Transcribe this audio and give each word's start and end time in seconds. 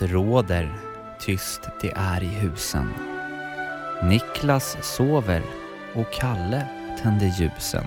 Det 0.00 0.06
råder, 0.06 0.72
tyst 1.18 1.68
det 1.80 1.92
är 1.96 2.22
i 2.22 2.26
husen. 2.26 2.94
Niklas 4.02 4.76
sover 4.80 5.42
och 5.94 6.12
Kalle 6.12 6.66
tänder 7.02 7.26
ljusen. 7.40 7.84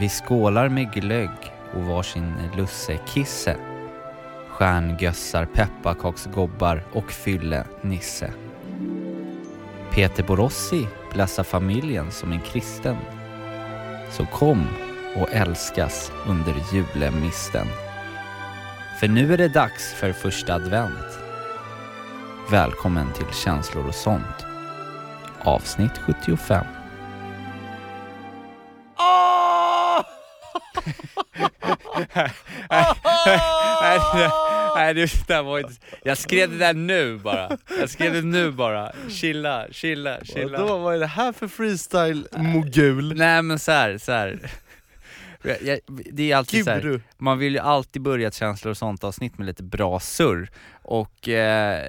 Vi 0.00 0.08
skålar 0.08 0.68
med 0.68 0.92
glögg 0.92 1.52
och 1.74 1.82
varsin 1.82 2.34
lussekisse. 2.56 3.56
Stjärngössar, 4.48 5.46
pepparkaksgobbar 5.46 6.84
och 6.92 7.12
fylle 7.12 7.64
Nisse. 7.82 8.32
Peter 9.90 10.22
Borossi 10.22 10.86
blässar 11.12 11.44
familjen 11.44 12.10
som 12.10 12.32
en 12.32 12.40
kristen. 12.40 12.96
Så 14.10 14.26
kom 14.26 14.66
och 15.16 15.32
älskas 15.32 16.12
under 16.26 16.54
julemisten. 16.72 17.66
För 19.02 19.08
nu 19.08 19.32
är 19.32 19.38
det 19.38 19.48
dags 19.48 19.94
för 19.94 20.12
första 20.12 20.54
advent. 20.54 21.18
Välkommen 22.50 23.12
till 23.12 23.26
Känslor 23.44 23.86
och 23.88 23.94
sånt. 23.94 24.46
Avsnitt 25.40 25.98
75. 25.98 26.64
Nej, 32.70 33.98
det, 34.14 34.30
nej, 34.74 34.94
det 34.94 35.26
där 35.28 35.42
var 35.42 35.58
inte... 35.58 35.74
Jag 36.02 36.18
skrev 36.18 36.50
det 36.50 36.58
där 36.58 36.74
nu 36.74 37.18
bara. 37.18 37.58
Jag 37.80 37.90
skrev 37.90 38.12
det 38.12 38.22
nu 38.22 38.50
bara. 38.50 38.92
Chilla, 39.08 39.66
chilla, 39.70 40.18
chilla. 40.24 40.58
Vadå, 40.58 40.78
vad 40.78 40.94
är 40.94 40.98
det 40.98 41.06
här 41.06 41.32
för 41.32 41.48
freestyle-mogul? 41.48 43.14
Nej 43.16 43.42
men 43.42 43.58
så 43.58 43.72
här, 43.72 43.98
så 43.98 44.12
här. 44.12 44.38
Jag, 45.42 45.78
det 45.86 46.32
är 46.32 46.36
alltid 46.36 46.64
så 46.64 46.70
här, 46.70 46.80
Guru. 46.80 47.00
man 47.18 47.38
vill 47.38 47.52
ju 47.52 47.58
alltid 47.58 48.02
börja 48.02 48.28
ett 48.28 48.34
känslor 48.34 48.70
och 48.70 48.76
sånt 48.76 49.04
avsnitt 49.04 49.38
med 49.38 49.46
lite 49.46 49.62
bra 49.62 50.00
surr. 50.00 50.50
Och 50.82 51.28
eh, 51.28 51.86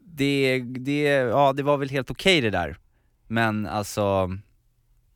det, 0.00 0.62
det, 0.66 1.02
ja, 1.12 1.52
det 1.52 1.62
var 1.62 1.76
väl 1.76 1.90
helt 1.90 2.10
okej 2.10 2.40
det 2.40 2.50
där. 2.50 2.76
Men 3.26 3.66
alltså, 3.66 4.30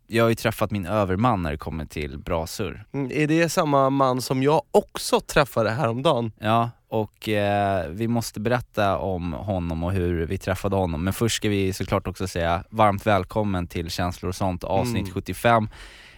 jag 0.06 0.24
har 0.24 0.28
ju 0.28 0.34
träffat 0.34 0.70
min 0.70 0.86
överman 0.86 1.42
när 1.42 1.50
det 1.50 1.56
kommer 1.58 1.84
till 1.86 2.18
bra 2.18 2.46
surr. 2.46 2.84
Mm, 2.92 3.10
Är 3.14 3.26
det 3.26 3.48
samma 3.48 3.90
man 3.90 4.22
som 4.22 4.42
jag 4.42 4.62
också 4.70 5.20
träffade 5.20 5.70
häromdagen? 5.70 6.32
Ja, 6.38 6.70
och 6.88 7.28
eh, 7.28 7.88
vi 7.90 8.08
måste 8.08 8.40
berätta 8.40 8.98
om 8.98 9.32
honom 9.32 9.84
och 9.84 9.92
hur 9.92 10.26
vi 10.26 10.38
träffade 10.38 10.76
honom. 10.76 11.04
Men 11.04 11.12
först 11.12 11.36
ska 11.36 11.48
vi 11.48 11.72
såklart 11.72 12.06
också 12.06 12.28
säga 12.28 12.64
varmt 12.70 13.06
välkommen 13.06 13.66
till 13.66 13.90
Känslor 13.90 14.28
och 14.28 14.34
sånt 14.36 14.64
avsnitt 14.64 15.02
Mm. 15.02 15.14
75. 15.14 15.68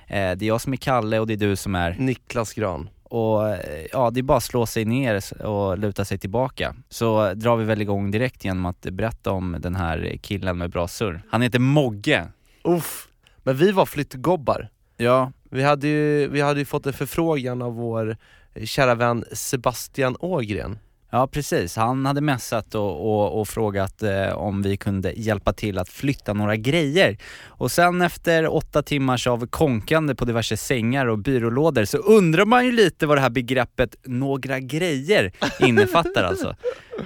Eh, 0.06 0.36
det 0.36 0.44
är 0.44 0.48
jag 0.48 0.60
som 0.60 0.72
är 0.72 0.76
Kalle 0.76 1.18
och 1.18 1.26
det 1.26 1.32
är 1.32 1.36
du 1.36 1.56
som 1.56 1.74
är 1.74 1.96
Niklas 1.98 2.54
Gran. 2.54 2.88
Och 3.02 3.48
eh, 3.48 3.86
ja, 3.92 4.10
det 4.10 4.20
är 4.20 4.22
bara 4.22 4.38
att 4.38 4.44
slå 4.44 4.66
sig 4.66 4.84
ner 4.84 5.42
och 5.46 5.78
luta 5.78 6.04
sig 6.04 6.18
tillbaka. 6.18 6.74
Så 6.88 7.34
drar 7.34 7.56
vi 7.56 7.64
väl 7.64 7.82
igång 7.82 8.10
direkt 8.10 8.44
genom 8.44 8.66
att 8.66 8.80
berätta 8.80 9.30
om 9.30 9.56
den 9.60 9.76
här 9.76 10.18
killen 10.22 10.58
med 10.58 10.70
bra 10.70 10.88
surr. 10.88 11.22
Han 11.30 11.42
heter 11.42 11.58
Mogge. 11.58 12.28
Uff. 12.62 13.08
Men 13.42 13.56
vi 13.56 13.72
var 13.72 13.86
flyttgobbar. 13.86 14.68
Ja, 14.96 15.32
Vi 15.50 15.62
hade 15.62 15.88
ju, 15.88 16.28
vi 16.28 16.40
hade 16.40 16.58
ju 16.58 16.64
fått 16.64 16.86
en 16.86 16.92
förfrågan 16.92 17.62
av 17.62 17.74
vår 17.74 18.16
kära 18.64 18.94
vän 18.94 19.24
Sebastian 19.32 20.16
Ågren 20.20 20.78
ja 21.16 21.26
precis. 21.26 21.76
Han 21.76 22.06
hade 22.06 22.20
messat 22.20 22.74
och, 22.74 22.90
och, 23.12 23.40
och 23.40 23.48
frågat 23.48 24.02
eh, 24.02 24.32
om 24.32 24.62
vi 24.62 24.76
kunde 24.76 25.12
hjälpa 25.12 25.52
till 25.52 25.78
att 25.78 25.88
flytta 25.88 26.32
några 26.32 26.56
grejer. 26.56 27.18
Och 27.46 27.70
sen 27.70 28.02
efter 28.02 28.54
åtta 28.54 28.82
timmars 28.82 29.26
av 29.26 29.46
konkande 29.46 30.14
på 30.14 30.24
diverse 30.24 30.56
sängar 30.56 31.06
och 31.06 31.18
byrålådor 31.18 31.84
så 31.84 31.98
undrar 31.98 32.44
man 32.44 32.66
ju 32.66 32.72
lite 32.72 33.06
vad 33.06 33.16
det 33.16 33.20
här 33.20 33.30
begreppet 33.30 33.96
”några 34.04 34.60
grejer” 34.60 35.32
innefattar 35.60 36.24
alltså. 36.24 36.56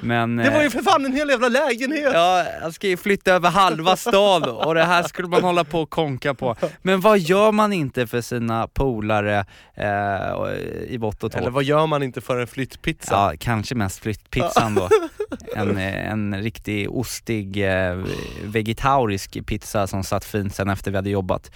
Men, 0.01 0.37
Det 0.37 0.51
var 0.51 0.56
eh, 0.56 0.62
ju 0.62 0.71
för 0.71 0.83
fan 0.83 1.05
en 1.05 1.12
hel 1.12 1.28
jävla 1.28 1.49
lägenhet! 1.49 2.11
Ja, 2.15 2.45
han 2.62 2.73
ska 2.73 2.89
ju 2.89 2.97
flytta 2.97 3.33
över 3.33 3.51
halva 3.51 3.97
stan 3.97 4.43
och 4.43 4.75
det 4.75 4.84
här 4.84 5.03
skulle 5.03 5.28
man 5.28 5.43
hålla 5.43 5.65
på 5.65 5.81
och 5.81 5.91
konka 5.91 6.34
på. 6.34 6.56
Men 6.83 7.01
vad 7.01 7.19
gör 7.19 7.53
man 7.53 7.73
inte 7.73 8.06
för 8.06 8.21
sina 8.21 8.67
polare 8.69 9.45
eh, 9.75 10.55
i 10.89 10.97
vått 11.01 11.25
och 11.25 11.33
torrt? 11.33 11.41
Eller 11.41 11.51
vad 11.51 11.65
gör 11.65 11.87
man 11.87 12.03
inte 12.03 12.21
för 12.21 12.41
en 12.41 12.47
flyttpizza? 12.47 13.15
Ja, 13.15 13.33
kanske 13.39 13.75
mest 13.75 13.99
flyttpizzan 13.99 14.75
då. 14.75 14.89
En, 15.56 15.77
eh, 15.77 16.11
en 16.11 16.43
riktig 16.43 16.91
ostig 16.91 17.69
eh, 17.69 17.99
vegetarisk 18.45 19.47
pizza 19.47 19.87
som 19.87 20.05
satt 20.05 20.25
fint 20.25 20.55
sen 20.55 20.69
efter 20.69 20.91
vi 20.91 20.97
hade 20.97 21.11
jobbat. 21.11 21.51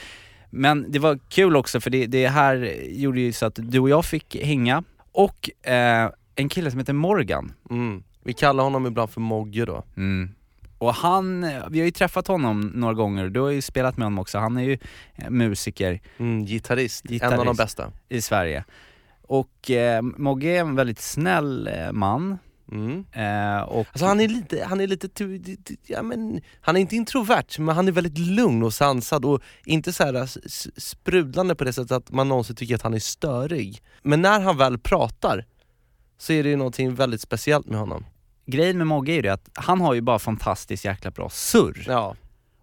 Men 0.50 0.92
det 0.92 0.98
var 0.98 1.18
kul 1.28 1.56
också 1.56 1.80
för 1.80 1.90
det, 1.90 2.06
det 2.06 2.28
här 2.28 2.74
gjorde 2.88 3.20
ju 3.20 3.32
så 3.32 3.46
att 3.46 3.58
du 3.62 3.78
och 3.80 3.88
jag 3.90 4.04
fick 4.04 4.36
hänga 4.42 4.82
och 5.12 5.50
eh, 5.68 6.10
en 6.36 6.48
kille 6.48 6.70
som 6.70 6.80
heter 6.80 6.92
Morgan 6.92 7.52
Mm. 7.70 8.02
Vi 8.24 8.32
kallar 8.32 8.64
honom 8.64 8.86
ibland 8.86 9.10
för 9.10 9.20
Mogge 9.20 9.64
då. 9.64 9.84
Mm. 9.96 10.30
Och 10.78 10.94
han, 10.94 11.40
vi 11.70 11.78
har 11.78 11.84
ju 11.84 11.90
träffat 11.90 12.26
honom 12.26 12.60
några 12.74 12.94
gånger, 12.94 13.28
du 13.28 13.40
har 13.40 13.50
ju 13.50 13.62
spelat 13.62 13.96
med 13.96 14.06
honom 14.06 14.18
också, 14.18 14.38
han 14.38 14.56
är 14.56 14.62
ju 14.62 14.78
eh, 15.14 15.30
musiker 15.30 16.00
Mm, 16.18 16.44
gitarrist. 16.46 17.04
en 17.04 17.08
av 17.08 17.12
Gitarrist. 17.14 17.44
de 17.46 17.56
bästa. 17.56 17.92
i 18.08 18.22
Sverige. 18.22 18.64
Och 19.22 19.70
eh, 19.70 20.02
Mogge 20.02 20.48
är 20.56 20.60
en 20.60 20.74
väldigt 20.76 21.00
snäll 21.00 21.66
eh, 21.68 21.92
man. 21.92 22.38
Mm. 22.72 23.04
Eh, 23.12 23.62
och 23.62 23.86
Alltså 23.92 24.06
han 24.06 24.20
är 24.20 24.28
lite, 24.28 24.64
han 24.68 24.80
är 24.80 24.86
lite, 24.86 25.08
ja, 25.86 26.02
men, 26.02 26.40
han 26.60 26.76
är 26.76 26.80
inte 26.80 26.96
introvert 26.96 27.58
men 27.58 27.74
han 27.76 27.88
är 27.88 27.92
väldigt 27.92 28.18
lugn 28.18 28.62
och 28.62 28.74
sansad 28.74 29.24
och 29.24 29.40
inte 29.64 29.92
så 29.92 30.04
här 30.04 30.30
sprudlande 30.80 31.54
på 31.54 31.64
det 31.64 31.72
sättet 31.72 31.92
att 31.92 32.10
man 32.12 32.28
någonsin 32.28 32.56
tycker 32.56 32.74
att 32.74 32.82
han 32.82 32.94
är 32.94 32.98
störig. 32.98 33.82
Men 34.02 34.22
när 34.22 34.40
han 34.40 34.56
väl 34.56 34.78
pratar 34.78 35.44
så 36.18 36.32
är 36.32 36.42
det 36.42 36.48
ju 36.48 36.56
någonting 36.56 36.94
väldigt 36.94 37.20
speciellt 37.20 37.66
med 37.66 37.78
honom. 37.78 38.04
Grejen 38.46 38.78
med 38.78 38.86
Mogge 38.86 39.12
är 39.12 39.16
ju 39.16 39.22
det 39.22 39.28
att 39.32 39.48
han 39.54 39.80
har 39.80 39.94
ju 39.94 40.00
bara 40.00 40.18
fantastiskt 40.18 40.84
jäkla 40.84 41.10
bra 41.10 41.28
surr. 41.30 41.84
Ja. 41.86 42.16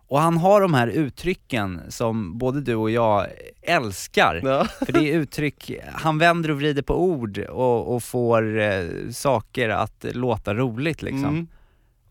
Och 0.07 0.19
han 0.19 0.37
har 0.37 0.61
de 0.61 0.73
här 0.73 0.87
uttrycken 0.87 1.81
som 1.89 2.37
både 2.37 2.61
du 2.61 2.75
och 2.75 2.91
jag 2.91 3.27
älskar. 3.61 4.41
ja. 4.43 4.65
För 4.85 4.91
det 4.93 5.03
är 5.13 5.17
uttryck, 5.19 5.71
han 5.93 6.17
vänder 6.17 6.51
och 6.51 6.57
vrider 6.57 6.81
på 6.81 7.01
ord 7.03 7.37
och, 7.37 7.95
och 7.95 8.03
får 8.03 8.59
eh, 8.59 8.83
saker 9.11 9.69
att 9.69 10.05
låta 10.11 10.53
roligt 10.53 11.01
liksom. 11.01 11.25
Mm. 11.25 11.47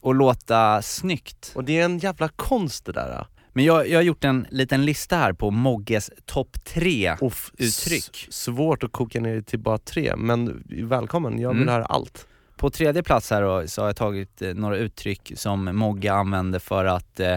Och 0.01 0.15
låta 0.15 0.83
snyggt. 0.83 1.53
Och 1.55 1.65
det 1.65 1.79
är 1.81 1.85
en 1.85 1.99
jävla 1.99 2.29
konst 2.29 2.85
det 2.87 2.93
där. 2.93 3.27
Men 3.53 3.65
jag, 3.65 3.89
jag 3.89 3.99
har 3.99 4.03
gjort 4.03 4.25
en 4.25 4.47
liten 4.51 4.85
lista 4.85 5.17
här 5.17 5.33
på 5.33 5.51
Mogges 5.51 6.11
topp 6.25 6.65
tre 6.65 7.17
Uff, 7.21 7.51
uttryck. 7.59 8.27
s- 8.29 8.33
svårt 8.35 8.83
att 8.85 8.93
koka 8.93 9.21
ner 9.21 9.35
det 9.35 9.43
till 9.43 9.59
bara 9.59 9.79
tre, 9.79 10.17
men 10.17 10.65
välkommen, 10.69 11.39
jag 11.39 11.49
vill 11.53 11.63
Mm. 11.63 11.75
höra 11.75 11.85
allt. 11.85 12.27
På 12.61 12.71
tredje 12.71 13.03
plats 13.03 13.31
här 13.31 13.43
då, 13.43 13.67
så 13.67 13.83
har 13.83 13.89
jag 13.89 13.97
tagit 13.97 14.43
eh, 14.43 14.55
några 14.55 14.77
uttryck 14.77 15.33
som 15.37 15.65
Mogge 15.77 16.13
använder 16.13 16.59
för 16.59 16.85
att 16.85 17.21
eh, 17.21 17.37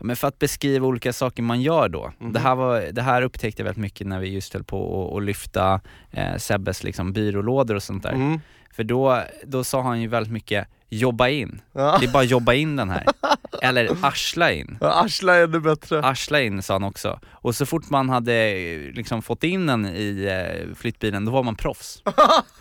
men 0.00 0.16
för 0.16 0.28
att 0.28 0.38
beskriva 0.38 0.86
olika 0.86 1.12
saker 1.12 1.42
man 1.42 1.62
gör 1.62 1.88
då. 1.88 2.12
Mhm. 2.18 2.32
Det, 2.32 2.40
här 2.40 2.54
var, 2.54 2.80
det 2.92 3.02
här 3.02 3.22
upptäckte 3.22 3.62
jag 3.62 3.64
väldigt 3.64 3.82
mycket 3.82 4.06
när 4.06 4.20
vi 4.20 4.28
just 4.28 4.52
höll 4.54 4.64
på 4.64 5.16
att- 5.16 5.22
lyfta 5.22 5.80
eh, 6.10 6.36
Sebbes 6.36 6.82
liksom 6.84 7.12
byrålådor 7.12 7.74
och 7.74 7.82
sånt 7.82 8.02
där. 8.02 8.12
Mm. 8.12 8.40
För 8.72 8.84
då, 8.84 9.22
då 9.44 9.64
sa 9.64 9.82
han 9.82 10.00
ju 10.00 10.08
väldigt 10.08 10.32
mycket 10.32 10.68
jobba 10.88 11.28
in. 11.28 11.60
Ja. 11.72 11.96
Det 12.00 12.06
är 12.06 12.12
bara 12.12 12.22
jobba 12.22 12.54
in 12.54 12.76
den 12.76 12.90
här. 12.90 13.06
Eller 13.62 13.90
arsla 14.02 14.52
in. 14.52 14.78
Ja, 14.80 15.04
Arsla 15.04 15.34
är 15.34 15.44
ännu 15.44 15.60
bättre. 15.60 16.04
Arsla 16.04 16.40
in 16.40 16.62
sa 16.62 16.74
han 16.74 16.84
också. 16.84 17.20
Och 17.30 17.54
så 17.54 17.66
fort 17.66 17.90
man 17.90 18.08
hade 18.08 18.34
eh, 18.34 18.92
liksom 18.92 19.22
fått 19.22 19.44
in 19.44 19.66
den 19.66 19.86
i 19.86 20.74
flyttbilen, 20.76 21.24
då 21.24 21.32
var 21.32 21.42
man 21.42 21.56
proffs. 21.56 22.02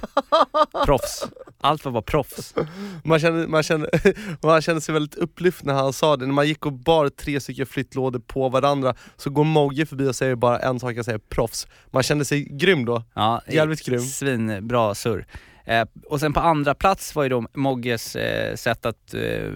proffs. 0.85 1.27
Allt 1.63 1.85
var 1.85 1.91
bara 1.91 2.01
proffs. 2.01 2.55
Man 3.03 3.19
kände, 3.19 3.47
man, 3.47 3.63
kände, 3.63 3.89
man 4.43 4.61
kände 4.61 4.81
sig 4.81 4.93
väldigt 4.93 5.15
upplyft 5.15 5.63
när 5.63 5.73
han 5.73 5.93
sa 5.93 6.17
det, 6.17 6.25
när 6.25 6.33
man 6.33 6.47
gick 6.47 6.65
och 6.65 6.73
bar 6.73 7.09
tre 7.09 7.39
stycken 7.39 7.65
flyttlådor 7.65 8.19
på 8.19 8.49
varandra 8.49 8.95
så 9.17 9.29
går 9.29 9.43
Mogge 9.43 9.85
förbi 9.85 10.07
och 10.07 10.15
säger 10.15 10.35
bara 10.35 10.59
en 10.59 10.79
sak, 10.79 10.93
jag 10.95 11.05
säger 11.05 11.17
proffs. 11.19 11.67
Man 11.91 12.03
kände 12.03 12.25
sig 12.25 12.43
grym 12.43 12.85
då. 12.85 13.03
Ja, 13.13 13.41
Jävligt 13.47 13.85
grym. 13.85 13.99
Svinbra 14.01 14.95
surr. 14.95 15.25
Eh, 15.65 15.85
och 16.09 16.19
sen 16.19 16.33
på 16.33 16.39
andra 16.39 16.73
plats 16.75 17.15
var 17.15 17.23
ju 17.23 17.29
då 17.29 17.45
Mogges 17.53 18.15
eh, 18.15 18.55
sätt 18.55 18.85
att 18.85 19.13
eh, 19.13 19.51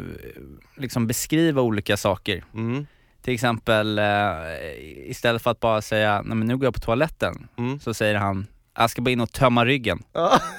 liksom 0.77 1.07
beskriva 1.07 1.61
olika 1.61 1.97
saker. 1.97 2.43
Mm. 2.53 2.85
Till 3.21 3.33
exempel, 3.33 3.99
eh, 3.99 4.05
istället 5.09 5.41
för 5.41 5.51
att 5.51 5.59
bara 5.59 5.81
säga 5.81 6.21
nej 6.25 6.37
men 6.37 6.47
nu 6.47 6.57
går 6.57 6.65
jag 6.65 6.73
på 6.73 6.79
toaletten, 6.79 7.47
Mm. 7.57 7.79
så 7.79 7.93
säger 7.93 8.15
han 8.15 8.47
jag 8.77 8.89
ska 8.89 9.01
bara 9.01 9.11
in 9.11 9.21
och 9.21 9.31
tömma 9.31 9.65
ryggen. 9.65 10.03
Ja. 10.13 10.39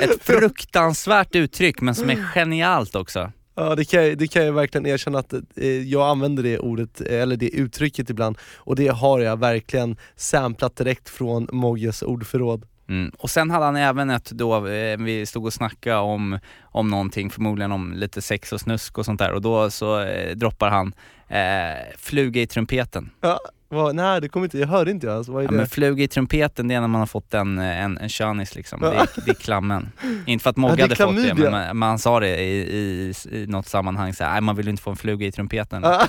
Ett 0.00 0.22
fruktansvärt 0.22 1.34
uttryck 1.34 1.80
men 1.80 1.94
som 1.94 2.10
är 2.10 2.16
genialt 2.16 2.94
också. 2.94 3.32
Ja 3.56 3.74
det 3.74 3.84
kan, 3.84 4.04
jag, 4.04 4.18
det 4.18 4.26
kan 4.26 4.44
jag 4.46 4.52
verkligen 4.52 4.86
erkänna 4.86 5.18
att 5.18 5.32
eh, 5.32 5.66
jag 5.66 6.08
använder 6.08 6.42
det 6.42 6.58
ordet, 6.58 7.00
eh, 7.00 7.22
eller 7.22 7.36
det 7.36 7.48
uttrycket 7.48 8.10
ibland 8.10 8.38
och 8.56 8.76
det 8.76 8.88
har 8.88 9.20
jag 9.20 9.38
verkligen 9.38 9.96
samplat 10.16 10.76
direkt 10.76 11.08
från 11.08 11.48
Mogges 11.52 12.02
ordförråd. 12.02 12.66
Mm. 12.88 13.12
Och 13.18 13.30
sen 13.30 13.50
hade 13.50 13.64
han 13.64 13.76
även 13.76 14.10
ett 14.10 14.30
då, 14.30 14.66
eh, 14.66 14.98
vi 14.98 15.26
stod 15.26 15.46
och 15.46 15.52
snackade 15.52 15.96
om, 15.96 16.38
om 16.62 16.88
någonting, 16.88 17.30
förmodligen 17.30 17.72
om 17.72 17.92
lite 17.92 18.22
sex 18.22 18.52
och 18.52 18.60
snusk 18.60 18.98
och 18.98 19.04
sånt 19.04 19.18
där 19.18 19.32
och 19.32 19.42
då 19.42 19.70
så 19.70 20.00
eh, 20.00 20.36
droppar 20.36 20.68
han 20.70 20.94
eh, 21.28 21.96
fluga 21.98 22.42
i 22.42 22.46
trumpeten. 22.46 23.10
Ja, 23.20 23.40
vad, 23.74 23.94
nej 23.94 24.20
det 24.20 24.28
kommer 24.28 24.46
inte, 24.46 24.58
jag 24.58 24.66
hörde 24.68 24.90
inte 24.90 25.14
alltså, 25.14 25.32
vad 25.32 25.42
är 25.42 25.46
Ja, 25.46 25.50
det? 25.50 25.56
men 25.56 25.66
fluga 25.66 26.04
i 26.04 26.08
trumpeten 26.08 26.68
det 26.68 26.74
är 26.74 26.80
när 26.80 26.88
man 26.88 26.98
har 26.98 27.06
fått 27.06 27.34
en, 27.34 27.58
en, 27.58 27.98
en 27.98 28.08
könis 28.08 28.54
liksom, 28.54 28.80
Ja. 28.82 28.90
det, 28.90 28.96
är, 28.96 29.08
det 29.24 29.30
är 29.30 29.34
klammen. 29.34 29.92
inte 30.26 30.42
för 30.42 30.50
att 30.50 30.56
Ja, 30.56 30.60
Mogge 30.60 30.74
är 30.74 30.82
hade 30.82 30.96
fått 30.96 31.16
det 31.16 31.34
men 31.34 31.50
man, 31.52 31.76
man 31.76 31.98
sa 31.98 32.20
det 32.20 32.40
i, 32.42 32.58
i, 32.76 33.12
i 33.30 33.46
något 33.46 33.66
sammanhang, 33.66 34.14
så 34.14 34.24
här, 34.24 34.32
nej 34.32 34.40
man 34.40 34.56
vill 34.56 34.68
inte 34.68 34.82
få 34.82 34.90
en 34.90 34.96
fluga 34.96 35.26
i 35.26 35.32
trumpeten. 35.32 35.82
Ja. 35.82 36.06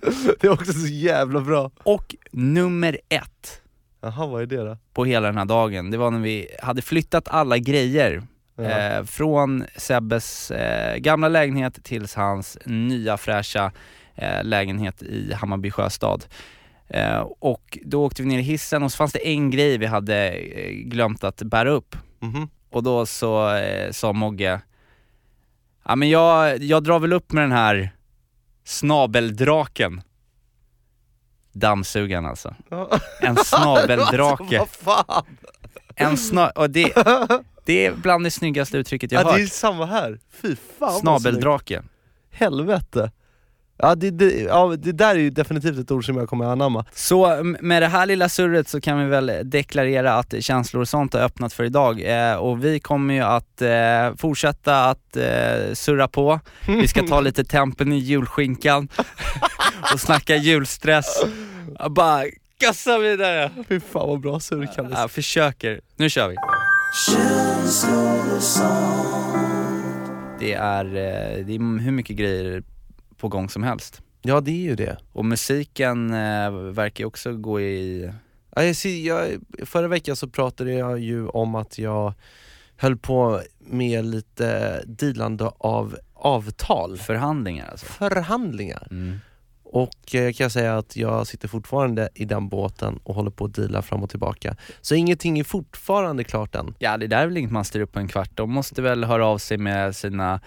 det 0.40 0.46
är 0.46 0.50
också 0.52 0.72
så 0.72 0.86
jävla 0.86 1.40
bra. 1.40 1.70
Och 1.82 2.14
nummer 2.32 2.98
ett 3.08 3.58
Jaha 4.04 4.26
vad 4.26 4.42
är 4.42 4.46
det 4.46 4.56
då? 4.64 4.78
på 4.92 5.04
hela 5.04 5.26
den 5.26 5.38
här 5.38 5.44
dagen, 5.44 5.90
det 5.90 5.96
var 5.96 6.10
när 6.10 6.18
vi 6.20 6.48
hade 6.62 6.82
flyttat 6.82 7.28
alla 7.28 7.58
grejer 7.58 8.22
Ja. 8.56 8.62
eh, 8.64 9.04
från 9.04 9.64
Sebbes 9.76 10.50
eh, 10.50 10.96
gamla 10.96 11.28
lägenhet 11.28 11.84
till 11.84 12.06
hans 12.16 12.58
nya 12.64 13.16
fräscha 13.16 13.64
eh, 13.64 13.72
lägenhet 14.42 15.02
i 15.02 15.32
Hammarby 15.32 15.70
sjöstad. 15.70 16.24
Eh, 16.88 17.18
och 17.38 17.78
då 17.84 18.04
åkte 18.04 18.22
vi 18.22 18.28
ner 18.28 18.38
i 18.38 18.42
hissen 18.42 18.82
och 18.82 18.92
så 18.92 18.96
fanns 18.96 19.12
det 19.12 19.28
en 19.28 19.50
grej 19.50 19.78
vi 19.78 19.86
hade 19.86 20.30
eh, 20.30 20.70
glömt 20.72 21.24
att 21.24 21.42
bära 21.42 21.70
upp. 21.70 21.96
Mhm. 22.20 22.48
Och 22.70 22.82
då 22.82 23.06
så 23.06 23.54
eh, 23.54 23.90
sa 23.92 24.12
Mogge, 24.12 24.60
ja 25.84 25.96
men 25.96 26.10
jag, 26.10 26.62
jag 26.62 26.82
drar 26.84 26.98
väl 26.98 27.12
upp 27.12 27.32
med 27.32 27.42
den 27.44 27.52
här 27.52 27.90
snabeldraken. 28.64 30.02
Dammsugaren 31.52 32.26
alltså. 32.26 32.54
En 33.20 33.36
snabeldrake. 33.44 34.58
Vad 34.58 34.68
fan? 34.68 35.24
En 35.96 36.16
sna 36.16 36.50
och 36.50 36.70
det, 36.70 36.92
det 37.64 37.86
är 37.86 37.92
bland 37.92 38.24
det 38.24 38.30
snyggaste 38.30 38.78
uttrycket 38.78 39.12
jag 39.12 39.20
Ja, 39.20 39.24
har 39.26 39.32
det 39.32 39.38
är 39.40 39.42
hört. 39.42 39.52
samma 39.52 39.86
här. 39.86 40.18
Fy 40.42 40.56
fan. 40.78 41.00
Snabeldrake. 41.00 41.82
Helvete. 42.30 43.10
Ja 43.76 43.94
det, 43.94 44.10
det, 44.10 44.40
ja 44.40 44.76
det 44.78 44.92
där 44.92 45.14
är 45.14 45.18
ju 45.18 45.30
definitivt 45.30 45.78
ett 45.78 45.90
ord 45.90 46.06
som 46.06 46.16
jag 46.16 46.28
kommer 46.28 46.44
anamma. 46.44 46.84
Så 46.92 47.42
med 47.60 47.82
det 47.82 47.88
här 47.88 48.06
lilla 48.06 48.28
surret 48.28 48.68
så 48.68 48.80
kan 48.80 48.98
vi 48.98 49.04
väl 49.04 49.32
deklarera 49.44 50.14
att 50.14 50.34
känslor 50.40 50.80
och 50.80 50.88
sånt 50.88 51.14
har 51.14 51.20
öppnat 51.20 51.52
för 51.52 51.64
idag 51.64 52.02
eh, 52.30 52.34
och 52.34 52.64
vi 52.64 52.80
kommer 52.80 53.14
ju 53.14 53.20
att 53.20 53.62
eh, 53.62 54.16
fortsätta 54.16 54.84
att 54.84 55.16
eh, 55.16 55.72
surra 55.72 56.08
på. 56.08 56.40
Vi 56.66 56.88
ska 56.88 57.02
ta 57.02 57.20
lite 57.20 57.44
tempen 57.44 57.92
i 57.92 57.98
julskinkan 57.98 58.88
och 59.94 60.00
snacka 60.00 60.36
julstress. 60.36 61.24
Bara 61.90 62.24
gassa 62.60 62.98
vidare. 62.98 63.50
Fy 63.68 63.80
fan 63.80 64.08
vad 64.08 64.20
bra 64.20 64.40
surr 64.40 64.68
Kalles. 64.74 64.98
Jag 64.98 65.10
försöker. 65.10 65.80
Nu 65.96 66.10
kör 66.10 66.28
vi. 66.28 66.36
Det 70.38 70.52
är, 70.52 70.84
eh, 70.84 71.46
det 71.46 71.54
är 71.54 71.80
hur 71.80 71.92
mycket 71.92 72.16
grejer 72.16 72.62
på 73.22 73.28
gång 73.28 73.48
som 73.48 73.62
helst. 73.62 74.02
Ja 74.22 74.40
det 74.40 74.50
är 74.50 74.62
ju 74.62 74.74
det. 74.74 74.96
Och 75.12 75.24
musiken 75.24 76.10
eh, 76.10 76.50
verkar 76.50 77.02
ju 77.02 77.06
också 77.06 77.32
gå 77.32 77.60
i... 77.60 78.10
Ja, 78.56 78.64
jag 78.64 78.76
ser, 78.76 79.06
jag, 79.06 79.28
förra 79.66 79.88
veckan 79.88 80.16
så 80.16 80.28
pratade 80.28 80.72
jag 80.72 80.98
ju 80.98 81.26
om 81.26 81.54
att 81.54 81.78
jag 81.78 82.14
höll 82.76 82.96
på 82.96 83.40
med 83.58 84.04
lite 84.04 84.82
dealande 84.86 85.50
av 85.58 85.96
avtal, 86.14 86.98
Förhandlingar 86.98 87.68
alltså. 87.70 87.86
förhandlingar. 87.86 88.88
Mm. 88.90 89.18
Och 89.64 90.14
eh, 90.14 90.32
kan 90.32 90.44
jag 90.44 90.52
säga 90.52 90.78
att 90.78 90.96
jag 90.96 91.26
sitter 91.26 91.48
fortfarande 91.48 92.08
i 92.14 92.24
den 92.24 92.48
båten 92.48 93.00
och 93.04 93.14
håller 93.14 93.30
på 93.30 93.44
att 93.44 93.54
deala 93.54 93.82
fram 93.82 94.02
och 94.02 94.10
tillbaka. 94.10 94.56
Så 94.80 94.94
ingenting 94.94 95.38
är 95.38 95.44
fortfarande 95.44 96.24
klart 96.24 96.54
än. 96.54 96.74
Ja 96.78 96.96
det 96.96 97.06
där 97.06 97.22
är 97.22 97.26
väl 97.26 97.36
inget 97.36 97.52
man 97.52 97.64
styr 97.64 97.80
upp 97.80 97.92
på 97.92 97.98
en 97.98 98.08
kvart. 98.08 98.30
De 98.34 98.50
måste 98.52 98.82
väl 98.82 99.04
höra 99.04 99.26
av 99.26 99.38
sig 99.38 99.58
med 99.58 99.96
sina 99.96 100.40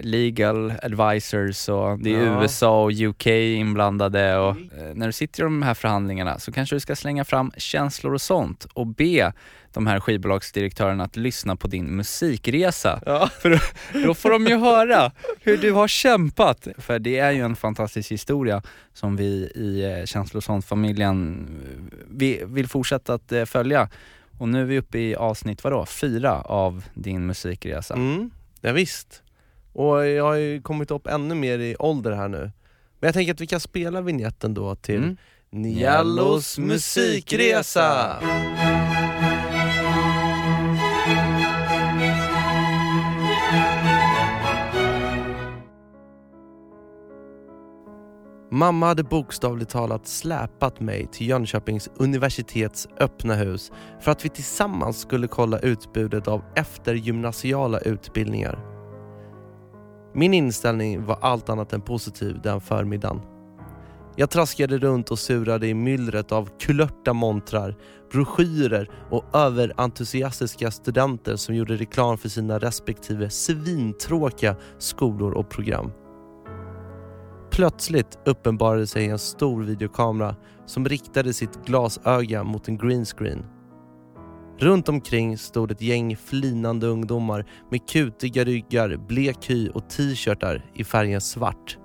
legal 0.00 0.72
advisors 0.82 1.68
och 1.68 1.98
det 1.98 2.14
är 2.14 2.24
Ja. 2.26 2.42
USA 2.42 2.84
och 2.84 2.92
UK 2.92 3.26
inblandade 3.26 4.36
och 4.36 4.50
eh, 4.50 4.94
när 4.94 5.06
du 5.06 5.12
sitter 5.12 5.42
i 5.42 5.44
de 5.44 5.62
här 5.62 5.74
förhandlingarna 5.74 6.38
så 6.38 6.52
kanske 6.52 6.76
du 6.76 6.80
ska 6.80 6.96
slänga 6.96 7.24
fram 7.24 7.52
känslor 7.56 8.14
och 8.14 8.20
sånt 8.20 8.66
och 8.72 8.86
be 8.86 9.32
de 9.72 9.86
här 9.86 10.00
skivbolagsdirektörerna 10.00 11.04
att 11.04 11.16
lyssna 11.16 11.56
på 11.56 11.68
din 11.68 11.96
musikresa. 11.96 13.00
Ja. 13.06 13.28
För 13.40 13.60
då 14.06 14.14
får 14.14 14.30
de 14.30 14.46
ju 14.46 14.56
höra 14.56 15.12
hur 15.40 15.56
du 15.56 15.72
har 15.72 15.88
kämpat. 15.88 16.68
För 16.78 16.98
det 16.98 17.18
är 17.18 17.30
ju 17.32 17.40
en 17.40 17.56
fantastisk 17.56 18.12
historia 18.12 18.62
som 18.92 19.16
vi 19.16 19.52
i 19.54 19.98
eh, 20.00 20.04
Känslor 20.04 20.38
och 20.38 20.44
sånt-familjen 20.44 21.46
eh, 21.64 21.98
vi 22.10 22.42
vill 22.46 22.68
fortsätta 22.68 23.14
att 23.14 23.32
eh, 23.32 23.44
följa. 23.44 23.88
Och 24.38 24.48
nu 24.48 24.60
är 24.60 24.64
vi 24.64 24.78
uppe 24.78 24.98
i 24.98 25.14
avsnitt, 25.16 25.64
vadå, 25.64 25.86
fyra 25.86 26.40
av 26.40 26.84
din 26.94 27.26
musikresa. 27.26 27.94
Mm, 27.94 28.30
ja, 28.60 28.72
visst. 28.72 29.22
Och 29.76 30.06
jag 30.06 30.24
har 30.24 30.34
ju 30.34 30.62
kommit 30.62 30.90
upp 30.90 31.06
ännu 31.06 31.34
mer 31.34 31.58
i 31.58 31.76
ålder 31.78 32.12
här 32.12 32.28
nu. 32.28 32.38
Men 33.00 33.08
jag 33.08 33.14
tänker 33.14 33.32
att 33.32 33.40
vi 33.40 33.46
kan 33.46 33.60
spela 33.60 34.00
vignetten 34.00 34.54
då 34.54 34.74
till 34.74 34.96
Mm. 34.96 35.16
Niallos 35.50 36.58
musikresa! 36.58 38.16
Mamma 48.50 48.86
hade 48.86 49.02
bokstavligt 49.02 49.70
talat 49.70 50.06
släpat 50.06 50.80
mig 50.80 51.06
till 51.12 51.28
Jönköpings 51.28 51.88
universitets 51.96 52.88
öppna 53.00 53.34
hus 53.34 53.72
för 54.00 54.10
att 54.10 54.24
vi 54.24 54.28
tillsammans 54.28 55.00
skulle 55.00 55.28
kolla 55.28 55.58
utbudet 55.58 56.28
av 56.28 56.44
eftergymnasiala 56.54 57.78
utbildningar. 57.78 58.75
Min 60.16 60.34
inställning 60.34 61.04
var 61.04 61.18
allt 61.20 61.48
annat 61.48 61.72
än 61.72 61.80
positiv 61.80 62.40
den 62.42 62.60
förmiddagen. 62.60 63.20
Jag 64.16 64.30
traskade 64.30 64.78
runt 64.78 65.10
och 65.10 65.18
surade 65.18 65.66
i 65.68 65.74
myllret 65.74 66.32
av 66.32 66.48
kulörta 66.60 67.12
montrar, 67.12 67.76
broschyrer 68.12 68.90
och 69.10 69.24
överentusiastiska 69.36 70.70
studenter 70.70 71.36
som 71.36 71.54
gjorde 71.54 71.76
reklam 71.76 72.18
för 72.18 72.28
sina 72.28 72.58
respektive 72.58 73.30
svintråkiga 73.30 74.56
skolor 74.78 75.32
och 75.32 75.50
program. 75.50 75.92
Plötsligt 77.50 78.18
uppenbarade 78.24 78.86
sig 78.86 79.06
en 79.06 79.18
stor 79.18 79.62
videokamera 79.62 80.36
som 80.66 80.88
riktade 80.88 81.32
sitt 81.32 81.66
glasöga 81.66 82.44
mot 82.44 82.68
en 82.68 82.78
greenscreen. 82.78 83.44
Runt 84.58 84.88
omkring 84.88 85.38
stod 85.38 85.70
ett 85.70 85.82
gäng 85.82 86.16
flinande 86.16 86.86
ungdomar 86.86 87.46
med 87.70 87.88
kutiga 87.88 88.44
ryggar, 88.44 88.96
blek 89.08 89.50
hy 89.50 89.68
och 89.68 89.90
t-shirtar 89.90 90.70
i 90.74 90.84
färgen 90.84 91.20
svart. 91.20 91.78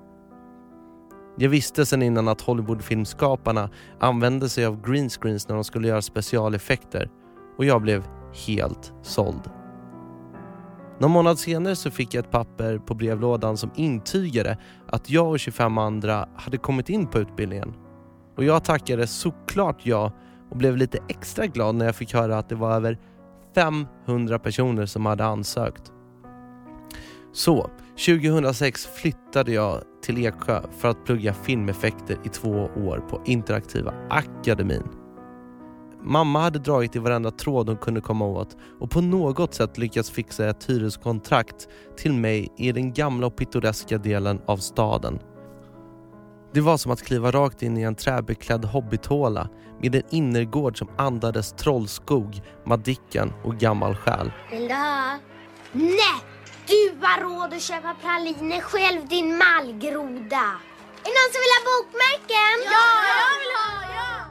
Jag 1.38 1.50
visste 1.50 1.86
sedan 1.86 2.02
innan 2.02 2.28
att 2.28 2.42
Hollywoodfilmskaparna 2.42 3.70
använde 4.00 4.50
sig 4.50 4.66
av 4.66 4.82
greenscreens 4.82 5.48
när 5.48 5.56
de 5.56 5.64
skulle 5.64 5.88
göra 5.88 6.02
specialeffekter 6.02 7.10
och 7.58 7.66
jag 7.66 7.82
blev 7.82 8.04
helt 8.48 8.94
såld. 9.02 9.50
Någon 11.00 11.12
månad 11.12 11.40
senare 11.40 11.76
så 11.76 11.92
fick 11.92 12.14
jag 12.14 12.26
ett 12.26 12.32
papper 12.32 12.78
på 12.78 12.94
brevlådan 12.94 13.58
som 13.58 13.72
intygade 13.76 14.58
att 14.88 15.10
jag 15.10 15.30
och 15.30 15.40
25 15.40 15.78
andra 15.78 16.28
hade 16.36 16.58
kommit 16.58 16.90
in 16.90 17.08
på 17.08 17.20
utbildningen. 17.20 17.74
Och 18.38 18.44
jag 18.44 18.64
tackade 18.64 19.08
såklart 19.08 19.80
ja 19.84 20.12
och 20.52 20.58
blev 20.58 20.78
lite 20.78 21.00
extra 21.08 21.48
glad 21.48 21.76
när 21.76 21.86
jag 21.86 21.96
fick 21.96 22.14
höra 22.14 22.38
att 22.38 22.50
det 22.50 22.56
var 22.56 22.76
över 22.76 22.98
500 23.56 24.40
personer 24.40 24.86
som 24.86 25.06
hade 25.06 25.26
ansökt. 25.26 25.92
Så, 27.34 27.70
2006 28.06 28.86
flyttade 28.86 29.52
jag 29.52 29.82
till 30.04 30.26
Eksjö 30.26 30.62
för 30.78 30.90
att 30.90 31.06
plugga 31.06 31.34
filmeffekter 31.34 32.18
i 32.24 32.30
två 32.30 32.70
år 32.76 33.04
på 33.10 33.22
Interaktiva 33.26 33.94
Akademin. 34.10 34.84
Mamma 36.04 36.40
hade 36.40 36.60
dragit 36.60 36.96
i 36.96 37.00
varenda 37.00 37.32
tråd 37.32 37.68
hon 37.68 37.78
kunde 37.78 38.02
komma 38.02 38.26
åt 38.26 38.58
och 38.80 38.92
på 38.92 39.02
något 39.02 39.54
sätt 39.54 39.78
lyckats 39.78 40.10
fixa 40.10 40.50
ett 40.50 40.70
hyreskontrakt 40.70 41.68
till 41.98 42.14
mig 42.14 42.54
i 42.58 42.72
den 42.72 42.94
gamla 42.94 43.28
och 43.28 43.36
pittoreska 43.36 43.98
delen 43.98 44.42
av 44.46 44.58
staden. 44.58 45.20
Det 46.54 46.62
var 46.62 46.78
som 46.78 46.92
att 46.92 47.04
kliva 47.04 47.32
rakt 47.32 47.64
in 47.64 47.78
i 47.78 47.82
en 47.82 47.96
träbeklädd 47.96 48.66
hobbithåla 48.66 49.50
med 49.82 49.96
en 49.96 50.04
innergård 50.10 50.78
som 50.78 50.90
andades 50.98 51.54
trollskog, 51.54 52.42
Madicken 52.66 53.34
och 53.44 53.58
gammal 53.58 53.96
själ. 53.96 54.32
Vill 54.52 54.68
du 54.68 54.74
ha? 54.74 55.18
Nej! 55.72 56.22
Du 56.68 57.06
har 57.06 57.22
råd 57.22 57.54
att 57.54 57.62
köpa 57.62 57.96
praliner 58.02 58.62
själv 58.62 59.08
din 59.08 59.38
mallgroda. 59.38 60.46
Är 61.04 61.10
det 61.10 61.18
någon 61.20 61.32
som 61.34 61.42
vill 61.42 61.54
ha 61.58 61.62
bokmärken? 61.72 62.56
Ja, 62.66 62.88
jag 63.22 63.40
vill 63.40 63.54
ha! 63.58 63.96
Ja. 63.96 64.26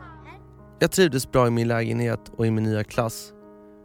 Jag 0.78 0.92
trivdes 0.92 1.32
bra 1.32 1.46
i 1.46 1.50
min 1.50 1.68
lägenhet 1.68 2.32
och 2.36 2.46
i 2.46 2.50
min 2.50 2.64
nya 2.64 2.84
klass. 2.84 3.32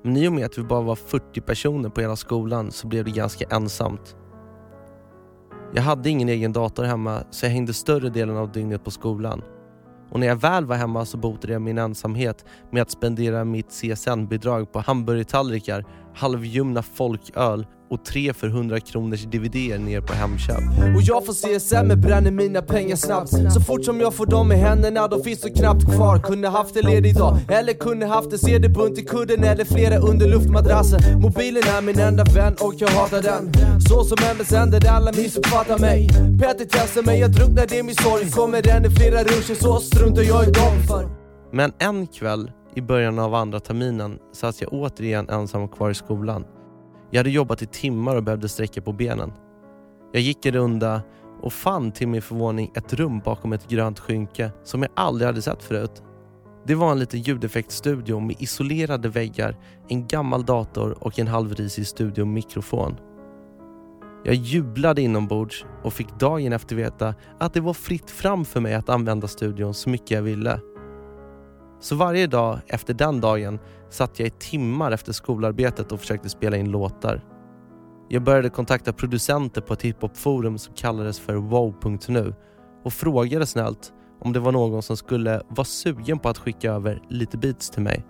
Men 0.04 0.18
i 0.18 0.28
och 0.28 0.34
med 0.34 0.46
att 0.46 0.58
vi 0.58 0.64
bara 0.64 0.82
var 0.82 0.96
40 0.96 1.42
personer 1.42 1.90
på 1.90 2.02
hela 2.02 2.16
skolan 2.16 2.72
så 2.72 2.88
blev 2.88 3.06
det 3.06 3.12
ganska 3.12 3.46
ensamt. 3.50 4.16
Jag 5.74 5.82
hade 5.82 6.10
ingen 6.10 6.30
egen 6.30 6.54
dator 6.54 6.84
hemma 6.84 7.24
så 7.30 7.46
jag 7.46 7.52
hängde 7.52 7.74
större 7.74 8.10
delen 8.10 8.38
av 8.38 8.52
dygnet 8.52 8.84
på 8.84 8.92
skolan. 8.92 9.42
Och 10.10 10.20
när 10.20 10.28
jag 10.28 10.36
väl 10.36 10.66
var 10.66 10.76
hemma 10.76 11.06
så 11.06 11.18
botade 11.18 11.54
jag 11.54 11.62
min 11.62 11.78
ensamhet 11.78 12.46
med 12.72 12.82
att 12.82 12.92
spendera 12.92 13.46
mitt 13.46 13.70
CSN-bidrag 13.70 14.72
på 14.72 14.80
hamburgertallrikar, 14.80 15.86
halvljumna 16.16 16.82
folköl 16.82 17.66
och 17.90 18.06
tre 18.06 18.34
för 18.34 18.48
100 18.48 18.80
kronors 18.80 19.24
DVD 19.24 19.56
ner 19.56 20.02
på 20.02 20.14
Hemköp. 20.14 20.64
Och 20.96 21.02
jag 21.02 21.26
får 21.26 21.34
CSN 21.34 21.88
men 21.88 22.02
bränner 22.02 22.32
mina 22.32 22.62
pengar 22.62 22.96
snabbt. 22.96 23.30
Så 23.54 23.62
fort 23.62 23.86
som 23.86 24.00
jag 24.00 24.14
får 24.14 24.26
dem 24.26 24.52
i 24.52 24.56
händerna 24.56 25.08
då 25.08 25.24
finns 25.24 25.42
det 25.42 25.50
knappt 25.50 25.96
kvar. 25.96 26.20
Kunde 26.20 26.48
haft 26.48 26.76
en 26.76 26.86
ledig 26.86 27.16
dag, 27.16 27.38
eller 27.50 27.74
kunde 27.74 28.06
haft 28.06 28.34
en 28.34 28.40
CD-bunt 28.40 28.98
i 28.98 29.02
kudden 29.02 29.44
eller 29.44 29.66
flera 29.66 29.98
under 29.98 30.28
luftmadrassen 30.28 31.22
Mobilen 31.22 31.64
är 31.64 31.82
min 31.82 32.00
enda 32.00 32.24
vän 32.24 32.56
och 32.60 32.74
jag 32.78 32.88
hatar 32.88 33.22
den. 33.22 33.52
Så 33.80 34.04
som 34.04 34.18
MSN 34.38 34.72
där 34.72 34.90
alla 34.90 35.12
missuppfattar 35.12 35.80
mig. 35.80 36.10
Petter 36.40 36.68
testar 36.72 37.04
mig, 37.04 37.20
jag 37.20 37.32
drunknar 37.32 37.74
i 37.74 37.84
min 37.84 37.96
sorg. 37.96 38.32
Kommer 38.32 38.62
den 38.62 38.86
i 38.86 38.90
flera 38.90 39.24
ruscher 39.24 39.56
så 39.56 39.80
struntar 39.80 40.24
jag 40.24 40.44
i 40.48 40.52
dem 40.52 40.84
för. 40.88 41.10
Men 41.54 41.72
en 41.80 42.08
kväll 42.08 42.52
i 42.76 42.82
början 42.82 43.20
av 43.20 43.36
andra 43.36 43.60
terminen 43.60 44.20
satt 44.32 44.62
jag 44.62 44.74
återigen 44.74 45.30
ensam 45.30 45.68
kvar 45.68 45.90
i 45.90 45.94
skolan. 45.94 46.46
Jag 47.12 47.20
hade 47.20 47.30
jobbat 47.30 47.62
i 47.62 47.66
timmar 47.66 48.16
och 48.16 48.24
behövde 48.24 48.50
sträcka 48.50 48.82
på 48.82 48.94
benen. 48.94 49.34
Jag 50.12 50.22
gick 50.22 50.46
en 50.46 50.54
runda 50.54 51.02
och 51.42 51.54
fann 51.54 51.92
till 51.92 52.08
min 52.08 52.22
förvåning 52.22 52.72
ett 52.76 52.94
rum 52.94 53.20
bakom 53.20 53.54
ett 53.54 53.68
grönt 53.68 54.00
skynke 54.00 54.52
som 54.64 54.82
jag 54.82 54.92
aldrig 54.96 55.28
hade 55.28 55.42
sett 55.42 55.64
förut. 55.64 56.04
Det 56.68 56.76
var 56.76 56.92
en 56.92 57.00
liten 57.00 57.22
ljudeffektstudio 57.22 58.20
med 58.20 58.36
isolerade 58.40 59.10
väggar, 59.10 59.58
en 59.88 60.08
gammal 60.08 60.46
dator 60.46 60.98
och 61.04 61.20
en 61.20 61.28
halvrisig 61.28 61.88
studiomikrofon. 61.88 62.96
Jag 64.24 64.36
jublade 64.36 65.02
inombords 65.02 65.66
och 65.84 65.94
fick 65.94 66.20
dagen 66.20 66.54
efter 66.54 66.76
veta 66.76 67.16
att 67.40 67.54
det 67.54 67.62
var 67.62 67.74
fritt 67.74 68.12
fram 68.12 68.46
för 68.46 68.60
mig 68.60 68.74
att 68.74 68.90
använda 68.90 69.28
studion 69.28 69.74
så 69.74 69.90
mycket 69.90 70.12
jag 70.12 70.22
ville. 70.22 70.60
Så 71.86 71.96
varje 71.96 72.28
dag 72.28 72.60
efter 72.68 72.94
den 72.94 73.22
dagen 73.22 73.60
satt 73.90 74.20
jag 74.20 74.28
i 74.28 74.32
timmar 74.32 74.92
efter 74.92 75.14
skolarbetet 75.14 75.92
och 75.92 76.00
försökte 76.00 76.30
spela 76.30 76.58
in 76.58 76.72
låtar. 76.72 77.22
Jag 78.10 78.24
började 78.24 78.50
kontakta 78.50 78.94
producenter 78.94 79.62
på 79.62 79.74
ett 79.74 79.82
hiphopforum 79.82 80.58
som 80.58 80.74
kallades 80.74 81.20
för 81.20 81.36
wow.nu 81.36 82.34
och 82.84 82.94
frågade 82.94 83.46
snällt 83.46 83.94
om 84.22 84.34
det 84.34 84.40
var 84.40 84.52
någon 84.52 84.84
som 84.84 84.98
skulle 84.98 85.42
vara 85.50 85.66
sugen 85.66 86.20
på 86.20 86.30
att 86.30 86.38
skicka 86.38 86.72
över 86.72 87.02
lite 87.10 87.38
beats 87.38 87.70
till 87.70 87.84
mig. 87.84 88.06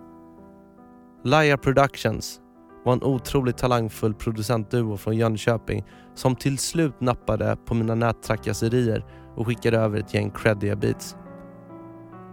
Liar 1.24 1.58
Productions 1.58 2.40
var 2.86 2.94
en 2.94 3.04
otroligt 3.04 3.58
talangfull 3.58 4.14
producentduo 4.14 4.98
från 4.98 5.18
Jönköping 5.18 5.84
som 6.14 6.36
till 6.36 6.58
slut 6.58 7.02
nappade 7.02 7.58
på 7.66 7.74
mina 7.74 7.96
nättrakasserier 7.96 9.06
och 9.36 9.48
skickade 9.48 9.78
över 9.78 10.00
ett 10.00 10.14
gäng 10.14 10.32
creddiga 10.32 10.76
beats. 10.76 11.16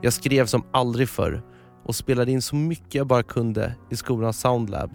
Jag 0.03 0.13
skrev 0.13 0.47
som 0.47 0.65
aldrig 0.73 1.09
förr 1.09 1.43
och 1.85 1.95
spelade 1.95 2.33
in 2.33 2.43
så 2.43 2.57
mycket 2.57 2.95
jag 2.95 3.07
bara 3.07 3.23
kunde 3.23 3.75
i 3.91 3.97
skolans 3.97 4.41
Soundlab. 4.41 4.91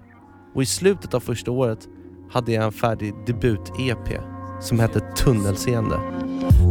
Och 0.56 0.62
i 0.62 0.66
slutet 0.66 1.14
av 1.14 1.20
första 1.20 1.52
året 1.52 1.88
hade 2.32 2.52
jag 2.52 2.64
en 2.64 2.72
färdig 2.72 3.14
debut-EP 3.26 4.37
som 4.62 4.80
hette 4.80 5.00
Tunnelseende. 5.00 6.00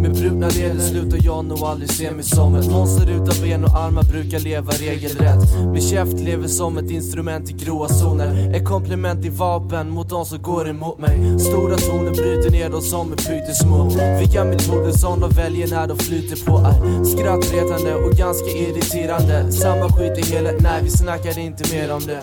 Med 0.02 0.12
brutna 0.12 0.48
leder 0.48 0.80
slutar 0.80 1.18
jag 1.22 1.44
nog 1.44 1.58
aldrig 1.58 1.90
se 1.90 2.10
mig 2.10 2.24
som 2.24 2.54
ett 2.54 2.70
monster 2.70 3.10
utan 3.10 3.42
ben 3.42 3.64
och 3.64 3.76
armar 3.76 4.02
brukar 4.02 4.38
leva 4.38 4.72
regelrätt. 4.72 5.72
Min 5.72 5.82
käft 5.82 6.20
lever 6.20 6.48
som 6.48 6.78
ett 6.78 6.90
instrument 6.90 7.50
i 7.50 7.52
gråa 7.52 7.88
zoner. 7.88 8.54
Ett 8.54 8.64
komplement 8.64 9.24
i 9.24 9.28
vapen 9.28 9.90
mot 9.90 10.08
de 10.10 10.24
som 10.24 10.42
går 10.42 10.68
emot 10.68 10.98
mig. 10.98 11.38
Stora 11.40 11.76
toner 11.76 12.10
bryter 12.10 12.50
ner 12.50 12.70
dem 12.70 12.80
som 12.80 13.12
är 13.12 13.16
pyttesmå 13.16 13.90
Vilka 14.20 14.44
metoder 14.44 14.92
som 14.92 15.20
de 15.20 15.30
väljer 15.30 15.68
när 15.68 15.86
de 15.86 15.98
flyter 15.98 16.46
på 16.46 16.58
är 16.58 17.04
skrattretande 17.04 17.94
och 17.94 18.12
ganska 18.12 18.50
irriterande. 18.50 19.52
Samma 19.52 19.88
skit 19.88 20.18
i 20.18 20.32
hela, 20.32 20.50
nej 20.60 20.80
vi 20.82 20.90
snackar 20.90 21.38
inte 21.38 21.76
mer 21.76 21.92
om 21.94 22.00
det. 22.06 22.22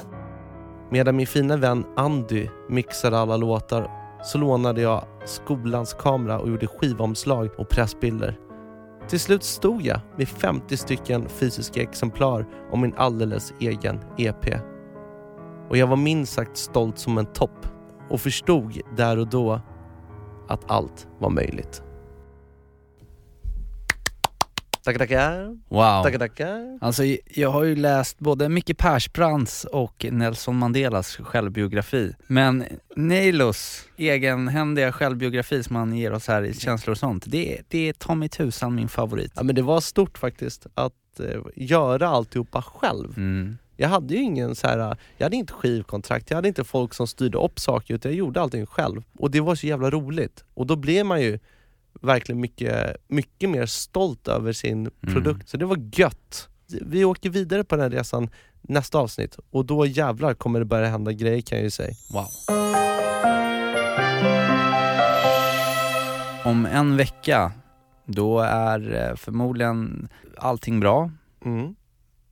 Medan 0.92 1.16
min 1.16 1.28
fina 1.28 1.58
vän 1.58 1.84
Andy 1.96 2.48
mixade 2.70 3.20
alla 3.20 3.38
låtar 3.38 4.03
så 4.24 4.38
lånade 4.38 4.82
jag 4.82 5.06
skolans 5.26 5.94
kamera 5.94 6.40
och 6.40 6.50
gjorde 6.50 6.68
skivomslag 6.68 7.50
och 7.58 7.70
pressbilder. 7.70 8.40
Till 9.08 9.20
slut 9.20 9.44
stod 9.44 9.82
jag 9.82 10.00
med 10.18 10.28
50 10.28 10.78
stycken 10.78 11.30
fysiska 11.30 11.82
exemplar 11.82 12.46
av 12.72 12.80
min 12.80 12.94
alldeles 12.98 13.54
egen 13.60 14.00
EP. 14.18 14.46
Och 15.70 15.78
jag 15.78 15.88
var 15.88 15.98
minst 15.98 16.34
sagt 16.34 16.58
stolt 16.58 16.98
som 17.00 17.18
en 17.18 17.26
topp 17.26 17.68
och 18.10 18.22
förstod 18.22 18.82
där 18.98 19.20
och 19.20 19.28
då 19.28 19.62
att 20.48 20.72
allt 20.72 21.08
var 21.20 21.30
möjligt. 21.30 21.84
Tackar, 24.84 25.00
tackar. 25.00 25.58
Wow. 25.70 26.04
Tackar, 26.04 26.20
tackar. 26.20 26.78
Alltså 26.82 27.04
jag 27.36 27.50
har 27.50 27.64
ju 27.64 27.76
läst 27.76 28.20
både 28.20 28.50
Micke 28.50 28.78
Persbrandts 28.78 29.66
och 29.66 30.06
Nelson 30.12 30.58
Mandelas 30.58 31.16
självbiografi. 31.16 32.16
Men 32.28 32.66
Neilos 32.96 33.88
egenhändiga 33.98 34.92
självbiografi 34.92 35.64
som 35.64 35.76
han 35.76 35.94
ger 35.98 36.14
oss 36.14 36.28
här 36.28 36.44
i 36.44 36.54
Känslor 36.54 36.92
och 36.92 36.98
sånt, 36.98 37.24
det, 37.28 37.62
det 37.68 37.90
är 37.90 37.94
ta 37.94 38.16
mig 38.16 38.30
tusan 38.30 38.76
min 38.76 38.90
favorit. 38.90 39.32
Ja, 39.36 39.44
men 39.44 39.56
det 39.56 39.62
var 39.62 39.82
stort 39.82 40.18
faktiskt 40.18 40.68
att 40.74 41.20
eh, 41.20 41.42
göra 41.56 42.08
alltihopa 42.08 42.62
själv. 42.62 43.18
Mm. 43.18 43.58
Jag 43.78 43.90
hade 43.90 44.14
ju 44.14 44.22
ingen 44.22 44.56
så 44.56 44.68
här, 44.68 44.98
jag 45.18 45.26
hade 45.26 45.36
inte 45.36 45.54
skivkontrakt, 45.54 46.30
jag 46.30 46.38
hade 46.38 46.48
inte 46.48 46.64
folk 46.64 46.94
som 46.94 47.08
styrde 47.08 47.38
upp 47.38 47.60
saker 47.60 47.94
utan 47.94 48.12
jag 48.12 48.18
gjorde 48.18 48.42
allting 48.42 48.66
själv. 48.66 49.04
Och 49.20 49.32
det 49.32 49.40
var 49.40 49.56
så 49.56 49.68
jävla 49.68 49.90
roligt. 49.90 50.44
Och 50.54 50.68
då 50.68 50.76
blev 50.76 51.06
man 51.06 51.22
ju 51.22 51.40
verkligen 52.04 52.42
mycket, 52.42 52.98
mycket 53.08 53.50
mer 53.50 53.66
stolt 53.66 54.28
över 54.28 54.54
sin 54.54 54.92
produkt. 55.02 55.50
Så 55.50 55.58
det 55.58 55.66
var 55.66 55.90
gött. 55.94 56.50
Vi 56.82 57.06
åker 57.06 57.30
vidare 57.30 57.64
på 57.64 57.76
den 57.76 57.84
här 57.84 57.98
resan 57.98 58.30
nästa 58.62 58.98
avsnitt 58.98 59.38
och 59.50 59.66
då 59.66 59.86
jävlar 59.86 60.34
kommer 60.34 60.60
det 60.60 60.66
börja 60.66 60.88
hända 60.88 61.12
grejer 61.12 61.42
kan 61.42 61.58
jag 61.58 61.64
ju 61.64 61.72
säga. 61.72 61.94
Wow. 62.14 62.28
Om 66.46 66.66
en 66.66 66.98
vecka, 66.98 67.52
då 68.06 68.40
är 68.40 69.10
eh, 69.10 69.16
förmodligen 69.16 70.10
allting 70.38 70.80
bra. 70.80 71.12
Mm. 71.46 71.76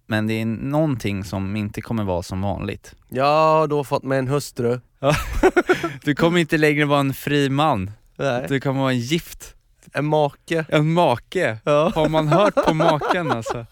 Men 0.06 0.28
det 0.28 0.34
är 0.34 0.46
någonting 0.46 1.24
som 1.24 1.56
inte 1.56 1.82
kommer 1.82 2.04
vara 2.04 2.24
som 2.24 2.42
vanligt. 2.42 2.96
Jag 3.10 3.26
har 3.26 3.68
då 3.68 3.84
fått 3.84 4.04
mig 4.04 4.20
en 4.20 4.28
hustru. 4.28 4.80
Du 6.04 6.16
kommer 6.16 6.40
inte 6.40 6.58
längre 6.58 6.86
vara 6.86 7.00
en 7.00 7.14
fri 7.14 7.50
man. 7.50 7.92
Nej. 8.18 8.46
Du 8.50 8.60
kommer 8.60 8.80
vara 8.80 8.92
en 8.92 9.00
gift. 9.00 9.56
En 9.94 10.06
make. 10.06 10.66
En 10.70 10.94
make. 10.94 11.58
Ja. 11.64 11.92
Har 11.96 12.10
man 12.10 12.28
hört 12.28 12.56
på 12.56 12.74
maken 12.74 13.32
alltså? 13.32 13.66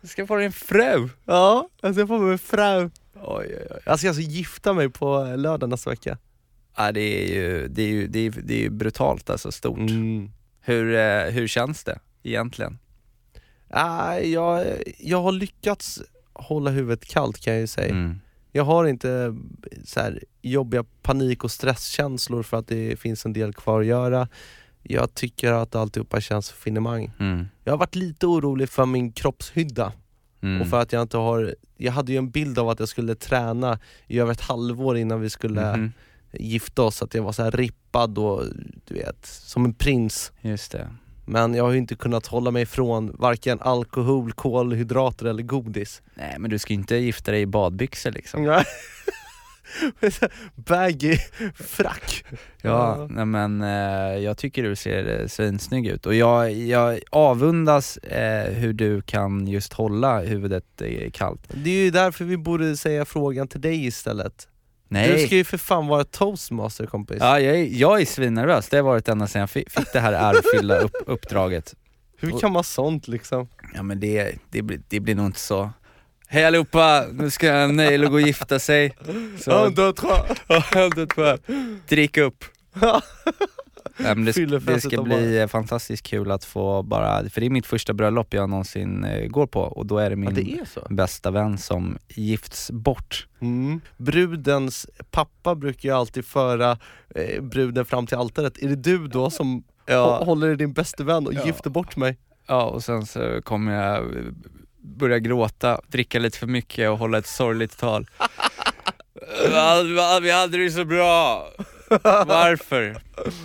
Du 0.00 0.08
ska 0.08 0.26
få 0.26 0.36
dig 0.36 0.46
en 0.46 0.52
fru. 0.52 1.08
Ja, 1.24 1.68
jag 1.80 1.94
ska 1.94 2.06
få 2.06 2.18
mig 2.18 2.32
en 2.32 2.38
fru. 2.38 2.90
Oj, 3.14 3.46
oj, 3.46 3.66
oj. 3.70 3.80
Jag 3.84 3.98
ska 3.98 4.08
alltså 4.08 4.22
gifta 4.22 4.72
mig 4.72 4.88
på 4.88 5.34
lördag 5.36 5.68
nästa 5.68 5.90
vecka. 5.90 6.18
Ja, 6.76 6.92
det 6.92 7.00
är 7.00 7.34
ju, 7.34 7.68
det 7.68 7.82
är 7.82 7.88
ju, 7.88 8.06
det 8.06 8.18
är, 8.18 8.30
det 8.30 8.64
är 8.64 8.70
brutalt 8.70 9.30
alltså, 9.30 9.52
stort. 9.52 9.78
Mm. 9.78 10.30
Hur, 10.60 10.94
eh, 10.94 11.22
hur 11.22 11.46
känns 11.46 11.84
det 11.84 11.98
egentligen? 12.22 12.78
Ah, 13.70 14.16
jag, 14.18 14.66
jag 14.98 15.22
har 15.22 15.32
lyckats 15.32 16.02
hålla 16.32 16.70
huvudet 16.70 17.04
kallt 17.04 17.40
kan 17.40 17.52
jag 17.52 17.60
ju 17.60 17.66
säga. 17.66 17.90
Mm. 17.90 18.20
Jag 18.52 18.64
har 18.64 18.86
inte 18.86 19.36
så 19.84 20.00
här, 20.00 20.24
jobbiga 20.42 20.84
panik 21.02 21.44
och 21.44 21.50
stresskänslor 21.50 22.42
för 22.42 22.56
att 22.56 22.68
det 22.68 23.00
finns 23.00 23.24
en 23.26 23.32
del 23.32 23.52
kvar 23.52 23.80
att 23.80 23.86
göra. 23.86 24.28
Jag 24.92 25.14
tycker 25.14 25.52
att 25.52 25.74
alltihopa 25.74 26.20
känns 26.20 26.50
finemang. 26.52 27.10
Mm. 27.20 27.48
Jag 27.64 27.72
har 27.72 27.78
varit 27.78 27.94
lite 27.94 28.26
orolig 28.26 28.68
för 28.68 28.86
min 28.86 29.12
kroppshydda 29.12 29.92
Mm. 30.42 30.60
och 30.62 30.68
för 30.68 30.80
att 30.80 30.92
jag 30.92 31.02
inte 31.02 31.16
har, 31.16 31.54
jag 31.76 31.92
hade 31.92 32.12
ju 32.12 32.18
en 32.18 32.30
bild 32.30 32.58
av 32.58 32.68
att 32.68 32.78
jag 32.80 32.88
skulle 32.88 33.14
träna 33.14 33.78
i 34.06 34.18
över 34.18 34.32
ett 34.32 34.40
halvår 34.40 34.96
innan 34.98 35.20
vi 35.20 35.30
skulle 35.30 35.76
Mhm. 35.76 35.92
gifta 36.32 36.82
oss, 36.82 37.02
att 37.02 37.14
jag 37.14 37.22
var 37.22 37.32
så 37.32 37.42
här 37.42 37.50
rippad 37.50 38.18
och 38.18 38.42
du 38.84 38.94
vet, 38.94 39.26
som 39.26 39.64
en 39.64 39.74
prins. 39.74 40.32
Just 40.40 40.72
det. 40.72 40.88
Men 41.26 41.54
jag 41.54 41.64
har 41.64 41.70
ju 41.72 41.78
inte 41.78 41.94
kunnat 41.94 42.26
hålla 42.26 42.50
mig 42.50 42.66
från 42.66 43.16
varken 43.18 43.60
alkohol, 43.60 44.32
kolhydrater 44.32 45.26
eller 45.26 45.42
godis. 45.42 46.02
Nej 46.14 46.36
men 46.38 46.50
du 46.50 46.58
ska 46.58 46.72
ju 46.72 46.78
inte 46.78 46.96
gifta 46.96 47.30
dig 47.32 47.40
i 47.40 47.46
badbyxor 47.46 48.10
liksom. 48.10 48.44
Baggy 50.54 51.16
frack. 51.54 52.24
Ja, 52.62 53.06
nej 53.10 53.24
men 53.24 53.62
eh, 53.62 54.18
jag 54.18 54.36
tycker 54.36 54.62
du 54.62 54.76
ser 54.76 55.20
eh, 55.20 55.26
svinsnygg 55.26 55.86
ut 55.86 56.06
och 56.06 56.14
jag, 56.14 56.52
jag 56.52 57.00
avundas 57.10 57.96
eh, 57.96 58.52
hur 58.52 58.72
du 58.72 59.02
kan 59.02 59.48
just 59.48 59.72
hålla 59.72 60.20
huvudet 60.20 60.82
eh, 60.82 61.10
kallt. 61.10 61.40
Det 61.48 61.70
är 61.70 61.84
ju 61.84 61.90
därför 61.90 62.24
vi 62.24 62.36
borde 62.36 62.76
säga 62.76 63.04
frågan 63.04 63.48
till 63.48 63.60
dig 63.60 63.86
istället. 63.86 64.48
Nej. 64.88 65.12
Du 65.12 65.26
ska 65.26 65.36
ju 65.36 65.44
för 65.44 65.58
fan 65.58 65.86
vara 65.86 66.04
toastmaster 66.04 66.86
kompis. 66.86 67.16
Ja, 67.20 67.40
jag 67.40 67.56
är, 67.56 67.64
jag 67.64 68.00
är 68.00 68.06
svinnervös, 68.06 68.68
det 68.68 68.76
har 68.76 68.84
varit 68.84 69.08
ända 69.08 69.26
sedan 69.26 69.40
jag 69.40 69.50
fick, 69.50 69.70
fick 69.70 69.92
det 69.92 70.00
här 70.00 70.12
ärofyllda 70.12 70.78
upp, 70.78 70.96
uppdraget. 71.06 71.74
Hur 72.16 72.38
kan 72.38 72.52
man 72.52 72.64
sånt 72.64 73.08
liksom? 73.08 73.48
Ja 73.74 73.82
men 73.82 74.00
det, 74.00 74.34
det, 74.50 74.62
blir, 74.62 74.80
det 74.88 75.00
blir 75.00 75.14
nog 75.14 75.26
inte 75.26 75.40
så 75.40 75.70
Hej 76.32 76.44
allihopa, 76.44 77.04
nu 77.12 77.30
ska 77.30 77.66
Neilo 77.66 78.08
gå 78.08 78.14
och 78.14 78.20
gifta 78.20 78.58
sig. 78.58 78.96
Så, 79.40 79.50
tre. 79.92 80.08
en, 80.74 80.90
två, 80.92 81.06
tre. 81.06 81.36
Drick 81.88 82.16
upp. 82.16 82.44
Nej, 83.96 84.14
men 84.16 84.24
det, 84.24 84.58
det 84.58 84.80
ska 84.80 85.02
bli 85.02 85.38
eh, 85.38 85.46
fantastiskt 85.46 86.06
kul 86.06 86.30
att 86.30 86.44
få 86.44 86.82
bara, 86.82 87.28
för 87.30 87.40
det 87.40 87.46
är 87.46 87.50
mitt 87.50 87.66
första 87.66 87.92
bröllop 87.92 88.34
jag 88.34 88.50
någonsin 88.50 89.04
eh, 89.04 89.26
går 89.28 89.46
på 89.46 89.60
och 89.60 89.86
då 89.86 89.98
är 89.98 90.04
det 90.10 90.14
Ja, 90.14 90.16
min 90.16 90.34
det 90.34 90.40
är 90.42 90.94
bästa 90.94 91.30
vän 91.30 91.58
som 91.58 91.98
gifts 92.08 92.70
bort. 92.70 93.26
Mm. 93.40 93.80
Brudens 93.96 94.86
pappa 95.10 95.54
brukar 95.54 95.88
ju 95.88 95.94
alltid 95.94 96.24
föra 96.24 96.78
eh, 97.14 97.42
bruden 97.42 97.84
fram 97.84 98.06
till 98.06 98.16
altaret. 98.16 98.58
Är 98.58 98.68
det 98.68 98.76
du 98.76 99.08
då 99.08 99.30
som 99.30 99.64
hå- 99.86 100.24
håller 100.24 100.48
i 100.48 100.56
din 100.56 100.72
bästa 100.72 101.04
vän 101.04 101.26
och 101.26 101.34
Ja. 101.34 101.46
gifter 101.46 101.70
bort 101.70 101.96
mig? 101.96 102.18
Ja 102.46 102.64
och 102.64 102.84
sen 102.84 103.06
så 103.06 103.42
kommer 103.42 103.72
jag 103.84 104.04
börja 104.96 105.18
gråta, 105.18 105.80
dricka 105.88 106.18
lite 106.18 106.38
för 106.38 106.46
mycket 106.46 106.90
och 106.90 106.98
hålla 106.98 107.18
ett 107.18 107.26
sorgligt 107.26 107.78
tal. 107.78 108.06
Vi 109.48 109.54
hade- 109.58 110.20
Vi 110.20 110.30
hade 110.30 110.58
det 110.58 110.70
så 110.70 110.84
bra! 110.84 111.48
Varför? 112.26 112.82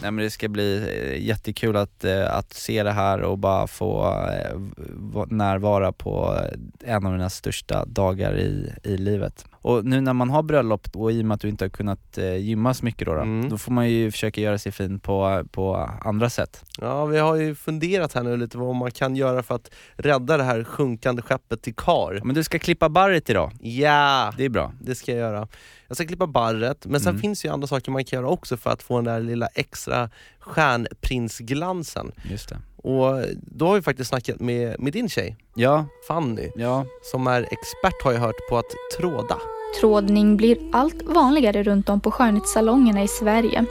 Nej 0.02 0.12
men 0.12 0.16
det 0.18 0.30
ska 0.30 0.48
bli 0.50 0.78
eh, 0.78 1.26
jättekul 1.28 1.76
att, 1.76 2.04
eh, 2.04 2.36
att 2.36 2.54
se 2.54 2.84
det 2.84 2.92
här 2.92 3.22
och 3.22 3.38
bara 3.38 3.68
få 3.68 4.06
eh, 4.14 4.58
va- 4.94 5.28
närvara 5.30 5.92
på 5.92 6.40
en 6.84 7.06
av 7.06 7.12
mina 7.12 7.30
största 7.30 7.86
dagar 7.86 8.38
i, 8.38 8.74
i 8.84 8.98
livet. 8.98 9.46
Och 9.52 9.86
nu 9.86 10.02
när 10.02 10.14
man 10.14 10.30
har 10.30 10.44
bröllop 10.44 10.88
och 10.96 11.12
i 11.12 11.22
och 11.22 11.26
med 11.26 11.36
att 11.36 11.42
du 11.42 11.50
inte 11.50 11.66
har 11.66 11.70
kunnat 11.70 12.18
gymma 12.40 12.74
så 12.74 12.86
mycket 12.86 13.06
då, 13.08 13.14
då, 13.14 13.22
Mm. 13.22 13.50
då 13.50 13.58
får 13.58 13.72
man 13.72 13.90
ju 13.90 14.12
försöka 14.12 14.42
göra 14.42 14.58
sig 14.58 14.72
fin 14.72 15.00
på, 15.00 15.44
på 15.52 15.90
andra 16.02 16.30
sätt. 16.30 16.64
Ja, 16.82 17.06
vi 17.06 17.18
har 17.18 17.36
ju 17.36 17.56
funderat 17.56 18.14
här 18.14 18.24
nu 18.24 18.38
lite 18.38 18.58
vad 18.58 18.76
man 18.76 18.92
kan 18.92 19.16
göra 19.16 19.44
för 19.44 19.56
att 19.56 19.72
rädda 19.96 20.38
det 20.38 20.44
här 20.44 20.64
sjunkande 20.64 21.22
skeppet 21.22 21.62
till 21.62 21.76
kar. 21.76 22.22
Men 22.24 22.36
du 22.36 22.44
ska 22.44 22.60
klippa 22.60 22.90
barret 22.90 23.30
idag, 23.30 23.52
Ja, 23.62 24.34
det 24.38 24.46
är 24.46 24.50
bra. 24.50 24.72
det 24.82 24.96
ska 24.96 25.12
jag 25.12 25.20
göra. 25.20 25.48
Jag 25.88 25.98
ska 25.98 26.06
klippa 26.08 26.28
barret, 26.28 26.86
men 26.86 27.00
sen 27.02 27.10
Mm. 27.10 27.22
finns 27.22 27.46
ju 27.46 27.50
andra 27.50 27.68
saker 27.68 27.92
man 27.92 28.04
kan 28.06 28.18
göra 28.20 28.30
också 28.30 28.58
för 28.58 28.70
att 28.70 28.84
få 28.84 28.96
den 28.96 29.04
där 29.06 29.20
lilla 29.20 29.48
extra 29.48 30.10
stjärnprinsglansen. 30.40 32.12
Just 32.32 32.50
det. 32.50 32.58
Och 32.78 33.22
då 33.42 33.68
har 33.68 33.76
vi 33.76 33.82
faktiskt 33.82 34.10
snackat 34.10 34.40
med, 34.40 34.80
med 34.80 34.94
din 34.94 35.10
tjej, 35.10 35.38
Ja, 35.56 35.86
Fanny, 36.08 36.52
ja. 36.56 36.86
som 37.04 37.28
är 37.28 37.42
expert 37.42 38.04
har 38.04 38.12
jag 38.12 38.20
hört 38.20 38.50
på 38.50 38.58
att 38.58 38.72
tråda. 38.98 39.38
Trådning 39.80 40.38
blir 40.38 40.58
allt 40.72 41.02
vanligare 41.04 41.64
runt 41.64 41.90
om 41.90 42.02
på 42.02 42.12
skönhetssalongerna 42.12 43.04
i 43.04 43.08
Sverige. 43.08 43.66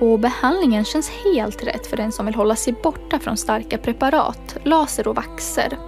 Och 0.00 0.18
behandlingen 0.18 0.84
känns 0.84 1.10
helt 1.10 1.62
rätt 1.64 1.86
för 1.86 1.96
den 1.96 2.12
som 2.12 2.26
vill 2.26 2.34
hålla 2.34 2.56
sig 2.56 2.74
borta 2.82 3.18
från 3.18 3.36
starka 3.36 3.78
preparat, 3.78 4.56
laser 4.64 5.08
och 5.08 5.16
vaxer. 5.16 5.78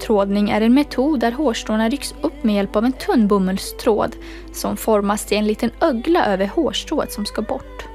Trådning 0.00 0.50
är 0.50 0.60
en 0.60 0.74
metod 0.74 1.20
där 1.20 1.32
hårstråna 1.32 1.88
rycks 1.88 2.14
upp 2.20 2.44
med 2.44 2.54
hjälp 2.54 2.76
av 2.76 2.84
en 2.84 2.92
tunn 2.92 3.28
bomullstråd 3.28 4.16
som 4.52 4.76
formas 4.76 5.26
till 5.26 5.38
en 5.38 5.46
liten 5.46 5.70
ögla 5.80 6.26
över 6.26 6.46
hårstrået 6.46 7.12
som 7.12 7.26
ska 7.26 7.42
bort. 7.42 7.86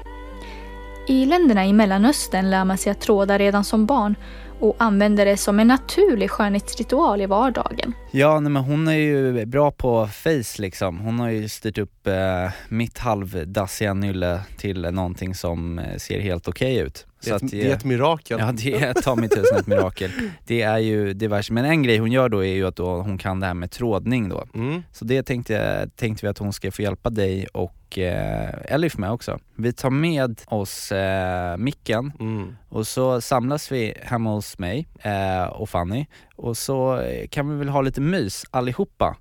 I 1.08 1.24
länderna 1.24 1.66
i 1.66 1.72
Mellanöstern 1.72 2.50
lär 2.50 2.64
man 2.64 2.78
sig 2.78 2.92
att 2.92 3.00
tråda 3.00 3.38
redan 3.38 3.64
som 3.64 3.86
barn 3.86 4.14
och 4.60 4.76
använder 4.78 5.26
det 5.26 5.36
som 5.36 5.60
en 5.60 5.68
naturlig 5.68 6.30
skönhetsritual 6.30 7.22
i 7.22 7.26
vardagen. 7.26 7.92
Ja, 8.10 8.40
nej, 8.40 8.52
men 8.52 8.62
hon 8.62 8.88
är 8.88 8.92
ju 8.92 9.46
bra 9.46 9.70
på 9.70 10.06
face 10.06 10.62
liksom. 10.62 10.98
Hon 10.98 11.20
har 11.20 11.28
ju 11.28 11.48
styrt 11.48 11.78
upp 11.78 12.06
eh, 12.06 12.50
mitt 12.68 12.98
halvdassiga 12.98 13.94
nylle 13.94 14.40
till 14.56 14.80
någonting 14.80 15.34
som 15.34 15.78
eh, 15.78 15.96
ser 15.96 16.20
helt 16.20 16.48
okej 16.48 16.76
ut. 16.76 17.06
Det 17.26 17.30
är, 17.30 17.36
ett, 17.36 17.42
att, 17.42 17.50
det 17.50 17.70
är 17.70 17.74
ett 17.74 17.84
mirakel. 17.84 18.38
Ja 18.40 18.52
det 18.52 18.74
är 18.74 18.94
ta 18.94 19.14
mig 19.14 19.28
tusan 19.28 19.58
ett 19.58 19.66
mirakel. 19.66 20.10
Det 20.44 20.62
är 20.62 20.78
ju 20.78 21.12
diverse, 21.12 21.52
men 21.52 21.64
en 21.64 21.82
grej 21.82 21.98
hon 21.98 22.12
gör 22.12 22.28
då 22.28 22.44
är 22.44 22.54
ju 22.54 22.66
att 22.66 22.76
då 22.76 23.02
hon 23.02 23.18
kan 23.18 23.40
det 23.40 23.46
här 23.46 23.54
med 23.54 23.70
trådning 23.70 24.28
då. 24.28 24.44
Mm. 24.54 24.82
Så 24.92 25.04
det 25.04 25.22
tänkte, 25.22 25.88
tänkte 25.96 26.26
vi 26.26 26.30
att 26.30 26.38
hon 26.38 26.52
ska 26.52 26.70
få 26.70 26.82
hjälpa 26.82 27.10
dig 27.10 27.46
och 27.46 27.98
eh, 27.98 28.74
Elif 28.74 28.98
med 28.98 29.10
också. 29.12 29.38
Vi 29.54 29.72
tar 29.72 29.90
med 29.90 30.40
oss 30.46 30.92
eh, 30.92 31.56
micken 31.56 32.12
Mm. 32.20 32.56
och 32.68 32.86
så 32.86 33.20
samlas 33.20 33.72
vi 33.72 33.94
hemma 34.02 34.30
hos 34.30 34.58
mig 34.58 34.86
eh, 35.02 35.44
och 35.44 35.68
Fanny 35.68 36.06
och 36.36 36.56
så 36.56 37.02
kan 37.30 37.50
vi 37.50 37.56
väl 37.56 37.68
ha 37.68 37.80
lite 37.80 38.00
mys 38.00 38.44
allihopa 38.50 39.16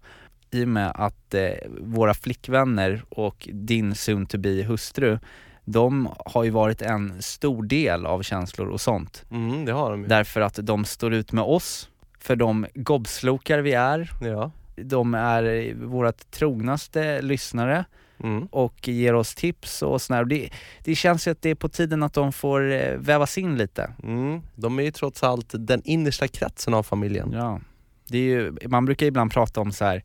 i 0.52 0.64
och 0.64 0.68
med 0.68 0.92
att 0.96 1.34
eh, 1.34 1.50
våra 1.80 2.14
flickvänner 2.14 3.04
och 3.10 3.50
din 3.54 3.96
soon 3.96 4.26
to 4.26 4.38
be 4.38 4.64
hustru 4.64 5.20
de 5.66 6.10
har 6.26 6.44
ju 6.44 6.50
varit 6.50 6.82
en 6.82 7.22
stor 7.22 7.64
del 7.64 8.06
av 8.06 8.22
känslor 8.22 8.68
och 8.68 8.82
sånt. 8.82 9.26
Mm, 9.32 9.66
det 9.66 9.72
har 9.72 9.92
de 9.92 10.02
ju. 10.02 10.08
Därför 10.08 10.42
att 10.42 10.60
de 10.64 10.86
står 10.86 11.14
ut 11.14 11.32
med 11.32 11.44
oss, 11.44 11.90
för 12.20 12.36
de 12.36 12.66
gobslokar 12.74 13.60
vi 13.60 13.74
är. 13.74 14.12
Ja. 14.22 14.52
De 14.76 15.14
är 15.14 15.74
vårt 15.86 16.32
trognaste 16.32 17.22
lyssnare 17.22 17.86
Mm. 18.20 18.46
och 18.52 18.88
ger 18.88 19.14
oss 19.16 19.36
tips 19.36 19.82
och 19.82 20.02
sådär. 20.02 20.26
Det, 20.26 20.50
det 20.84 20.96
känns 20.96 21.28
ju 21.28 21.32
att 21.32 21.42
det 21.42 21.50
är 21.50 21.56
på 21.56 21.70
tiden 21.70 22.04
att 22.04 22.14
de 22.14 22.34
får 22.34 22.72
eh, 22.72 22.98
vävas 22.98 23.38
in 23.38 23.58
lite. 23.58 23.92
Mm. 24.04 24.42
De 24.56 24.80
är 24.80 24.84
ju 24.84 24.92
trots 24.92 25.24
allt 25.24 25.54
den 25.58 25.82
innersta 25.86 26.28
kretsen 26.28 26.74
av 26.74 26.84
familjen. 26.84 27.32
Ja. 27.34 27.60
Det 28.08 28.18
är 28.18 28.22
ju, 28.22 28.54
man 28.68 28.86
brukar 28.86 29.06
ibland 29.06 29.32
prata 29.32 29.62
om 29.62 29.72
så 29.72 29.86
här 29.86 30.04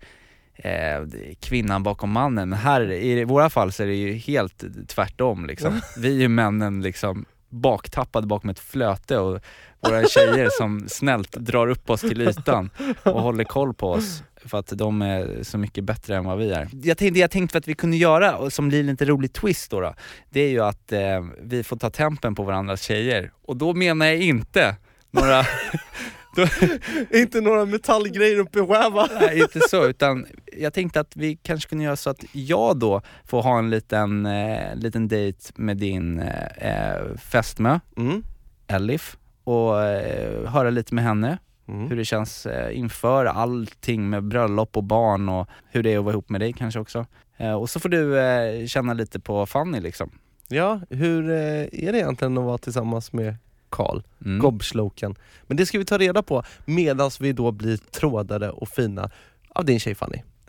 eh, 0.65 1.01
kvinnan 1.41 1.83
bakom 1.83 2.11
mannen, 2.11 2.49
men 2.49 2.59
här 2.59 2.93
i 2.93 3.25
våra 3.25 3.51
fall 3.51 3.73
så 3.73 3.83
är 3.83 3.87
det 3.87 3.95
ju 3.95 4.13
helt 4.13 4.65
tvärtom 4.89 5.47
liksom. 5.47 5.81
Vi 5.97 6.09
är 6.17 6.21
ju 6.21 6.29
männen 6.29 6.83
liksom 6.83 7.25
baktappade 7.49 8.27
bakom 8.27 8.51
ett 8.51 8.59
flöte 8.59 9.19
och 9.19 9.41
våra 9.81 10.05
tjejer 10.05 10.49
som 10.59 10.89
snällt 10.89 11.33
drar 11.33 11.67
upp 11.67 11.91
oss 11.91 12.01
till 12.01 12.21
ytan 12.21 12.71
och 13.03 13.23
håller 13.23 13.45
koll 13.45 13.75
på 13.75 13.91
oss 13.91 14.23
för 14.45 14.59
att 14.59 14.67
de 14.67 15.03
är 15.03 15.43
så 15.43 15.59
mycket 15.59 15.85
bättre 15.85 16.17
än 16.17 16.25
vad 16.25 16.39
vi 16.39 16.51
är. 16.51 16.69
Jag 16.83 16.99
tänkte, 16.99 17.21
jag 17.21 17.31
tänkte 17.31 17.59
att 17.59 17.69
vi 17.69 17.75
kunde 17.75 17.97
göra, 17.97 18.37
och 18.37 18.53
som 18.53 18.69
blir 18.69 18.81
en 18.81 18.87
lite 18.87 19.05
rolig 19.05 19.33
twist 19.33 19.71
då, 19.71 19.81
då 19.81 19.95
det 20.31 20.41
är 20.41 20.49
ju 20.49 20.61
att 20.61 20.93
eh, 20.93 21.25
vi 21.43 21.63
får 21.63 21.77
ta 21.77 21.91
tempen 21.91 22.35
på 22.35 22.43
varandras 22.43 22.83
tjejer. 22.83 23.33
Och 23.43 23.57
då 23.57 23.75
menar 23.75 24.07
jag 24.07 24.19
inte 24.19 24.77
några 25.11 25.45
Inte 27.11 27.41
några 27.41 27.65
metallgrejer 27.65 28.39
uppe 28.39 28.59
i. 28.59 28.67
Nej, 29.21 29.41
inte 29.41 29.61
så, 29.69 29.87
utan 29.87 30.27
jag 30.61 30.73
tänkte 30.73 31.01
att 31.01 31.17
vi 31.17 31.37
kanske 31.37 31.69
kunde 31.69 31.85
göra 31.85 31.97
så 31.97 32.11
att 32.11 32.25
jag 32.33 32.77
då 32.79 33.03
får 33.25 33.43
ha 33.43 33.59
en 33.59 33.71
liten, 33.71 34.27
eh, 34.27 34.75
liten 34.77 35.09
dejt 35.09 35.53
med 35.57 35.77
din 35.77 36.19
eh, 36.21 36.45
eh, 36.95 37.17
fästmö, 37.17 37.81
Mm. 37.97 38.23
Elif, 38.67 39.17
och 39.45 39.83
eh, 39.83 40.51
höra 40.51 40.71
lite 40.71 40.95
med 40.95 41.05
henne 41.05 41.39
Mm. 41.69 41.89
hur 41.89 41.97
det 41.97 42.05
känns 42.05 42.47
eh, 42.47 42.79
inför 42.79 43.25
allting 43.27 44.11
med 44.11 44.25
bröllop 44.25 44.77
och 44.77 44.85
barn 44.85 45.29
och 45.29 45.49
hur 45.71 45.83
det 45.83 45.93
är 45.95 45.99
att 45.99 46.05
vara 46.05 46.13
ihop 46.13 46.29
med 46.29 46.41
dig 46.41 46.53
kanske 46.53 46.81
också. 46.81 47.07
Eh, 47.37 47.53
och 47.53 47.71
så 47.71 47.81
får 47.81 47.89
du 47.89 48.19
eh, 48.21 48.67
känna 48.67 48.93
lite 48.95 49.21
på 49.21 49.47
Fanny 49.47 49.81
liksom. 49.81 50.11
Ja, 50.49 50.81
hur 50.91 51.31
är 51.31 51.93
det 51.93 51.99
egentligen 51.99 52.39
att 52.39 52.45
vara 52.45 52.59
tillsammans 52.59 53.13
med 53.13 53.37
Karl, 53.69 54.03
Mm. 54.25 54.39
Gobsloken? 54.39 55.15
Men 55.47 55.57
det 55.57 55.67
ska 55.67 55.79
vi 55.79 55.85
ta 55.85 55.99
reda 55.99 56.23
på 56.23 56.43
medan 56.65 57.11
vi 57.21 57.33
då 57.33 57.51
blir 57.53 57.77
trådade 57.77 58.51
och 58.51 58.69
fina 58.69 59.11
av 59.49 59.65
din 59.65 59.81
tjej 59.81 59.95
Fanny. 59.95 60.23